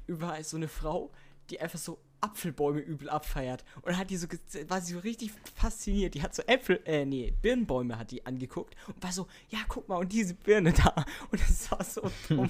Über 0.09 0.43
so 0.43 0.57
eine 0.57 0.67
Frau, 0.67 1.13
die 1.51 1.61
einfach 1.61 1.79
so 1.79 2.01
Apfelbäume 2.21 2.81
übel 2.81 3.09
abfeiert. 3.09 3.65
Und 3.83 3.97
hat 3.97 4.11
die 4.11 4.17
so, 4.17 4.27
war 4.67 4.81
sie 4.81 4.95
so 4.95 4.99
richtig 4.99 5.31
fasziniert. 5.55 6.15
Die 6.15 6.23
hat 6.23 6.35
so 6.35 6.43
Äpfel, 6.49 6.81
äh, 6.85 7.05
nee, 7.05 7.33
Birnenbäume 7.41 7.97
hat 7.97 8.11
die 8.11 8.27
angeguckt. 8.27 8.75
Und 8.89 9.01
war 9.01 9.13
so, 9.13 9.29
ja, 9.51 9.61
guck 9.69 9.89
mal, 9.89 9.99
und 9.99 10.13
diese 10.13 10.35
Birne 10.35 10.73
da. 10.73 11.05
Und 11.31 11.41
das 11.41 11.71
war 11.71 11.85
so 11.85 12.11
dumm. 12.29 12.49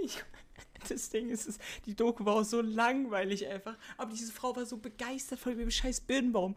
ich, 0.00 0.22
das 0.88 1.10
Ding 1.10 1.28
ist, 1.28 1.48
es, 1.48 1.58
die 1.86 1.96
Doku 1.96 2.24
war 2.24 2.36
auch 2.36 2.44
so 2.44 2.60
langweilig 2.60 3.48
einfach. 3.48 3.76
Aber 3.96 4.12
diese 4.12 4.30
Frau 4.30 4.54
war 4.54 4.64
so 4.64 4.76
begeistert 4.76 5.40
von 5.40 5.58
dem 5.58 5.72
scheiß 5.72 6.02
Birnenbaum. 6.02 6.54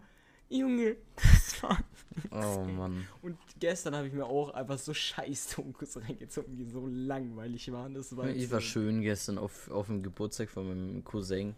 Junge, 0.47 0.95
das 1.15 1.63
war 1.63 1.83
Oh 2.31 2.63
Mann. 2.63 3.07
und 3.21 3.37
gestern 3.59 3.95
habe 3.95 4.07
ich 4.07 4.13
mir 4.13 4.25
auch 4.25 4.49
einfach 4.53 4.77
so 4.77 4.93
scheiß 4.93 5.55
Dokus 5.55 5.97
reingezogen, 5.97 6.55
die 6.55 6.65
so 6.65 6.85
langweilig 6.87 7.71
waren. 7.71 7.93
Das 7.93 8.15
war 8.15 8.27
Ich 8.29 8.49
war 8.51 8.61
schön 8.61 9.01
gestern 9.01 9.37
auf, 9.37 9.69
auf 9.69 9.87
dem 9.87 10.01
Geburtstag 10.03 10.49
von 10.49 10.67
meinem 10.67 11.03
Cousin. 11.03 11.55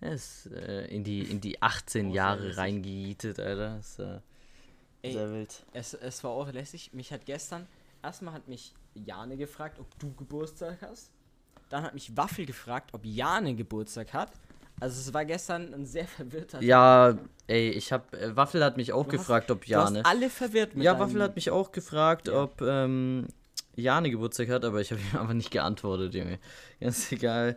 Er 0.00 0.12
ist 0.12 0.46
äh, 0.52 0.86
in, 0.88 1.04
die, 1.04 1.20
in 1.22 1.40
die 1.40 1.62
18 1.62 2.06
Oh, 2.06 2.08
sehr 2.10 2.16
Jahre 2.16 2.56
reingejietet, 2.56 3.40
Alter. 3.40 3.76
Das 3.76 3.90
ist, 3.92 3.98
äh, 3.98 4.20
Ey, 5.02 5.12
sehr 5.12 5.32
wild. 5.32 5.66
es, 5.72 5.94
es 5.94 6.22
war 6.22 6.32
auch 6.32 6.52
lässig. 6.52 6.92
Mich 6.92 7.12
hat 7.12 7.24
gestern, 7.24 7.66
erstmal 8.02 8.34
hat 8.34 8.46
mich 8.46 8.74
Jane 8.94 9.36
gefragt, 9.36 9.78
ob 9.80 9.98
du 9.98 10.12
Geburtstag 10.14 10.78
hast. 10.82 11.10
Dann 11.70 11.82
hat 11.82 11.94
mich 11.94 12.16
Waffel 12.16 12.46
gefragt, 12.46 12.90
ob 12.92 13.04
Jane 13.04 13.54
Geburtstag 13.54 14.12
hat. 14.12 14.32
Also 14.78 15.00
es 15.00 15.12
war 15.14 15.24
gestern 15.24 15.72
ein 15.72 15.86
sehr 15.86 16.06
verwirrter 16.16 16.62
Ja, 16.62 17.16
ey, 17.46 17.70
ich 17.70 17.92
hab. 17.92 18.12
Äh, 18.14 18.36
Waffel 18.36 18.62
hat 18.64 18.76
mich 18.76 18.92
auch 18.92 19.04
Du 19.06 19.12
hast- 19.12 19.18
gefragt, 19.20 19.50
ob 19.50 19.62
Du 19.64 19.70
Jane. 19.70 20.00
hast 20.00 20.06
alle 20.06 20.28
verwirrt 20.30 20.74
mit 20.74 20.84
Ja, 20.84 20.98
Waffel 20.98 21.22
hat 21.22 21.34
mich 21.36 21.50
auch 21.50 21.72
gefragt, 21.72 22.28
Ja. 22.28 22.42
ob 22.42 22.60
ähm, 22.60 23.26
Jane 23.74 24.10
Geburtstag 24.10 24.48
hat, 24.50 24.64
aber 24.64 24.80
ich 24.80 24.90
habe 24.92 25.00
ihm 25.12 25.18
einfach 25.18 25.34
nicht 25.34 25.50
geantwortet, 25.50 26.14
Junge. 26.14 26.38
Ganz 26.80 27.10
egal. 27.12 27.56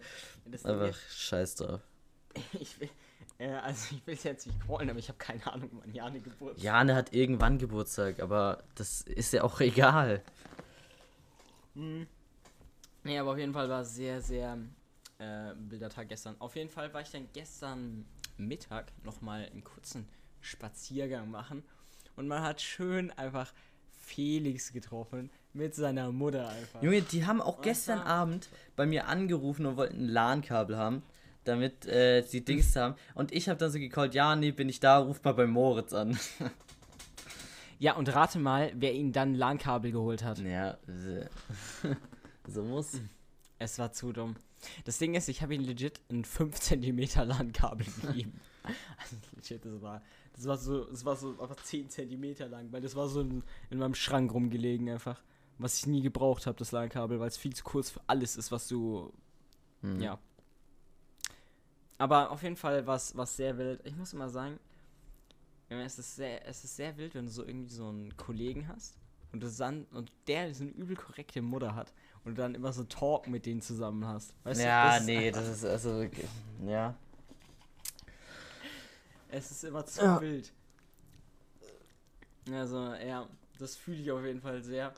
Einfach 0.64 0.96
scheiß 1.12 1.56
drauf. 1.56 1.82
ich 2.60 2.80
will, 2.80 2.90
äh, 3.38 3.50
also 3.52 3.96
ich 3.96 4.08
will 4.08 4.14
es 4.16 4.24
jetzt 4.24 4.48
nicht 4.48 4.60
callen, 4.66 4.90
aber 4.90 5.00
ich 5.00 5.10
habe 5.10 5.18
keine 5.18 5.46
Ahnung, 5.52 5.70
wann 5.74 5.94
Jane 5.94 6.20
Geburtstag 6.22 6.64
Jane 6.64 6.96
hat 6.96 7.14
irgendwann 7.14 7.58
Geburtstag, 7.58 8.20
aber 8.22 8.64
das 8.76 9.02
ist 9.02 9.34
ja 9.34 9.44
auch 9.44 9.60
egal. 9.60 10.22
Nee, 11.76 13.18
aber 13.20 13.32
auf 13.32 13.38
jeden 13.38 13.54
Fall 13.54 13.70
war 13.70 13.82
es 13.82 13.96
sehr, 13.96 14.22
sehr 14.22 14.58
äh, 15.20 15.52
wilder 15.70 15.90
Tag 15.90 16.10
gestern. 16.10 16.36
Auf 16.40 16.56
jeden 16.56 16.70
Fall 16.70 16.94
war 16.94 17.02
ich 17.02 17.12
dann 17.12 17.28
gestern 17.34 18.06
Mittag 18.38 18.92
nochmal 19.04 19.46
einen 19.52 19.64
kurzen 19.64 20.08
Spaziergang 20.42 21.30
machen 21.30 21.64
und 22.16 22.28
man 22.28 22.42
hat 22.42 22.62
schön 22.62 23.12
einfach 23.12 23.54
Felix 23.92 24.72
getroffen 24.74 25.30
mit 25.54 25.76
seiner 25.76 26.12
Mutter 26.12 26.48
einfach. 26.50 26.82
Junge, 26.82 27.02
die 27.02 27.26
haben 27.26 27.42
auch 27.42 27.58
Was 27.58 27.64
gestern 27.64 28.00
Abend 28.00 28.50
bei 28.76 28.86
mir 28.86 29.08
angerufen 29.08 29.66
und 29.66 29.78
wollten 29.78 30.06
ein 30.06 30.08
LAN-Kabel 30.10 30.78
haben, 30.78 31.04
damit 31.44 31.86
äh, 31.86 32.22
sie 32.22 32.42
Dings 32.46 32.76
haben. 32.76 32.96
Und 33.14 33.32
ich 33.34 33.50
habe 33.50 33.60
dann 33.60 33.72
so 33.72 33.78
gecallt, 33.80 34.14
ja, 34.16 34.36
nee, 34.36 34.52
bin 34.52 34.70
ich 34.70 34.80
da, 34.80 34.98
ruf 35.00 35.22
mal 35.24 35.34
bei 35.34 35.46
Moritz 35.48 35.94
an. 35.94 36.18
Ja, 37.82 37.94
und 37.96 38.14
rate 38.14 38.40
mal, 38.40 38.74
wer 38.76 38.94
ihn 38.94 39.14
dann 39.14 39.36
LAN-Kabel 39.36 39.94
geholt 39.94 40.22
hat. 40.22 40.38
ja, 40.40 40.78
so- 40.86 41.90
so 42.46 42.64
muss. 42.64 43.00
Es 43.58 43.80
war 43.80 43.94
zu 43.94 44.12
dumm. 44.12 44.36
Das 44.84 44.98
Ding 44.98 45.16
ist, 45.16 45.30
ich 45.30 45.42
habe 45.42 45.56
ihm 45.56 45.64
legit 45.64 46.02
ein 46.10 46.26
5 46.26 46.60
cm 46.60 47.00
LAN-Kabel 47.16 47.86
gegeben. 48.02 48.40
Also 48.98 49.16
legit, 49.36 49.66
das 49.66 49.82
war, 49.82 50.02
das 50.34 50.46
war 50.46 50.58
so, 50.58 50.86
das 50.86 51.06
war 51.06 51.16
so 51.16 51.40
einfach 51.40 51.56
10 51.56 51.90
cm 51.90 52.50
lang, 52.50 52.72
weil 52.72 52.82
das 52.82 52.96
war 52.96 53.08
so 53.08 53.22
in, 53.22 53.44
in 53.70 53.80
meinem 53.80 53.96
Schrank 53.96 54.34
rumgelegen 54.34 54.90
einfach. 54.90 55.24
Was 55.58 55.78
ich 55.80 55.88
nie 55.88 56.02
gebraucht 56.02 56.46
habe, 56.46 56.58
das 56.58 56.72
LAN-Kabel, 56.72 57.20
weil 57.20 57.28
es 57.28 57.38
viel 57.38 57.54
zu 57.54 57.64
kurz 57.64 57.90
für 57.90 58.02
alles 58.08 58.38
ist, 58.38 58.52
was 58.52 58.68
du. 58.68 59.12
Hm. 59.82 60.00
Ja. 60.00 60.20
Aber 61.98 62.32
auf 62.32 62.44
jeden 62.44 62.56
Fall 62.56 62.86
war 62.88 62.96
es 62.96 63.14
sehr 63.36 63.58
wild. 63.58 63.86
Ich 63.86 63.96
muss 63.96 64.14
mal 64.14 64.30
sagen, 64.30 64.60
es 65.70 66.00
ist 66.00 66.16
sehr, 66.16 66.48
es 66.48 66.64
ist 66.64 66.76
sehr 66.76 66.98
wild, 66.98 67.14
wenn 67.16 67.26
du 67.26 67.32
so 67.32 67.46
irgendwie 67.46 67.74
so 67.74 67.88
einen 67.88 68.16
Kollegen 68.18 68.68
hast 68.68 68.98
und 69.32 69.44
du 69.44 69.50
dann, 69.50 69.86
und 69.92 70.12
der 70.28 70.54
so 70.54 70.64
eine 70.64 70.72
übel 70.72 70.96
korrekte 70.96 71.42
Mutter 71.42 71.76
hat 71.76 71.94
und 72.26 72.36
du 72.38 72.42
dann 72.42 72.56
immer 72.56 72.74
so 72.74 72.84
Talk 72.84 73.28
mit 73.28 73.46
denen 73.46 73.62
zusammen 73.62 74.06
hast. 74.06 74.34
Weißt 74.44 74.62
Ja, 74.62 74.90
du, 74.92 74.98
das 74.98 75.06
nee, 75.06 75.32
das 75.32 75.48
ist 75.48 75.66
also. 75.66 76.06
Ja. 76.66 76.96
es 79.30 79.52
ist 79.52 79.64
immer 79.64 79.86
zu 79.86 80.02
Ja. 80.02 80.22
wild. 80.22 80.52
Also, 82.52 82.94
ja, 82.96 83.28
das 83.60 83.76
fühle 83.76 83.98
ich 84.02 84.12
auf 84.12 84.24
jeden 84.26 84.42
Fall 84.42 84.64
sehr. 84.64 84.92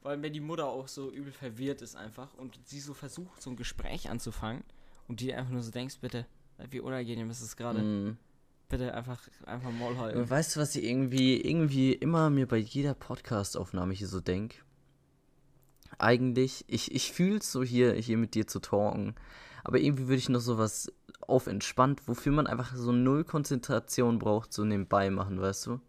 Vor 0.00 0.10
allem, 0.12 0.22
wenn 0.22 0.32
die 0.32 0.40
Mutter 0.40 0.66
auch 0.66 0.88
so 0.88 1.10
übel 1.10 1.32
verwirrt 1.32 1.82
ist 1.82 1.96
einfach 1.96 2.32
und 2.34 2.58
sie 2.64 2.80
so 2.80 2.94
versucht, 2.94 3.42
so 3.42 3.50
ein 3.50 3.56
Gespräch 3.56 4.08
anzufangen 4.10 4.62
und 5.08 5.20
die 5.20 5.34
einfach 5.34 5.50
nur 5.50 5.62
so 5.62 5.70
denkst, 5.70 5.98
bitte, 6.00 6.24
wie 6.70 6.80
unangenehm 6.80 7.28
ist 7.30 7.40
es 7.42 7.56
gerade. 7.56 7.80
Mhm. 7.80 8.16
Bitte 8.68 8.94
einfach, 8.94 9.20
einfach 9.46 9.70
Maul 9.70 9.96
halten. 9.98 10.18
Und 10.18 10.30
weißt 10.30 10.54
du, 10.56 10.60
was 10.60 10.76
ich 10.76 10.84
irgendwie, 10.84 11.40
irgendwie 11.40 11.92
immer 11.94 12.28
mir 12.30 12.46
bei 12.46 12.58
jeder 12.58 12.94
Podcast-Aufnahme 12.94 13.94
hier 13.94 14.08
so 14.08 14.20
denk? 14.20 14.62
Eigentlich, 15.98 16.64
ich, 16.68 16.94
ich 16.94 17.12
fühl's 17.12 17.50
so 17.50 17.62
hier, 17.62 17.94
hier 17.94 18.18
mit 18.18 18.34
dir 18.34 18.46
zu 18.46 18.60
talken, 18.60 19.14
aber 19.64 19.78
irgendwie 19.78 20.04
würde 20.04 20.18
ich 20.18 20.28
noch 20.28 20.40
sowas 20.40 20.92
auf 21.20 21.46
entspannt, 21.46 22.06
wofür 22.06 22.32
man 22.32 22.46
einfach 22.46 22.74
so 22.74 22.92
null 22.92 23.24
Konzentration 23.24 24.18
braucht, 24.18 24.52
so 24.52 24.64
nebenbei 24.64 25.10
machen, 25.10 25.40
weißt 25.40 25.66
du? 25.66 25.80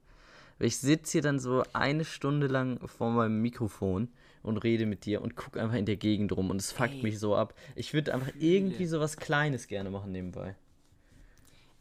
Weil 0.57 0.67
ich 0.67 0.77
sitze 0.77 1.13
hier 1.13 1.21
dann 1.21 1.39
so 1.39 1.63
eine 1.73 2.03
Stunde 2.05 2.47
lang 2.47 2.85
vor 2.87 3.11
meinem 3.11 3.41
Mikrofon 3.41 4.09
und 4.43 4.57
rede 4.57 4.85
mit 4.85 5.05
dir 5.05 5.21
und 5.21 5.35
guck 5.35 5.57
einfach 5.57 5.77
in 5.77 5.85
der 5.85 5.95
Gegend 5.95 6.35
rum 6.35 6.49
und 6.49 6.57
es 6.59 6.71
fuckt 6.71 6.95
Ey. 6.95 7.03
mich 7.03 7.19
so 7.19 7.35
ab. 7.35 7.53
Ich 7.75 7.93
würde 7.93 8.13
einfach 8.13 8.31
Fühle. 8.31 8.45
irgendwie 8.45 8.85
sowas 8.85 9.17
Kleines 9.17 9.67
gerne 9.67 9.89
machen 9.89 10.11
nebenbei. 10.11 10.55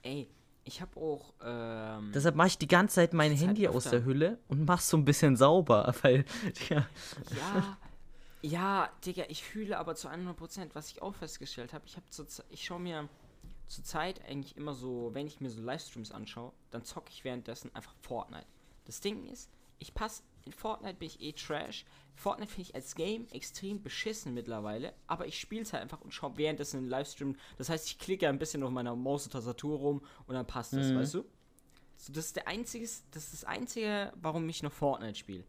Ey, 0.02 0.28
ich 0.64 0.80
habe 0.80 1.00
auch, 1.00 1.32
ähm, 1.44 2.12
Deshalb 2.14 2.36
mache 2.36 2.48
ich 2.48 2.58
die 2.58 2.68
ganze 2.68 2.96
Zeit 2.96 3.14
mein 3.14 3.32
Handy 3.32 3.66
aus 3.66 3.84
der 3.84 4.04
Hülle 4.04 4.38
und 4.48 4.66
mach's 4.66 4.88
so 4.88 4.96
ein 4.96 5.04
bisschen 5.04 5.34
sauber, 5.36 5.94
weil 6.02 6.24
ja, 6.68 6.86
ja, 7.36 7.78
ja, 8.42 8.90
Digga, 9.04 9.24
ich 9.28 9.42
fühle 9.42 9.78
aber 9.78 9.94
zu 9.94 10.08
100%, 10.08 10.70
was 10.74 10.90
ich 10.90 11.02
auch 11.02 11.14
festgestellt 11.14 11.72
habe, 11.72 11.84
ich 11.86 11.96
habe 11.96 12.06
ich 12.50 12.64
schaue 12.64 12.80
mir 12.80 13.08
zur 13.66 13.84
Zeit 13.84 14.24
eigentlich 14.24 14.56
immer 14.56 14.74
so, 14.74 15.10
wenn 15.12 15.26
ich 15.26 15.40
mir 15.40 15.50
so 15.50 15.60
Livestreams 15.60 16.12
anschaue, 16.12 16.52
dann 16.70 16.84
zocke 16.84 17.10
ich 17.10 17.24
währenddessen 17.24 17.74
einfach 17.74 17.94
Fortnite. 18.00 18.46
Das 18.86 19.00
Ding 19.00 19.26
ist, 19.26 19.50
ich 19.78 19.92
passe, 19.92 20.22
in 20.44 20.52
Fortnite 20.52 20.94
bin 20.94 21.08
ich 21.08 21.20
eh 21.20 21.32
Trash. 21.32 21.84
Fortnite 22.14 22.50
finde 22.50 22.70
ich 22.70 22.74
als 22.74 22.94
Game 22.94 23.28
extrem 23.28 23.82
beschissen 23.82 24.32
mittlerweile, 24.34 24.94
aber 25.06 25.26
ich 25.26 25.38
spiele 25.38 25.62
es 25.62 25.72
halt 25.72 25.82
einfach 25.82 26.00
und 26.00 26.12
schaue 26.14 26.36
währenddessen 26.36 26.78
einen 26.78 26.88
Livestream. 26.88 27.36
Das 27.58 27.68
heißt, 27.68 27.86
ich 27.86 27.98
klicke 27.98 28.28
ein 28.28 28.38
bisschen 28.38 28.62
auf 28.62 28.70
meiner 28.70 28.96
Maus 28.96 29.24
und 29.24 29.32
Tastatur 29.32 29.78
rum 29.78 30.02
und 30.26 30.34
dann 30.34 30.46
passt 30.46 30.72
das, 30.72 30.86
Mhm. 30.86 30.96
weißt 30.96 31.14
du? 31.14 31.24
So, 31.96 32.12
das 32.12 32.26
ist 32.26 32.36
der 32.36 32.48
einzige, 32.48 32.84
das 33.10 33.24
ist 33.24 33.32
das 33.34 33.44
einzige, 33.44 34.12
warum 34.16 34.48
ich 34.48 34.62
noch 34.62 34.72
Fortnite 34.72 35.16
spiele. 35.18 35.44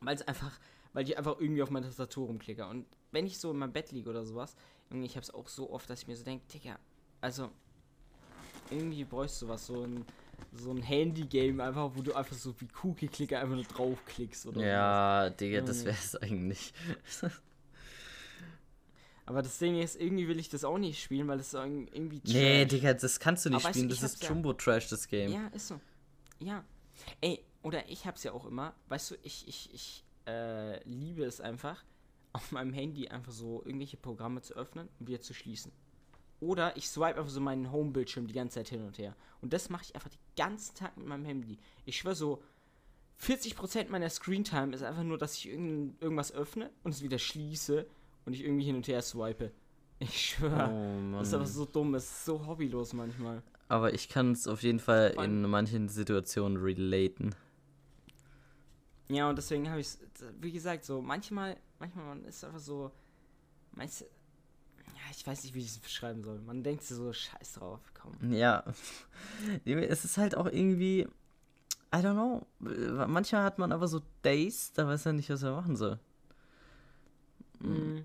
Weil 0.00 0.16
es 0.16 0.22
einfach, 0.22 0.58
weil 0.92 1.08
ich 1.08 1.16
einfach 1.16 1.38
irgendwie 1.40 1.62
auf 1.62 1.70
meine 1.70 1.86
Tastatur 1.86 2.26
rumklicke. 2.26 2.66
Und 2.66 2.86
wenn 3.10 3.26
ich 3.26 3.38
so 3.38 3.50
in 3.50 3.58
meinem 3.58 3.72
Bett 3.72 3.92
liege 3.92 4.10
oder 4.10 4.24
sowas, 4.24 4.56
irgendwie, 4.90 5.06
ich 5.06 5.16
habe 5.16 5.22
es 5.24 5.32
auch 5.32 5.48
so 5.48 5.70
oft, 5.70 5.88
dass 5.88 6.02
ich 6.02 6.08
mir 6.08 6.16
so 6.16 6.24
denke, 6.24 6.44
Digga, 6.52 6.78
also 7.20 7.50
irgendwie 8.70 9.04
bräuchst 9.04 9.40
du 9.42 9.48
was, 9.48 9.66
so 9.66 9.84
ein, 9.84 10.04
so 10.54 10.70
ein 10.70 10.82
Handy-Game 10.82 11.60
einfach, 11.60 11.90
wo 11.94 12.02
du 12.02 12.14
einfach 12.14 12.36
so 12.36 12.54
wie 12.60 12.68
Cookie-Clicker 12.82 13.38
einfach 13.38 13.54
nur 13.54 13.64
draufklickst 13.64 14.46
oder 14.46 14.64
Ja, 14.64 15.30
Digga, 15.30 15.60
das 15.60 15.78
Junge. 15.78 15.86
wäre 15.86 15.98
es 15.98 16.16
eigentlich. 16.16 16.72
Aber 19.24 19.40
das 19.42 19.56
Ding 19.58 19.78
ist, 19.80 19.96
irgendwie 20.00 20.26
will 20.26 20.38
ich 20.38 20.48
das 20.48 20.64
auch 20.64 20.78
nicht 20.78 21.00
spielen, 21.00 21.28
weil 21.28 21.38
es 21.38 21.54
irgendwie 21.54 22.20
nee, 22.24 22.64
Trash. 22.64 22.70
Digga, 22.70 22.94
das 22.94 23.20
kannst 23.20 23.44
du 23.44 23.50
nicht 23.50 23.56
Aber 23.56 23.64
weißt 23.66 23.76
du, 23.76 23.80
spielen. 23.80 23.88
Das 23.88 24.02
ist 24.02 24.24
Jumbo-Trash, 24.24 24.88
das 24.88 25.06
Game. 25.06 25.30
Ja, 25.32 25.46
ist 25.48 25.68
so. 25.68 25.80
Ja. 26.40 26.64
Ey, 27.20 27.44
oder 27.62 27.88
ich 27.88 28.04
hab's 28.06 28.24
ja 28.24 28.32
auch 28.32 28.46
immer, 28.46 28.74
weißt 28.88 29.12
du, 29.12 29.14
ich, 29.22 29.46
ich, 29.46 29.72
ich 29.72 30.04
äh, 30.26 30.82
liebe 30.84 31.24
es 31.24 31.40
einfach, 31.40 31.84
auf 32.32 32.52
meinem 32.52 32.72
Handy 32.72 33.08
einfach 33.08 33.32
so 33.32 33.62
irgendwelche 33.64 33.96
Programme 33.96 34.40
zu 34.42 34.54
öffnen 34.54 34.88
und 34.98 35.08
wieder 35.08 35.20
zu 35.20 35.34
schließen. 35.34 35.72
Oder 36.40 36.76
ich 36.76 36.88
swipe 36.88 37.18
einfach 37.18 37.30
so 37.30 37.40
meinen 37.40 37.70
Home-Bildschirm 37.70 38.26
die 38.26 38.34
ganze 38.34 38.56
Zeit 38.56 38.68
hin 38.68 38.82
und 38.82 38.98
her. 38.98 39.14
Und 39.42 39.52
das 39.52 39.70
mache 39.70 39.84
ich 39.84 39.94
einfach 39.94 40.08
den 40.08 40.18
ganzen 40.36 40.74
Tag 40.74 40.96
mit 40.96 41.06
meinem 41.06 41.24
Handy. 41.24 41.58
Ich 41.84 41.98
schwöre 41.98 42.16
so, 42.16 42.42
40% 43.20 43.90
meiner 43.90 44.10
Screentime 44.10 44.74
ist 44.74 44.82
einfach 44.82 45.04
nur, 45.04 45.18
dass 45.18 45.36
ich 45.36 45.48
irgend, 45.48 46.02
irgendwas 46.02 46.32
öffne 46.32 46.70
und 46.82 46.92
es 46.92 47.02
wieder 47.02 47.18
schließe 47.18 47.86
und 48.24 48.32
ich 48.32 48.42
irgendwie 48.42 48.64
hin 48.64 48.74
und 48.76 48.88
her 48.88 49.02
swipe. 49.02 49.52
Ich 50.00 50.30
schwöre. 50.30 50.68
Oh, 50.68 51.18
das 51.18 51.28
ist 51.28 51.34
aber 51.34 51.46
so 51.46 51.64
dumm, 51.64 51.94
es 51.94 52.04
ist 52.04 52.24
so 52.24 52.44
hobbylos 52.44 52.92
manchmal. 52.92 53.42
Aber 53.68 53.94
ich 53.94 54.08
kann 54.08 54.32
es 54.32 54.48
auf 54.48 54.62
jeden 54.64 54.80
Fall 54.80 55.14
in 55.22 55.42
manchen 55.42 55.88
Situationen 55.88 56.60
relaten. 56.60 57.34
Ja, 59.08 59.28
und 59.28 59.36
deswegen 59.36 59.68
habe 59.68 59.80
ich 59.80 59.88
es, 59.88 59.98
wie 60.40 60.52
gesagt, 60.52 60.84
so 60.84 61.02
manchmal, 61.02 61.56
manchmal 61.78 62.04
man 62.06 62.24
ist 62.24 62.44
einfach 62.44 62.60
so, 62.60 62.90
meinst 63.72 64.00
du, 64.00 64.04
ja, 64.94 65.10
ich 65.10 65.26
weiß 65.26 65.42
nicht, 65.42 65.54
wie 65.54 65.60
ich 65.60 65.66
es 65.66 65.78
beschreiben 65.78 66.22
soll. 66.22 66.38
Man 66.40 66.62
denkt 66.62 66.84
so, 66.84 67.12
scheiß 67.12 67.54
drauf, 67.54 67.80
komm. 67.94 68.32
Ja. 68.32 68.64
Es 69.64 70.04
ist 70.04 70.18
halt 70.18 70.36
auch 70.36 70.46
irgendwie. 70.46 71.08
I 71.94 71.98
don't 71.98 72.14
know. 72.14 72.46
Manchmal 73.06 73.44
hat 73.44 73.58
man 73.58 73.70
aber 73.70 73.86
so 73.86 74.00
Days, 74.24 74.72
da 74.72 74.86
weiß 74.86 75.06
er 75.06 75.12
nicht, 75.12 75.28
was 75.28 75.42
er 75.42 75.52
machen 75.52 75.76
soll. 75.76 75.98
Mhm. 77.60 78.04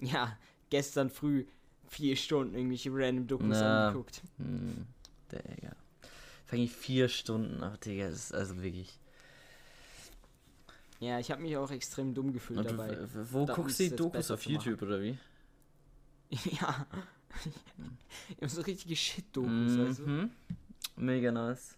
Ja, 0.00 0.38
gestern 0.70 1.10
früh 1.10 1.44
vier 1.88 2.16
Stunden 2.16 2.54
irgendwelche 2.54 2.90
random 2.92 3.26
Dokus 3.26 3.48
Na. 3.48 3.88
angeguckt. 3.88 4.22
Hm, 4.38 4.86
Digga. 5.30 5.76
Fange 6.46 6.62
ich 6.62 6.72
vier 6.72 7.08
Stunden. 7.08 7.62
Ach, 7.62 7.76
Digga, 7.76 8.08
das 8.08 8.26
ist 8.26 8.34
also 8.34 8.62
wirklich. 8.62 8.98
Ja, 11.00 11.18
ich 11.18 11.30
habe 11.30 11.42
mich 11.42 11.56
auch 11.56 11.70
extrem 11.70 12.14
dumm 12.14 12.32
gefühlt 12.32 12.60
Und 12.60 12.70
dabei. 12.70 13.06
wo 13.30 13.44
Da 13.44 13.54
guckst 13.54 13.78
du 13.80 13.84
die 13.84 13.96
Dokus 13.96 14.30
auf 14.30 14.40
machen. 14.40 14.52
YouTube 14.52 14.82
oder 14.82 15.02
wie? 15.02 15.18
ja. 16.60 16.86
Ich 18.30 18.42
hab 18.42 18.48
so 18.50 18.62
richtige 18.62 18.96
Shit-Dokus? 18.96 19.98
Mhm. 19.98 20.30
Mega 20.96 21.30
nice. 21.30 21.76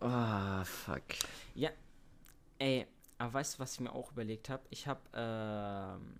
Ah, 0.00 0.64
fuck. 0.64 1.02
Ey, 2.60 2.86
aber 3.16 3.32
weißt 3.34 3.54
du, 3.54 3.58
was 3.60 3.72
ich 3.74 3.80
mir 3.80 3.92
auch 3.92 4.12
überlegt 4.12 4.50
habe? 4.50 4.62
Ich 4.68 4.86
habe, 4.86 5.00
ähm, 5.14 6.16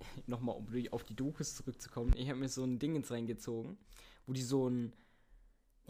nochmal, 0.26 0.56
um 0.56 0.66
auf 0.90 1.04
die 1.04 1.14
Dokus 1.14 1.54
zurückzukommen, 1.54 2.14
ich 2.16 2.28
habe 2.30 2.38
mir 2.38 2.48
so 2.48 2.64
ein 2.64 2.78
Ding 2.78 2.96
ins 2.96 3.10
reingezogen, 3.10 3.76
wo 4.26 4.32
die 4.32 4.42
so 4.42 4.68
ein, 4.68 4.94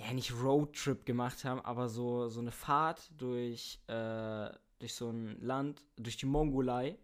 ja, 0.01 0.13
nicht 0.13 0.33
Roadtrip 0.33 1.05
gemacht 1.05 1.45
haben, 1.45 1.61
aber 1.61 1.89
so, 1.89 2.29
so 2.29 2.41
eine 2.41 2.53
Fahrt 2.53 3.11
durch, 3.19 3.81
äh, 3.87 4.51
durch 4.79 4.95
so 4.95 5.11
ein 5.11 5.41
Land, 5.41 5.85
durch 5.97 6.17
die 6.17 6.27
Mongolei. 6.27 6.97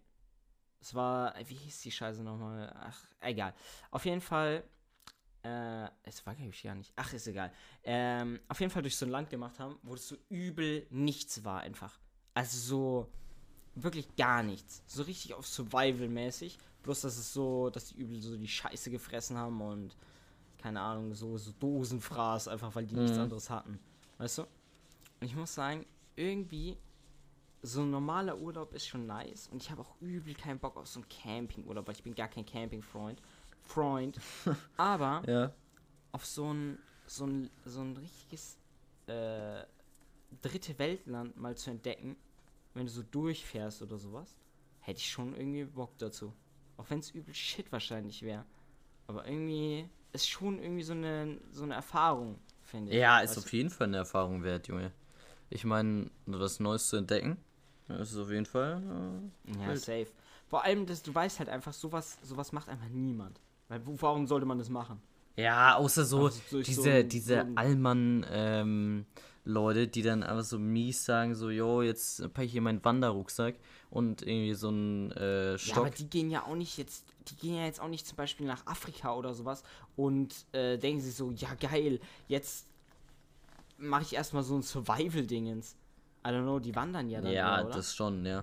Es 0.80 0.94
war, 0.94 1.34
wie 1.47 1.55
hieß 1.55 1.80
die 1.80 1.90
Scheiße 1.90 2.22
nochmal? 2.22 2.74
Ach, 2.78 2.99
egal. 3.20 3.55
Auf 3.90 4.05
jeden 4.05 4.20
Fall, 4.20 4.64
äh, 5.42 5.88
es 6.05 6.24
war 6.24 6.34
glaube 6.34 6.51
ich 6.51 6.62
gar 6.62 6.74
nicht. 6.74 6.92
Ach, 6.97 7.12
ist 7.12 7.26
egal. 7.26 7.53
Ähm, 7.82 8.40
auf 8.49 8.61
jeden 8.61 8.72
Fall 8.72 8.82
durch 8.82 8.97
so 8.97 9.05
ein 9.05 9.11
Land 9.11 9.28
gemacht 9.28 9.59
haben, 9.59 9.78
wo 9.82 9.94
es 9.94 10.09
so 10.09 10.16
übel 10.30 10.86
nichts 10.90 11.44
war 11.44 11.61
einfach. 11.61 11.99
Also 12.34 12.59
so 12.59 13.12
wirklich 13.74 14.16
gar 14.16 14.42
nichts. 14.42 14.82
So 14.86 15.03
richtig 15.03 15.34
auf 15.34 15.47
Survival-mäßig. 15.47 16.59
Bloß, 16.82 17.03
dass 17.03 17.18
es 17.18 17.32
so, 17.32 17.68
dass 17.68 17.88
die 17.88 17.99
übel 17.99 18.22
so 18.22 18.36
die 18.36 18.49
Scheiße 18.49 18.90
gefressen 18.90 19.36
haben 19.36 19.61
und 19.61 19.97
keine 20.67 20.81
Ahnung, 20.81 21.14
so, 21.14 21.39
so 21.39 21.53
Dosenfraß, 21.61 22.49
einfach 22.49 22.75
weil 22.75 22.87
die 22.87 22.97
nichts 22.97 23.17
Mhm. 23.17 23.23
anderes 23.23 23.51
hatten. 23.51 23.79
Weißt 24.19 24.39
du? 24.39 24.43
Und 24.43 24.49
ich 25.29 25.37
muss 25.37 25.55
sagen, 25.55 25.87
irgendwie 26.17 26.77
so 27.62 27.83
ein 27.83 27.91
normaler 27.93 28.37
Urlaub 28.37 28.75
ist 28.75 28.85
schon 28.89 29.07
nice 29.07 29.47
und 29.47 29.62
ich 29.62 29.71
habe 29.71 29.83
auch 29.83 29.95
übel 30.01 30.35
keinen 30.35 30.59
Bock 30.59 30.77
auf 30.77 30.89
so 30.89 30.99
einen 30.99 31.09
Campingurlaub, 31.09 31.87
weil 31.87 31.95
ich 31.95 32.03
bin 32.03 32.17
gar 32.17 32.27
kein 32.27 32.45
Camping-Freund. 32.45 33.23
Freund. 33.62 34.19
Aber 34.77 35.23
Ja. 35.29 35.53
auf 36.11 36.27
so 36.27 36.53
ein, 36.53 36.81
so 37.07 37.27
ein, 37.27 37.49
so 37.64 37.83
ein 37.83 37.97
richtiges 37.97 38.59
äh, 39.07 39.62
dritte 40.43 40.77
Weltland 40.81 41.37
mal 41.37 41.57
zu 41.57 41.71
entdecken, 41.71 42.17
wenn 42.75 42.87
du 42.87 42.91
so 42.93 43.05
durchfährst 43.05 43.83
oder 43.83 43.99
sowas, 43.99 44.37
hätte 44.81 44.99
ich 44.99 45.09
schon 45.09 45.33
irgendwie 45.37 45.62
Bock 45.64 45.97
dazu. 45.99 46.33
Auch 46.77 46.91
wenn 46.91 46.99
es 46.99 47.12
übel 47.12 47.33
shit 47.35 47.71
wahrscheinlich 47.71 48.23
wäre. 48.23 48.45
Aber 49.07 49.29
irgendwie 49.29 49.89
ist 50.13 50.29
schon 50.29 50.59
irgendwie 50.59 50.83
so 50.83 50.93
eine, 50.93 51.39
so 51.53 51.65
eine 51.65 51.75
Erfahrung, 51.75 52.39
finde 52.65 52.93
ich. 52.93 52.99
Ja, 52.99 53.21
ist 53.21 53.39
auf 53.39 53.53
jeden 53.53 53.71
Fall 53.71 53.89
eine 53.89 53.99
Erfahrung 53.99 54.43
wert, 54.43 54.69
Junge. 54.69 54.93
Ich 55.51 55.65
meine, 55.65 56.11
was 56.27 56.61
Neues 56.61 56.89
zu 56.89 56.97
entdecken, 56.97 57.37
das 57.89 58.13
ist 58.13 58.19
auf 58.19 58.31
jeden 58.31 58.47
Fall. 58.47 58.83
äh? 59.47 59.61
Ja, 59.61 59.69
wild. 59.69 59.81
safe. 59.81 60.09
Vor 60.49 60.65
allem, 60.65 60.87
dass 60.87 61.03
du 61.03 61.15
weißt 61.15 61.39
halt 61.39 61.49
einfach, 61.49 61.73
sowas, 61.73 62.19
sowas 62.23 62.53
macht 62.53 62.69
einfach 62.69 62.89
niemand. 62.89 63.41
Weil 63.69 63.81
warum 63.85 64.27
sollte 64.27 64.47
man 64.47 64.59
das 64.59 64.69
machen? 64.69 65.01
Ja, 65.37 65.76
außer 65.76 66.05
so 66.07 66.26
Also 66.26 66.41
diese, 66.62 67.03
so 67.03 67.05
diese 67.09 67.34
so 67.34 67.41
ein- 67.41 67.57
Allmann-Leute, 67.57 69.89
die 69.89 70.03
dann 70.03 70.22
einfach 70.22 70.45
so 70.45 70.59
mies 70.59 71.05
sagen, 71.05 71.34
so, 71.34 71.51
yo, 71.51 71.82
jetzt 71.82 72.22
packe 72.32 72.45
ich 72.47 72.53
hier 72.53 72.62
meinen 72.62 72.82
Wanderrucksack 72.84 73.57
und 73.91 74.22
irgendwie 74.22 74.55
so 74.55 74.68
einen 74.68 75.11
äh, 75.12 75.53
Ja, 75.53 75.59
Stock. 75.59 75.76
aber 75.78 75.91
die 75.91 76.09
gehen 76.09 76.30
ja 76.30 76.45
auch 76.47 76.55
nicht 76.55 76.78
jetzt, 76.78 77.05
die 77.28 77.37
gehen 77.37 77.55
ja 77.55 77.64
jetzt 77.66 77.80
auch 77.80 77.89
nicht 77.89 78.07
zum 78.07 78.16
Beispiel 78.16 78.47
nach 78.47 78.66
Afrika 78.66 79.14
oder 79.14 79.34
sowas 79.34 79.62
und 79.95 80.34
äh, 80.53 80.78
denken 80.78 81.03
sich 81.03 81.14
so, 81.14 81.30
ja 81.32 81.55
geil, 81.55 82.01
jetzt 82.28 82.66
mache 83.78 84.03
ich 84.03 84.14
erstmal 84.14 84.43
so 84.43 84.57
ein 84.57 84.62
Survival-Dingens. 84.62 85.76
I 86.26 86.30
don't 86.30 86.43
know, 86.43 86.59
die 86.59 86.74
wandern 86.74 87.09
ja 87.11 87.20
dann, 87.20 87.30
ja, 87.30 87.62
oder? 87.62 87.74
das 87.74 87.95
schon, 87.95 88.24
ja. 88.24 88.43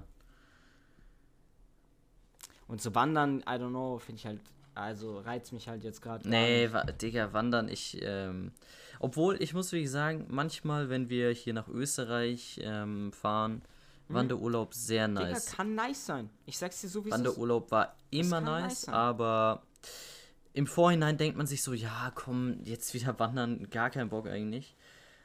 Und 2.67 2.81
zu 2.81 2.93
wandern, 2.95 3.39
I 3.41 3.55
don't 3.57 3.69
know, 3.69 3.97
finde 3.97 4.19
ich 4.19 4.25
halt, 4.25 4.39
also 4.75 5.19
reizt 5.19 5.53
mich 5.53 5.67
halt 5.67 5.83
jetzt 5.83 6.01
gerade. 6.01 6.27
Nee, 6.27 6.69
wa 6.71 6.83
Digga, 6.83 7.33
wandern, 7.33 7.69
ich, 7.69 7.99
ähm, 8.01 8.51
obwohl, 8.99 9.41
ich 9.41 9.53
muss 9.53 9.71
wirklich 9.71 9.91
sagen, 9.91 10.25
manchmal, 10.29 10.89
wenn 10.89 11.09
wir 11.09 11.31
hier 11.31 11.53
nach 11.53 11.67
Österreich 11.67 12.59
ähm, 12.63 13.11
fahren, 13.11 13.61
Wanderurlaub 14.09 14.73
sehr 14.73 15.07
Digga, 15.07 15.21
nice. 15.31 15.45
kann 15.55 15.75
nice 15.75 16.05
sein. 16.05 16.29
Ich 16.45 16.57
sag's 16.57 16.81
dir 16.81 16.87
so, 16.89 17.05
wie. 17.05 17.11
Wanderurlaub 17.11 17.71
war 17.71 17.95
immer 18.11 18.41
nice 18.41 18.87
nice, 18.87 18.89
aber 18.89 19.63
im 20.53 20.67
Vorhinein 20.67 21.17
denkt 21.17 21.37
man 21.37 21.47
sich 21.47 21.63
so, 21.63 21.73
ja, 21.73 22.11
komm, 22.13 22.59
jetzt 22.63 22.93
wieder 22.93 23.17
wandern, 23.19 23.69
gar 23.69 23.89
keinen 23.89 24.09
Bock 24.09 24.27
eigentlich. 24.27 24.75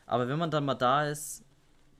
Aber 0.06 0.28
wenn 0.28 0.38
man 0.38 0.50
dann 0.50 0.64
mal 0.64 0.74
da 0.74 1.06
ist, 1.06 1.44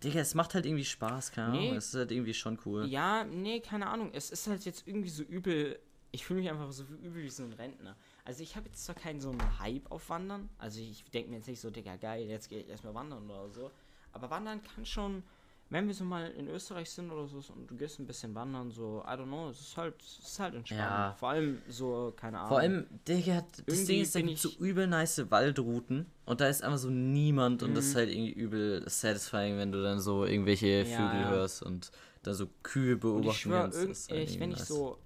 Digga, 0.03 0.21
es 0.21 0.35
macht 0.35 0.55
halt 0.55 0.65
irgendwie 0.65 0.85
Spaß, 0.85 1.33
keine 1.33 1.49
Ahnung, 1.49 1.61
Nee. 1.61 1.77
es 1.77 1.89
ist 1.89 1.95
halt 1.95 2.13
irgendwie 2.13 2.33
schon 2.33 2.59
cool. 2.65 2.87
Ja, 2.87 3.25
nee, 3.25 3.61
keine 3.61 3.89
Ahnung. 3.89 4.11
Es 4.15 4.31
ist 4.31 4.47
halt 4.47 4.65
jetzt 4.65 4.87
irgendwie 4.87 5.09
so 5.11 5.25
übel. 5.25 5.79
Ich 6.19 6.25
fühle 6.27 6.41
mich 6.41 6.51
einfach 6.51 6.73
so 6.73 6.83
übel 6.83 7.23
wie 7.23 7.29
so 7.31 7.45
ein 7.45 7.53
Rentner. 7.53 7.95
Also 8.25 8.43
ich 8.43 8.57
habe 8.57 8.67
jetzt 8.67 8.85
zwar 8.85 8.97
keinen 8.97 9.21
so 9.21 9.31
einen 9.31 9.61
Hype 9.61 9.89
auf 9.89 10.11
Wandern. 10.11 10.49
Also 10.59 10.81
ich 10.81 11.05
denke 11.13 11.31
mir 11.31 11.37
jetzt 11.37 11.47
nicht 11.47 11.61
so, 11.61 11.71
Digga, 11.71 11.95
geil, 11.95 12.27
jetzt 12.27 12.49
gehe 12.49 12.59
ich 12.61 12.69
erstmal 12.69 12.93
wandern 12.93 13.31
oder 13.31 13.49
so. 13.51 13.71
Aber 14.11 14.29
wandern 14.29 14.61
kann 14.65 14.85
schon, 14.85 15.23
wenn 15.71 15.87
wir 15.87 15.95
so 15.95 16.03
mal 16.03 16.29
in 16.33 16.49
Österreich 16.49 16.91
sind 16.91 17.13
oder 17.13 17.29
so 17.29 17.37
und 17.53 17.71
du 17.71 17.77
gehst 17.77 18.01
ein 18.01 18.07
bisschen 18.09 18.35
wandern, 18.35 18.73
so, 18.73 19.01
I 19.07 19.11
don't 19.13 19.27
know, 19.27 19.49
es 19.51 19.61
ist 19.61 19.77
halt, 19.77 19.95
es 20.03 20.19
ist 20.19 20.41
halt 20.41 20.55
entspannt. 20.57 20.81
Ja. 20.91 21.15
Vor 21.21 21.29
allem 21.29 21.63
so, 21.69 22.13
keine 22.17 22.39
Ahnung. 22.39 22.49
Vor 22.49 22.59
allem, 22.59 22.87
Digga, 23.07 23.43
das 23.43 23.59
Irgendwie 23.69 23.87
Ding 23.87 24.03
ist, 24.03 24.15
da 24.17 24.21
gibt 24.21 24.39
so 24.39 24.49
übel 24.59 24.89
nice 24.89 25.31
Waldrouten 25.31 26.07
und 26.25 26.41
da 26.41 26.49
ist 26.49 26.65
einfach 26.65 26.79
so 26.79 26.91
niemand 26.91 27.63
und 27.63 27.77
das 27.77 27.85
Mhm. 27.85 27.91
ist 27.91 27.95
halt 27.95 28.11
irgendwie 28.11 28.33
übel 28.33 28.83
satisfying, 28.91 29.57
wenn 29.57 29.71
du 29.71 29.81
dann 29.85 30.01
so 30.01 30.25
irgendwelche 30.25 30.67
Ja, 30.85 30.85
Vögel 30.85 31.21
ja. 31.21 31.29
hörst 31.29 31.63
und 31.63 31.93
da 32.25 32.35
so 32.35 32.49
Kühe 32.65 32.95
Und 32.95 33.01
beobachten 33.01 33.29
ich 33.29 33.37
schwöre, 33.39 33.63
kannst. 33.71 33.85
ist 33.85 34.11
halt 34.11 34.21
ich, 34.21 34.41
wenn 34.41 34.51
irgendwie 34.51 34.53
ich 34.55 34.59
nice. 34.59 34.69
so, 34.69 34.99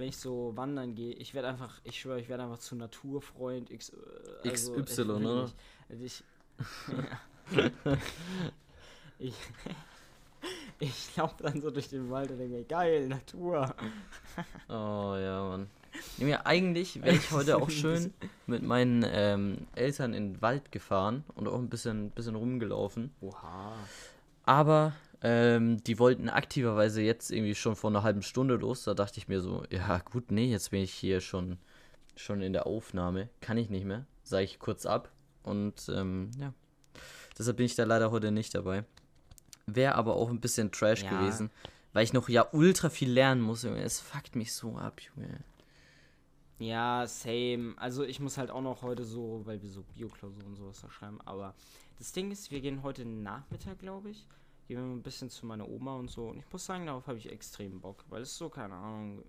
wenn 0.00 0.08
ich 0.08 0.16
so 0.16 0.52
wandern 0.56 0.94
gehe, 0.94 1.12
ich 1.14 1.34
werde 1.34 1.48
einfach, 1.48 1.80
ich 1.84 2.00
schwöre, 2.00 2.20
ich 2.20 2.28
werde 2.28 2.42
einfach 2.44 2.58
zu 2.58 2.74
Naturfreund 2.76 3.70
X, 3.70 3.90
äh, 4.44 4.48
also, 4.48 4.74
XY, 4.74 5.02
nicht- 5.18 5.54
Also 5.88 6.04
ich, 6.04 6.24
ja. 7.54 7.70
ich, 9.18 9.34
ich 10.78 11.16
laufe 11.16 11.42
dann 11.42 11.60
so 11.60 11.70
durch 11.70 11.88
den 11.88 12.10
Wald 12.10 12.30
und 12.30 12.38
denke 12.38 12.56
mir, 12.56 12.64
geil, 12.64 13.08
Natur. 13.08 13.74
Oh 14.68 15.14
ja, 15.18 15.48
Mann. 15.48 15.68
Ja, 16.18 16.40
eigentlich 16.46 17.02
wäre 17.02 17.16
ich 17.16 17.30
heute 17.32 17.56
auch 17.56 17.68
schön 17.68 18.14
mit 18.46 18.62
meinen 18.62 19.04
ähm, 19.06 19.66
Eltern 19.74 20.14
in 20.14 20.34
den 20.34 20.42
Wald 20.42 20.70
gefahren 20.72 21.24
und 21.34 21.48
auch 21.48 21.58
ein 21.58 21.68
bisschen, 21.68 22.10
bisschen 22.10 22.36
rumgelaufen. 22.36 23.12
Oha. 23.20 23.72
Aber 24.44 24.92
ähm, 25.22 25.82
die 25.84 25.98
wollten 25.98 26.28
aktiverweise 26.28 27.02
jetzt 27.02 27.30
irgendwie 27.30 27.54
schon 27.54 27.76
vor 27.76 27.90
einer 27.90 28.02
halben 28.02 28.22
Stunde 28.22 28.54
los. 28.56 28.84
Da 28.84 28.94
dachte 28.94 29.18
ich 29.18 29.28
mir 29.28 29.40
so, 29.40 29.64
ja 29.70 29.98
gut, 29.98 30.30
nee, 30.30 30.50
jetzt 30.50 30.70
bin 30.70 30.82
ich 30.82 30.92
hier 30.92 31.20
schon, 31.20 31.58
schon 32.16 32.40
in 32.42 32.52
der 32.52 32.66
Aufnahme. 32.66 33.28
Kann 33.40 33.56
ich 33.58 33.68
nicht 33.70 33.84
mehr. 33.84 34.06
Sage 34.22 34.44
ich 34.44 34.58
kurz 34.58 34.86
ab. 34.86 35.10
Und 35.42 35.88
ähm, 35.94 36.30
ja. 36.38 36.52
Deshalb 37.38 37.56
bin 37.58 37.66
ich 37.66 37.74
da 37.74 37.84
leider 37.84 38.10
heute 38.10 38.30
nicht 38.30 38.54
dabei. 38.54 38.84
Wäre 39.66 39.94
aber 39.94 40.16
auch 40.16 40.30
ein 40.30 40.40
bisschen 40.40 40.72
Trash 40.72 41.02
Ja. 41.02 41.10
gewesen. 41.10 41.50
Weil 41.92 42.04
ich 42.04 42.12
noch 42.12 42.28
ja 42.28 42.46
ultra 42.52 42.88
viel 42.88 43.10
lernen 43.10 43.40
muss, 43.42 43.62
Junge. 43.62 43.82
Es 43.82 44.00
fuckt 44.00 44.36
mich 44.36 44.52
so 44.52 44.76
ab, 44.76 45.00
Junge. 45.00 45.40
Ja, 46.58 47.06
same. 47.06 47.74
Also 47.76 48.04
ich 48.04 48.20
muss 48.20 48.36
halt 48.38 48.50
auch 48.50 48.60
noch 48.60 48.82
heute 48.82 49.04
so, 49.04 49.42
weil 49.44 49.60
wir 49.62 49.68
so 49.70 49.82
Bioklausuren 49.82 50.46
und 50.46 50.56
sowas 50.56 50.80
da 50.82 50.90
schreiben. 50.90 51.18
Aber 51.24 51.54
das 51.98 52.12
Ding 52.12 52.30
ist, 52.30 52.50
wir 52.50 52.60
gehen 52.60 52.82
heute 52.82 53.04
Nachmittag, 53.04 53.78
glaube 53.78 54.10
ich. 54.10 54.26
Gehen 54.70 54.88
wir 54.88 54.94
ein 54.94 55.02
bisschen 55.02 55.30
zu 55.30 55.46
meiner 55.46 55.68
Oma 55.68 55.96
und 55.96 56.08
so. 56.08 56.28
Und 56.28 56.38
ich 56.38 56.44
muss 56.52 56.64
sagen, 56.64 56.86
darauf 56.86 57.08
habe 57.08 57.18
ich 57.18 57.28
extrem 57.28 57.80
Bock. 57.80 58.04
Weil 58.08 58.22
es 58.22 58.30
ist 58.30 58.38
so, 58.38 58.48
keine 58.48 58.74
Ahnung, 58.74 59.24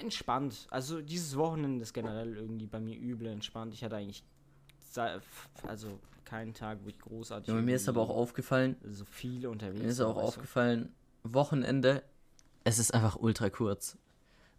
entspannt. 0.00 0.66
Also 0.68 1.00
dieses 1.00 1.34
Wochenende 1.34 1.82
ist 1.82 1.94
generell 1.94 2.36
irgendwie 2.36 2.66
bei 2.66 2.78
mir 2.78 2.94
übel 2.94 3.28
entspannt. 3.28 3.72
Ich 3.72 3.82
hatte 3.82 3.96
eigentlich 3.96 4.22
also 5.66 5.98
keinen 6.26 6.52
Tag, 6.52 6.80
wo 6.84 6.90
ich 6.90 6.98
großartig 6.98 7.48
Junge, 7.48 7.62
mir 7.62 7.76
ist 7.76 7.88
aber 7.88 8.02
auch 8.02 8.10
aufgefallen, 8.10 8.76
so 8.84 9.06
viele 9.06 9.48
unterwegs 9.48 9.82
Mir 9.82 9.88
ist 9.88 10.00
auch 10.02 10.16
aufgefallen, 10.16 10.94
Wochenende, 11.22 12.02
es 12.64 12.78
ist 12.78 12.92
einfach 12.92 13.16
ultra 13.16 13.48
kurz. 13.48 13.96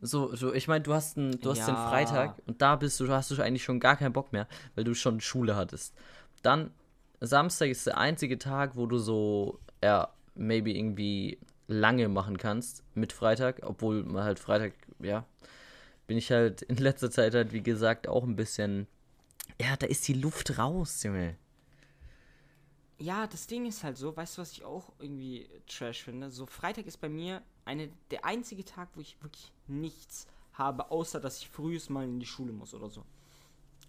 So, 0.02 0.36
so 0.36 0.52
ich 0.52 0.68
meine, 0.68 0.82
du 0.82 0.96
hast, 0.96 1.16
einen, 1.16 1.40
du 1.40 1.52
hast 1.52 1.68
den 1.68 1.76
Ja. 1.76 1.90
Freitag 1.90 2.42
und 2.48 2.60
da 2.64 2.76
bist 2.76 3.00
du, 3.00 3.08
hast 3.10 3.30
du 3.30 3.40
eigentlich 3.40 3.64
schon 3.64 3.80
gar 3.80 3.98
keinen 3.98 4.14
Bock 4.14 4.34
mehr, 4.34 4.48
weil 4.74 4.84
du 4.84 4.96
schon 4.96 5.22
Schule 5.22 5.56
hattest. 5.56 5.94
Dann 6.42 6.72
Samstag 7.20 7.70
ist 7.70 7.88
der 7.88 7.98
einzige 7.98 8.38
Tag, 8.38 8.76
wo 8.76 8.86
du 8.86 8.98
so, 8.98 9.60
ja, 9.84 10.10
maybe 10.36 10.72
irgendwie 10.72 11.40
lange 11.68 12.08
machen 12.08 12.38
kannst 12.38 12.84
mit 12.96 13.12
Freitag, 13.12 13.62
obwohl 13.64 14.04
man 14.04 14.24
halt 14.24 14.40
Freitag, 14.40 14.74
ja, 15.00 15.26
bin 16.06 16.18
ich 16.18 16.32
halt 16.32 16.62
in 16.64 16.78
letzter 16.78 17.12
Zeit 17.12 17.34
halt, 17.34 17.52
wie 17.52 17.64
gesagt, 17.64 18.08
auch 18.08 18.24
ein 18.24 18.36
bisschen, 18.36 18.88
ja, 19.60 19.76
da 19.76 19.88
ist 19.88 20.08
die 20.08 20.14
Luft 20.14 20.58
raus, 20.58 21.04
Junge. 21.04 21.36
Ja, 23.00 23.28
das 23.28 23.46
Ding 23.46 23.68
ist 23.68 23.84
halt 23.84 23.98
so, 23.98 24.16
weißt 24.16 24.38
du, 24.38 24.42
was 24.42 24.52
ich 24.54 24.64
auch 24.64 24.92
irgendwie 25.00 25.48
trash 25.68 26.04
finde? 26.04 26.32
So, 26.32 26.46
Freitag 26.46 26.88
ist 26.88 26.98
bei 26.98 27.10
mir 27.10 27.44
eine, 27.66 27.90
der 28.10 28.26
einzige 28.26 28.66
Tag, 28.66 28.90
wo 28.96 29.02
ich 29.02 29.22
wirklich 29.22 29.52
nichts 29.68 30.26
habe, 30.54 30.90
außer 30.90 31.20
dass 31.20 31.40
ich 31.40 31.50
frühest 31.50 31.90
mal 31.90 32.06
in 32.06 32.20
die 32.20 32.26
Schule 32.26 32.54
muss 32.54 32.74
oder 32.74 32.90
so. 32.90 33.04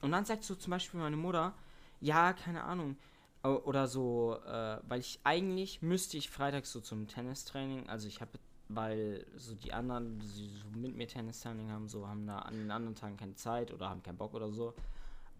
Und 0.03 0.13
dann 0.13 0.25
sagt 0.25 0.45
so 0.45 0.55
zum 0.55 0.73
Beispiel 0.73 1.01
meine 1.01 1.17
Mutter, 1.17 1.55
ja, 2.01 2.33
keine 2.33 2.65
Ahnung, 2.65 2.97
oder 3.43 3.87
so, 3.87 4.37
äh, 4.47 4.79
weil 4.89 5.01
ich 5.01 5.21
eigentlich 5.25 5.83
müsste 5.83 6.17
ich 6.17 6.31
freitags 6.31 6.73
so 6.73 6.81
zum 6.81 7.07
Tennistraining, 7.07 7.89
also 7.89 8.09
ich 8.09 8.21
habe, 8.21 8.33
weil 8.69 9.27
so 9.37 9.55
die 9.55 9.73
anderen, 9.73 10.19
die 10.19 10.27
so 10.27 10.69
mit 10.77 10.97
mir 10.97 11.07
Tennistraining 11.07 11.71
haben, 11.71 11.89
so 11.89 12.09
haben 12.09 12.27
da 12.27 12.41
an 12.41 12.55
den 12.55 12.71
anderen 12.71 12.97
Tagen 12.97 13.17
keine 13.17 13.35
Zeit 13.35 13.73
oder 13.73 13.89
haben 13.89 14.03
keinen 14.03 14.19
Bock 14.19 14.35
oder 14.35 14.51
so. 14.51 14.75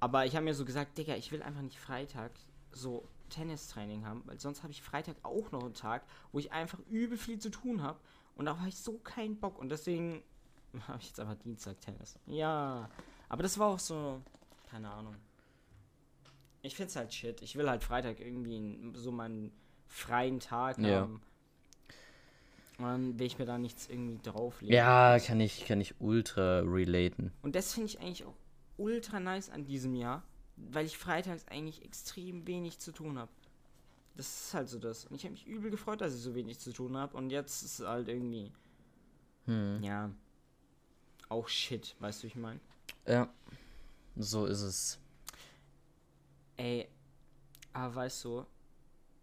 Aber 0.01 0.27
ich 0.27 0.37
habe 0.37 0.45
mir 0.45 0.55
so 0.55 0.65
gesagt, 0.65 0.97
Digga, 0.97 1.17
ich 1.17 1.33
will 1.33 1.43
einfach 1.43 1.63
nicht 1.63 1.79
Freitag 1.79 2.31
so 2.71 3.05
Tennistraining 3.31 4.07
haben, 4.07 4.23
weil 4.27 4.39
sonst 4.39 4.63
habe 4.63 4.73
ich 4.73 4.81
Freitag 4.81 5.17
auch 5.23 5.51
noch 5.51 5.65
einen 5.65 5.75
Tag, 5.75 6.05
wo 6.33 6.39
ich 6.39 6.53
einfach 6.53 6.79
übel 6.89 7.19
viel 7.19 7.39
zu 7.39 7.51
tun 7.51 7.83
habe 7.83 7.99
und 8.37 8.47
da 8.47 8.57
habe 8.57 8.69
ich 8.69 8.77
so 8.77 8.99
keinen 8.99 9.39
Bock 9.39 9.59
und 9.59 9.71
deswegen 9.71 10.23
habe 10.87 10.99
ich 11.01 11.09
jetzt 11.09 11.21
einfach 11.21 11.37
Dienstag 11.37 11.81
Tennis. 11.81 12.17
Ja, 12.27 12.89
aber 13.29 13.43
das 13.43 13.59
war 13.59 13.69
auch 13.69 13.79
so, 13.79 14.23
keine 14.71 14.89
Ahnung. 14.91 15.17
Ich 16.63 16.75
find's 16.77 16.97
halt 16.97 17.13
shit. 17.15 17.41
Ich 17.43 17.57
will 17.57 17.69
halt 17.69 17.83
Freitag 17.85 18.21
irgendwie 18.21 18.93
so 18.95 19.13
meinen 19.13 19.53
freien 19.87 20.41
Tag 20.41 20.79
Ja. 20.79 21.01
haben. 21.01 21.23
Und 22.79 22.85
dann 22.85 23.19
will 23.19 23.27
ich 23.27 23.39
mir 23.39 23.45
da 23.45 23.59
nichts 23.59 23.89
irgendwie 23.89 24.19
drauflegen. 24.23 24.75
Ja, 24.75 25.19
kann 25.19 25.41
ich, 25.41 25.67
kann 25.67 25.81
ich 25.81 25.95
ultra 26.01 26.61
relaten. 26.61 27.33
Und 27.43 27.57
das 27.57 27.73
finde 27.75 27.87
ich 27.89 28.01
eigentlich 28.01 28.25
auch 28.25 28.35
ultra 28.77 29.19
nice 29.19 29.51
an 29.51 29.65
diesem 29.65 29.97
Jahr, 29.97 30.23
weil 30.57 30.87
ich 30.87 30.97
freitags 30.97 31.47
eigentlich 31.49 31.85
extrem 31.85 32.47
wenig 32.47 32.79
zu 32.79 32.93
tun 32.93 33.19
habe. 33.19 33.31
Das 34.17 34.27
ist 34.47 34.55
halt 34.55 34.69
so 34.69 34.79
das. 34.79 35.07
Und 35.07 35.17
ich 35.17 35.25
habe 35.25 35.33
mich 35.33 35.47
übel 35.47 35.71
gefreut, 35.71 36.01
dass 36.01 36.15
ich 36.15 36.21
so 36.21 36.35
wenig 36.35 36.59
zu 36.61 36.73
tun 36.73 36.97
habe. 36.97 37.17
Und 37.17 37.31
jetzt 37.31 37.63
ist 37.63 37.81
es 37.81 37.87
halt 37.87 38.09
irgendwie, 38.09 38.53
Hm. 39.47 39.83
ja, 39.83 40.11
auch 41.29 41.49
shit, 41.49 41.97
weißt 42.01 42.21
du, 42.21 42.25
wie 42.25 42.29
ich 42.29 42.37
meine? 42.37 42.61
Ja, 43.07 43.29
so 44.17 44.47
ist 44.47 44.61
es. 44.63 44.99
Ey, 46.59 46.89
aber 47.73 47.95
weißt 47.95 48.25
du, 48.25 48.45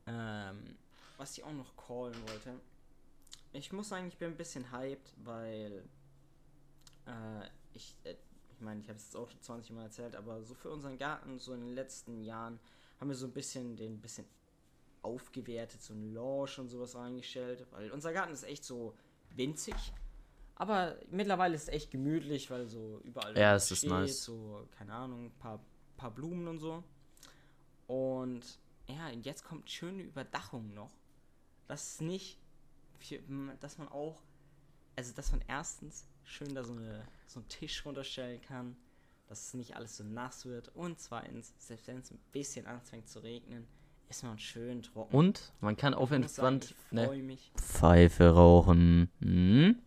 ähm, 0.07 0.77
was 1.17 1.38
ich 1.38 1.43
auch 1.43 1.51
noch 1.51 1.75
callen 1.75 2.15
wollte. 2.27 2.59
Ich 3.51 3.71
muss 3.71 3.89
sagen, 3.89 4.07
ich 4.07 4.17
bin 4.17 4.31
ein 4.31 4.38
bisschen 4.38 4.71
hyped, 4.71 5.13
weil 5.23 5.83
äh, 7.05 7.47
ich, 7.73 7.95
äh, 8.05 8.15
ich 8.51 8.61
meine, 8.61 8.79
ich 8.81 8.88
habe 8.88 8.97
es 8.97 9.05
jetzt 9.05 9.15
auch 9.15 9.29
schon 9.29 9.41
20 9.41 9.71
Mal 9.71 9.83
erzählt, 9.83 10.15
aber 10.15 10.41
so 10.43 10.53
für 10.53 10.69
unseren 10.71 10.97
Garten, 10.97 11.38
so 11.38 11.53
in 11.53 11.61
den 11.61 11.75
letzten 11.75 12.23
Jahren, 12.23 12.59
haben 12.99 13.09
wir 13.09 13.15
so 13.15 13.27
ein 13.27 13.33
bisschen 13.33 13.75
den 13.75 13.99
bisschen 13.99 14.25
aufgewertet, 15.01 15.81
so 15.81 15.93
ein 15.93 16.13
Lounge 16.13 16.51
und 16.57 16.69
sowas 16.69 16.95
reingestellt, 16.95 17.67
weil 17.71 17.91
unser 17.91 18.13
Garten 18.13 18.33
ist 18.33 18.43
echt 18.43 18.63
so 18.63 18.95
winzig. 19.31 19.75
Aber 20.55 20.97
mittlerweile 21.11 21.55
ist 21.55 21.63
es 21.63 21.67
echt 21.67 21.91
gemütlich, 21.91 22.49
weil 22.49 22.65
so 22.65 23.01
überall 23.03 23.38
Ja, 23.38 23.55
es 23.55 23.69
ist 23.71 23.83
nice. 23.83 24.23
so, 24.23 24.67
keine 24.77 24.93
Ahnung, 24.93 25.25
ein 25.25 25.38
paar, 25.38 25.59
paar 25.97 26.11
Blumen 26.11 26.47
und 26.47 26.59
so. 26.59 26.81
Und 27.88 28.59
ja, 28.88 29.09
jetzt 29.09 29.43
kommt 29.43 29.69
schöne 29.69 30.03
Überdachung 30.03 30.73
noch. 30.73 30.91
Das 31.67 31.93
ist 31.93 32.01
nicht, 32.01 32.38
dass 33.59 33.77
man 33.77 33.88
auch, 33.89 34.21
also 34.95 35.13
dass 35.13 35.31
man 35.31 35.41
erstens 35.47 36.07
schön 36.23 36.53
da 36.55 36.63
so, 36.63 36.73
eine, 36.73 37.05
so 37.27 37.39
einen 37.39 37.49
Tisch 37.49 37.86
runterstellen 37.86 38.41
kann, 38.41 38.75
dass 39.27 39.47
es 39.47 39.53
nicht 39.53 39.75
alles 39.75 39.97
so 39.97 40.03
nass 40.03 40.45
wird. 40.45 40.69
Und 40.75 40.99
zweitens, 40.99 41.53
selbst 41.57 41.88
wenn 41.88 41.97
es 41.97 42.11
ein 42.11 42.19
bisschen 42.31 42.67
anfängt 42.67 43.09
zu 43.09 43.19
regnen, 43.19 43.67
ist 44.09 44.23
man 44.23 44.38
schön 44.38 44.83
trocken. 44.83 45.15
Und 45.15 45.51
man 45.61 45.75
kann 45.75 45.93
auf 45.93 46.11
entspannt 46.11 46.75
mich. 46.91 47.51
Pfeife 47.55 48.29
rauchen. 48.29 49.09
Hm? 49.19 49.79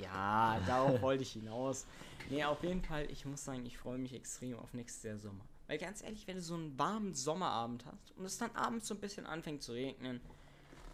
Ja, 0.00 0.60
darauf 0.66 1.02
wollte 1.02 1.24
ich 1.24 1.32
hinaus. 1.32 1.86
Nee, 2.30 2.44
auf 2.44 2.62
jeden 2.62 2.82
Fall, 2.82 3.10
ich 3.10 3.24
muss 3.24 3.44
sagen, 3.44 3.66
ich 3.66 3.78
freue 3.78 3.98
mich 3.98 4.14
extrem 4.14 4.56
auf 4.58 4.72
nächstes 4.74 5.02
Jahr 5.02 5.18
Sommer. 5.18 5.44
Weil 5.68 5.78
ganz 5.78 6.02
ehrlich, 6.02 6.26
wenn 6.26 6.36
du 6.36 6.42
so 6.42 6.54
einen 6.54 6.76
warmen 6.78 7.14
Sommerabend 7.14 7.84
hast 7.86 8.16
und 8.16 8.24
es 8.24 8.38
dann 8.38 8.50
abends 8.54 8.88
so 8.88 8.94
ein 8.94 9.00
bisschen 9.00 9.26
anfängt 9.26 9.62
zu 9.62 9.72
regnen, 9.72 10.20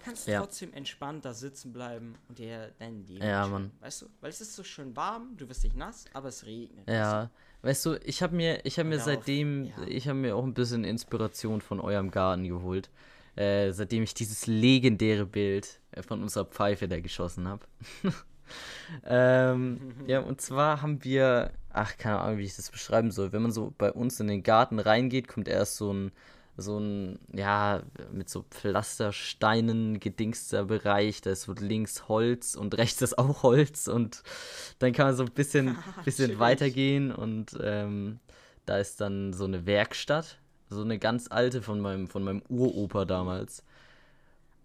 kannst 0.04 0.26
du 0.26 0.32
Ja. 0.32 0.40
trotzdem 0.40 0.72
entspannt 0.74 1.24
da 1.24 1.32
sitzen 1.32 1.72
bleiben 1.72 2.16
und 2.28 2.38
dir 2.38 2.72
dein 2.78 3.06
Leben 3.06 3.24
Ja. 3.24 3.46
Mann. 3.46 3.70
Weißt 3.80 4.02
du? 4.02 4.06
Weil 4.20 4.30
es 4.30 4.40
ist 4.40 4.54
so 4.54 4.62
schön 4.64 4.94
warm, 4.96 5.36
du 5.36 5.48
wirst 5.48 5.64
nicht 5.64 5.76
nass, 5.76 6.04
aber 6.12 6.28
es 6.28 6.44
regnet. 6.44 6.88
Ja, 6.88 7.30
weißt 7.62 7.86
du, 7.86 7.94
ich 8.04 8.22
habe 8.22 8.34
mir, 8.36 8.66
ich 8.66 8.78
habe 8.78 8.88
mir 8.88 8.98
seitdem, 8.98 9.64
ja. 9.66 9.82
ich 9.86 10.08
habe 10.08 10.18
mir 10.18 10.36
auch 10.36 10.44
ein 10.44 10.54
bisschen 10.54 10.84
Inspiration 10.84 11.60
von 11.60 11.80
eurem 11.80 12.10
Garten 12.10 12.44
geholt. 12.44 12.90
Äh, 13.36 13.72
seitdem 13.72 14.02
ich 14.04 14.14
dieses 14.14 14.46
legendäre 14.46 15.24
Bild 15.26 15.80
äh, 15.92 16.02
von 16.02 16.22
unserer 16.22 16.44
Pfeife 16.44 16.86
da 16.86 17.00
geschossen 17.00 17.48
habe. 17.48 17.64
ähm, 19.06 19.94
ja, 20.06 20.20
und 20.20 20.40
zwar 20.40 20.82
haben 20.82 21.02
wir, 21.04 21.50
ach, 21.72 21.96
keine 21.96 22.20
Ahnung, 22.20 22.38
wie 22.38 22.44
ich 22.44 22.56
das 22.56 22.70
beschreiben 22.70 23.10
soll. 23.10 23.32
Wenn 23.32 23.42
man 23.42 23.52
so 23.52 23.72
bei 23.76 23.92
uns 23.92 24.20
in 24.20 24.28
den 24.28 24.42
Garten 24.42 24.78
reingeht, 24.78 25.28
kommt 25.28 25.48
erst 25.48 25.76
so 25.76 25.92
ein, 25.92 26.12
so 26.56 26.78
ein, 26.78 27.18
ja, 27.32 27.82
mit 28.12 28.28
so 28.28 28.44
Pflastersteinen 28.48 29.98
gedingster 30.00 30.64
Bereich. 30.64 31.20
Da 31.20 31.30
ist 31.30 31.42
so 31.42 31.52
links 31.52 32.08
Holz 32.08 32.54
und 32.54 32.76
rechts 32.78 33.02
ist 33.02 33.18
auch 33.18 33.42
Holz 33.42 33.88
und 33.88 34.22
dann 34.78 34.92
kann 34.92 35.06
man 35.06 35.16
so 35.16 35.24
ein 35.24 35.32
bisschen, 35.32 35.76
bisschen 36.04 36.26
Chillig. 36.26 36.40
weitergehen 36.40 37.12
und 37.12 37.58
ähm, 37.60 38.20
da 38.66 38.78
ist 38.78 39.00
dann 39.00 39.32
so 39.32 39.44
eine 39.44 39.66
Werkstatt, 39.66 40.38
so 40.68 40.82
eine 40.82 40.98
ganz 40.98 41.26
alte 41.30 41.60
von 41.60 41.80
meinem, 41.80 42.08
von 42.08 42.22
meinem 42.22 42.42
Uropa 42.48 43.04
damals. 43.04 43.62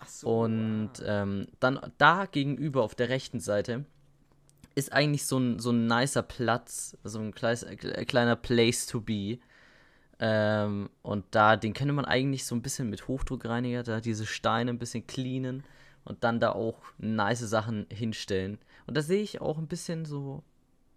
So. 0.06 0.42
Und 0.42 0.92
ah. 1.02 1.24
ähm, 1.24 1.48
dann 1.60 1.80
da 1.98 2.26
gegenüber 2.26 2.84
auf 2.84 2.96
der 2.96 3.10
rechten 3.10 3.40
Seite 3.40 3.86
ist 4.76 4.94
eigentlich 4.94 5.26
so 5.26 5.38
ein, 5.38 5.60
so 5.60 5.72
ein 5.72 5.88
nicer 5.88 6.24
Platz, 6.24 6.98
so 7.04 7.20
ein 7.20 7.34
kleis, 7.34 7.64
äh, 7.64 7.76
kleiner 8.06 8.36
Place 8.36 8.88
to 8.88 9.02
be. 9.02 9.40
Ähm, 10.20 10.90
und 11.02 11.26
da, 11.32 11.56
den 11.56 11.74
könnte 11.74 11.94
man 11.94 12.06
eigentlich 12.06 12.46
so 12.46 12.56
ein 12.56 12.62
bisschen 12.62 12.90
mit 12.90 13.08
Hochdruckreiniger, 13.08 13.84
da 13.84 14.02
diese 14.02 14.26
Steine 14.26 14.72
ein 14.72 14.80
bisschen 14.80 15.08
cleanen 15.08 15.64
und 16.04 16.24
dann 16.24 16.40
da 16.40 16.52
auch 16.52 16.82
nice 16.98 17.40
Sachen 17.40 17.86
hinstellen. 17.92 18.58
Und 18.88 18.98
da 18.98 19.02
sehe 19.02 19.22
ich 19.22 19.42
auch 19.42 19.58
ein 19.58 19.68
bisschen 19.68 20.06
so, 20.06 20.44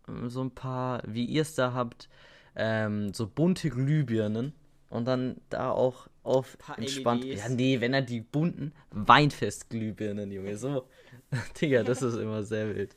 ähm, 0.08 0.28
so 0.28 0.42
ein 0.42 0.50
paar, 0.50 1.02
wie 1.06 1.24
ihr 1.24 1.42
es 1.42 1.54
da 1.54 1.72
habt, 1.72 2.08
ähm, 2.56 3.12
so 3.14 3.26
bunte 3.26 3.70
Glühbirnen. 3.70 4.52
Und 4.90 5.06
dann 5.06 5.40
da 5.48 5.70
auch 5.70 6.08
auf 6.22 6.56
entspannt. 6.76 7.24
LEDs. 7.24 7.42
Ja, 7.42 7.48
nee, 7.48 7.80
wenn 7.80 7.94
er 7.94 8.02
die 8.02 8.20
bunten 8.20 8.72
Weinfest-Glühbirnen, 8.90 10.30
Junge, 10.30 10.56
so. 10.56 10.88
Digga, 11.60 11.82
das 11.82 12.02
ist 12.02 12.16
immer 12.16 12.42
sehr 12.42 12.74
wild. 12.74 12.96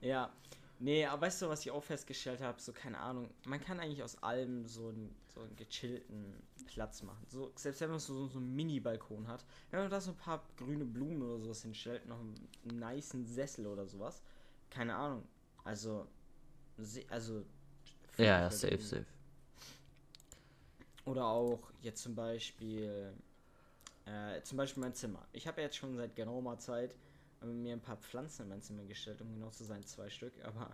Ja. 0.00 0.32
Nee, 0.78 1.06
aber 1.06 1.22
weißt 1.22 1.42
du, 1.42 1.48
was 1.48 1.60
ich 1.60 1.70
auch 1.70 1.82
festgestellt 1.82 2.40
habe? 2.40 2.60
So, 2.60 2.72
keine 2.72 2.98
Ahnung, 2.98 3.30
man 3.44 3.60
kann 3.60 3.78
eigentlich 3.78 4.02
aus 4.02 4.20
allem 4.20 4.66
so 4.66 4.88
einen, 4.88 5.14
so 5.32 5.42
einen 5.42 5.54
gechillten 5.54 6.34
Platz 6.66 7.04
machen. 7.04 7.24
So, 7.28 7.52
selbst 7.54 7.80
wenn 7.82 7.90
man 7.90 8.00
so, 8.00 8.26
so 8.26 8.38
einen 8.38 8.52
Mini-Balkon 8.56 9.28
hat, 9.28 9.44
wenn 9.70 9.78
man 9.78 9.90
da 9.90 10.00
so 10.00 10.10
ein 10.10 10.16
paar 10.16 10.42
grüne 10.56 10.84
Blumen 10.84 11.22
oder 11.22 11.38
sowas 11.38 11.62
hinstellt, 11.62 12.04
noch 12.08 12.18
einen, 12.18 12.48
einen 12.68 12.80
niceen 12.80 13.24
Sessel 13.24 13.68
oder 13.68 13.86
sowas, 13.86 14.22
keine 14.70 14.96
Ahnung. 14.96 15.22
Also, 15.62 16.08
also. 17.10 17.44
Ja, 18.18 18.40
ja, 18.40 18.50
safe, 18.50 18.82
safe. 18.82 19.06
Oder 21.04 21.26
auch 21.26 21.60
jetzt 21.80 22.02
zum 22.02 22.14
Beispiel, 22.14 23.12
äh, 24.06 24.42
zum 24.42 24.58
Beispiel 24.58 24.82
mein 24.82 24.94
Zimmer. 24.94 25.26
Ich 25.32 25.46
habe 25.46 25.60
jetzt 25.60 25.76
schon 25.76 25.96
seit 25.96 26.14
geraumer 26.14 26.58
Zeit 26.58 26.94
äh, 27.42 27.46
mir 27.46 27.72
ein 27.72 27.80
paar 27.80 27.96
Pflanzen 27.96 28.42
in 28.42 28.48
mein 28.48 28.62
Zimmer 28.62 28.84
gestellt, 28.84 29.20
um 29.20 29.34
genau 29.34 29.50
zu 29.50 29.64
sein, 29.64 29.84
zwei 29.84 30.08
Stück. 30.10 30.32
Aber 30.44 30.70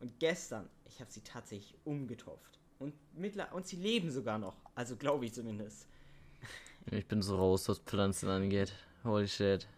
und 0.00 0.18
gestern, 0.18 0.68
ich 0.86 1.00
habe 1.00 1.12
sie 1.12 1.20
tatsächlich 1.20 1.74
umgetopft 1.84 2.58
und 2.78 2.94
mittler 3.14 3.52
und 3.52 3.66
sie 3.66 3.76
leben 3.76 4.10
sogar 4.10 4.38
noch. 4.38 4.56
Also 4.74 4.96
glaube 4.96 5.26
ich 5.26 5.34
zumindest. 5.34 5.86
Ich 6.90 7.06
bin 7.06 7.20
so 7.20 7.36
raus, 7.36 7.68
was 7.68 7.78
Pflanzen 7.80 8.30
angeht. 8.30 8.72
Holy 9.04 9.28
shit. 9.28 9.68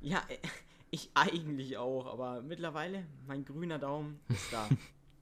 Ja, 0.00 0.22
äh, 0.28 0.38
ich 0.90 1.10
eigentlich 1.14 1.78
auch, 1.78 2.06
aber 2.06 2.42
mittlerweile 2.42 3.06
mein 3.26 3.44
grüner 3.44 3.78
Daumen 3.78 4.20
ist 4.28 4.52
da. 4.52 4.68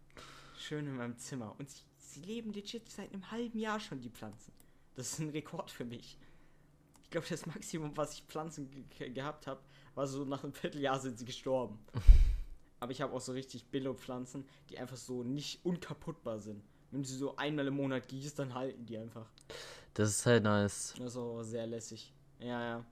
Schön 0.58 0.86
in 0.86 0.96
meinem 0.96 1.18
Zimmer 1.18 1.54
und 1.58 1.70
sie, 1.70 1.82
sie 2.12 2.20
leben 2.20 2.52
legit 2.52 2.90
seit 2.90 3.12
einem 3.12 3.30
halben 3.30 3.58
Jahr 3.58 3.80
schon 3.80 4.00
die 4.00 4.10
Pflanzen. 4.10 4.52
Das 4.94 5.12
ist 5.12 5.18
ein 5.20 5.30
Rekord 5.30 5.70
für 5.70 5.84
mich. 5.84 6.18
Ich 7.02 7.10
glaube, 7.10 7.26
das 7.28 7.46
Maximum, 7.46 7.96
was 7.96 8.14
ich 8.14 8.22
Pflanzen 8.22 8.70
ge 8.70 8.84
ge 8.98 9.10
gehabt 9.10 9.46
habe, 9.46 9.60
war 9.94 10.06
so 10.06 10.24
nach 10.24 10.44
einem 10.44 10.52
Vierteljahr 10.52 10.98
sind 10.98 11.18
sie 11.18 11.24
gestorben. 11.24 11.78
Aber 12.80 12.90
ich 12.90 13.00
habe 13.00 13.12
auch 13.12 13.20
so 13.20 13.32
richtig 13.32 13.66
Billo-Pflanzen, 13.66 14.44
die 14.68 14.78
einfach 14.78 14.96
so 14.96 15.22
nicht 15.22 15.64
unkaputtbar 15.64 16.40
sind. 16.40 16.64
Wenn 16.90 17.02
du 17.02 17.08
sie 17.08 17.16
so 17.16 17.36
einmal 17.36 17.66
im 17.66 17.74
Monat 17.74 18.08
gießt, 18.08 18.38
dann 18.38 18.54
halten 18.54 18.84
die 18.84 18.98
einfach. 18.98 19.30
Das 19.94 20.10
ist 20.10 20.26
halt 20.26 20.42
nice. 20.42 20.94
Das 20.98 21.12
ist 21.12 21.16
auch 21.16 21.42
sehr 21.42 21.66
lässig. 21.66 22.12
Ja, 22.40 22.62
ja. 22.62 22.84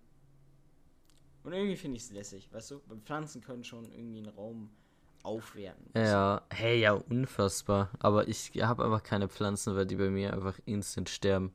Und 1.43 1.53
irgendwie 1.53 1.77
finde 1.77 1.97
ich 1.97 2.05
es 2.05 2.11
lässig, 2.11 2.53
weißt 2.53 2.71
du? 2.71 2.81
Weil 2.87 2.99
Pflanzen 2.99 3.41
können 3.41 3.65
schon 3.65 3.91
irgendwie 3.91 4.19
einen 4.19 4.29
Raum 4.29 4.71
aufwerten. 5.23 5.91
Ja, 5.95 6.43
hey, 6.51 6.81
ja, 6.81 6.93
unfassbar. 6.93 7.91
Aber 7.99 8.29
ich 8.29 8.53
habe 8.61 8.85
einfach 8.85 9.03
keine 9.03 9.29
Pflanzen, 9.29 9.77
weil 9.77 9.87
die 9.87 9.97
bei 9.97 10.11
mir 10.11 10.33
einfach 10.33 10.59
instant 10.65 11.09
sterben. 11.09 11.53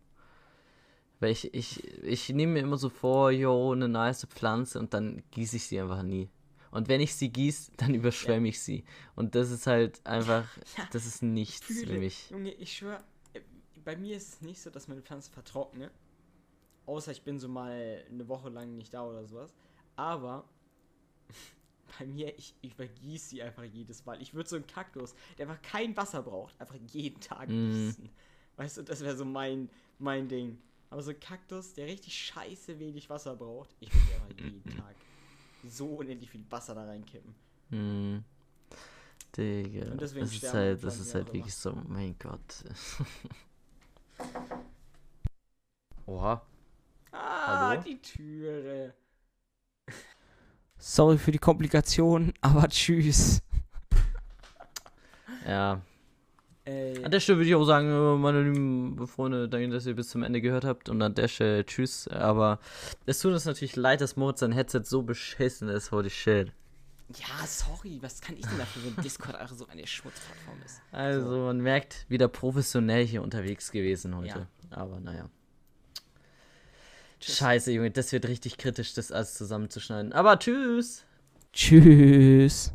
Weil 1.19 1.31
ich, 1.31 1.53
ich, 1.53 1.83
ich 2.03 2.29
nehme 2.29 2.53
mir 2.53 2.59
immer 2.59 2.77
so 2.77 2.89
vor, 2.89 3.31
yo, 3.31 3.71
eine 3.71 3.87
nice 3.87 4.25
Pflanze 4.25 4.79
und 4.79 4.93
dann 4.93 5.23
gieße 5.31 5.55
ich 5.57 5.67
sie 5.67 5.79
einfach 5.79 6.03
nie. 6.03 6.29
Und 6.71 6.89
wenn 6.89 6.99
ich 6.99 7.15
sie 7.15 7.29
gieße, 7.29 7.71
dann 7.77 7.93
überschwemme 7.93 8.49
ich 8.49 8.61
sie. 8.61 8.83
Und 9.15 9.35
das 9.35 9.49
ist 9.51 9.67
halt 9.67 10.05
einfach, 10.05 10.45
Ja, 10.77 10.87
das 10.91 11.05
ist 11.05 11.23
nichts 11.23 11.65
für 11.65 11.93
mich. 11.93 12.29
Junge, 12.29 12.51
ich 12.51 12.77
schwöre, 12.77 13.03
bei 13.83 13.95
mir 13.95 14.17
ist 14.17 14.33
es 14.33 14.41
nicht 14.41 14.61
so, 14.61 14.69
dass 14.69 14.87
meine 14.87 15.01
Pflanzen 15.01 15.31
vertrocknen. 15.31 15.89
Außer 16.85 17.11
ich 17.11 17.23
bin 17.23 17.39
so 17.39 17.47
mal 17.47 18.03
eine 18.09 18.27
Woche 18.27 18.49
lang 18.49 18.75
nicht 18.75 18.93
da 18.93 19.05
oder 19.05 19.25
sowas. 19.25 19.53
Aber 19.95 20.43
bei 21.99 22.05
mir, 22.05 22.37
ich 22.37 22.53
übergieße 22.61 23.29
sie 23.29 23.43
einfach 23.43 23.63
jedes 23.63 24.05
Mal. 24.05 24.21
Ich 24.21 24.33
würde 24.33 24.49
so 24.49 24.55
einen 24.55 24.67
Kaktus, 24.67 25.15
der 25.37 25.47
einfach 25.47 25.61
kein 25.61 25.95
Wasser 25.95 26.21
braucht, 26.23 26.59
einfach 26.59 26.75
jeden 26.91 27.19
Tag 27.21 27.49
Mhm. 27.49 27.71
gießen. 27.71 28.09
Weißt 28.57 28.77
du, 28.77 28.83
das 28.83 29.01
wäre 29.01 29.15
so 29.15 29.25
mein, 29.25 29.69
mein 29.99 30.27
Ding. 30.27 30.57
Aber 30.89 31.01
so 31.01 31.11
ein 31.11 31.19
Kaktus, 31.19 31.73
der 31.73 31.87
richtig 31.87 32.15
scheiße 32.17 32.79
wenig 32.79 33.09
Wasser 33.09 33.35
braucht, 33.35 33.75
ich 33.79 33.89
würde 33.93 34.13
einfach 34.15 34.43
jeden 34.43 34.63
Tag 34.77 34.95
so 35.67 35.87
unendlich 35.87 36.29
viel 36.29 36.45
Wasser 36.49 36.75
da 36.75 36.85
reinkippen. 36.85 37.33
Hm. 37.69 38.23
Digga. 39.35 39.91
Und 39.91 39.99
deswegen 40.01 40.25
das 40.25 40.33
ist 40.35 40.53
halt, 40.53 40.83
das 40.83 40.99
ist 40.99 41.13
halt 41.13 41.27
wirklich 41.33 41.53
so, 41.53 41.75
mein 41.87 42.15
Gott. 42.19 42.63
Oha. 46.05 46.41
Ah, 47.11 47.47
Hallo? 47.69 47.81
die 47.81 47.99
Türe. 48.01 48.93
Sorry 50.87 51.17
für 51.17 51.31
die 51.31 51.39
Komplikation, 51.39 52.31
aber 52.41 52.69
tschüss. 52.69 53.41
Ja. 55.43 55.81
Ey, 56.63 57.03
An 57.03 57.09
der 57.09 57.19
Stelle 57.19 57.39
würde 57.39 57.49
ich 57.49 57.55
auch 57.55 57.65
sagen, 57.65 57.89
äh, 57.89 58.17
meine 58.19 58.43
lieben 58.43 59.07
Freunde, 59.07 59.49
danke, 59.49 59.69
dass 59.69 59.87
ihr 59.87 59.95
bis 59.95 60.09
zum 60.09 60.21
Ende 60.21 60.41
gehört 60.41 60.63
habt. 60.63 60.87
Und 60.89 61.01
an 61.01 61.15
der 61.15 61.27
Stelle 61.27 61.65
tschüss. 61.65 62.07
Aber 62.07 62.59
es 63.07 63.19
tut 63.19 63.33
uns 63.33 63.45
natürlich 63.45 63.75
leid, 63.75 63.99
dass 63.99 64.15
Moritz 64.15 64.41
sein 64.41 64.51
Headset 64.51 64.81
so 64.83 65.01
beschissen 65.01 65.69
ist. 65.69 65.91
Holy 65.91 66.11
shit. 66.11 66.51
ja, 67.09 67.47
sorry, 67.47 67.97
was 68.01 68.21
kann 68.21 68.37
ich 68.37 68.45
denn 68.45 68.59
dafür, 68.59 68.83
wenn 68.83 69.03
Discord 69.03 69.35
einfach 69.37 69.55
so 69.55 69.65
eine 69.67 69.87
Schmutzplattform 69.87 70.57
ist? 70.63 70.83
Also, 70.91 71.45
man 71.45 71.61
merkt, 71.61 72.05
wieder 72.09 72.27
professionell 72.27 73.07
hier 73.07 73.23
unterwegs 73.23 73.71
gewesen 73.71 74.15
heute. 74.15 74.47
Ja. 74.69 74.77
Aber 74.77 74.99
naja. 74.99 75.29
Tschüss. 77.25 77.37
Scheiße, 77.37 77.71
Junge, 77.71 77.91
das 77.91 78.11
wird 78.11 78.27
richtig 78.27 78.57
kritisch, 78.57 78.93
das 78.93 79.11
alles 79.11 79.33
zusammenzuschneiden. 79.33 80.13
Aber 80.13 80.37
tschüss. 80.37 81.03
Tschüss. 81.53 82.71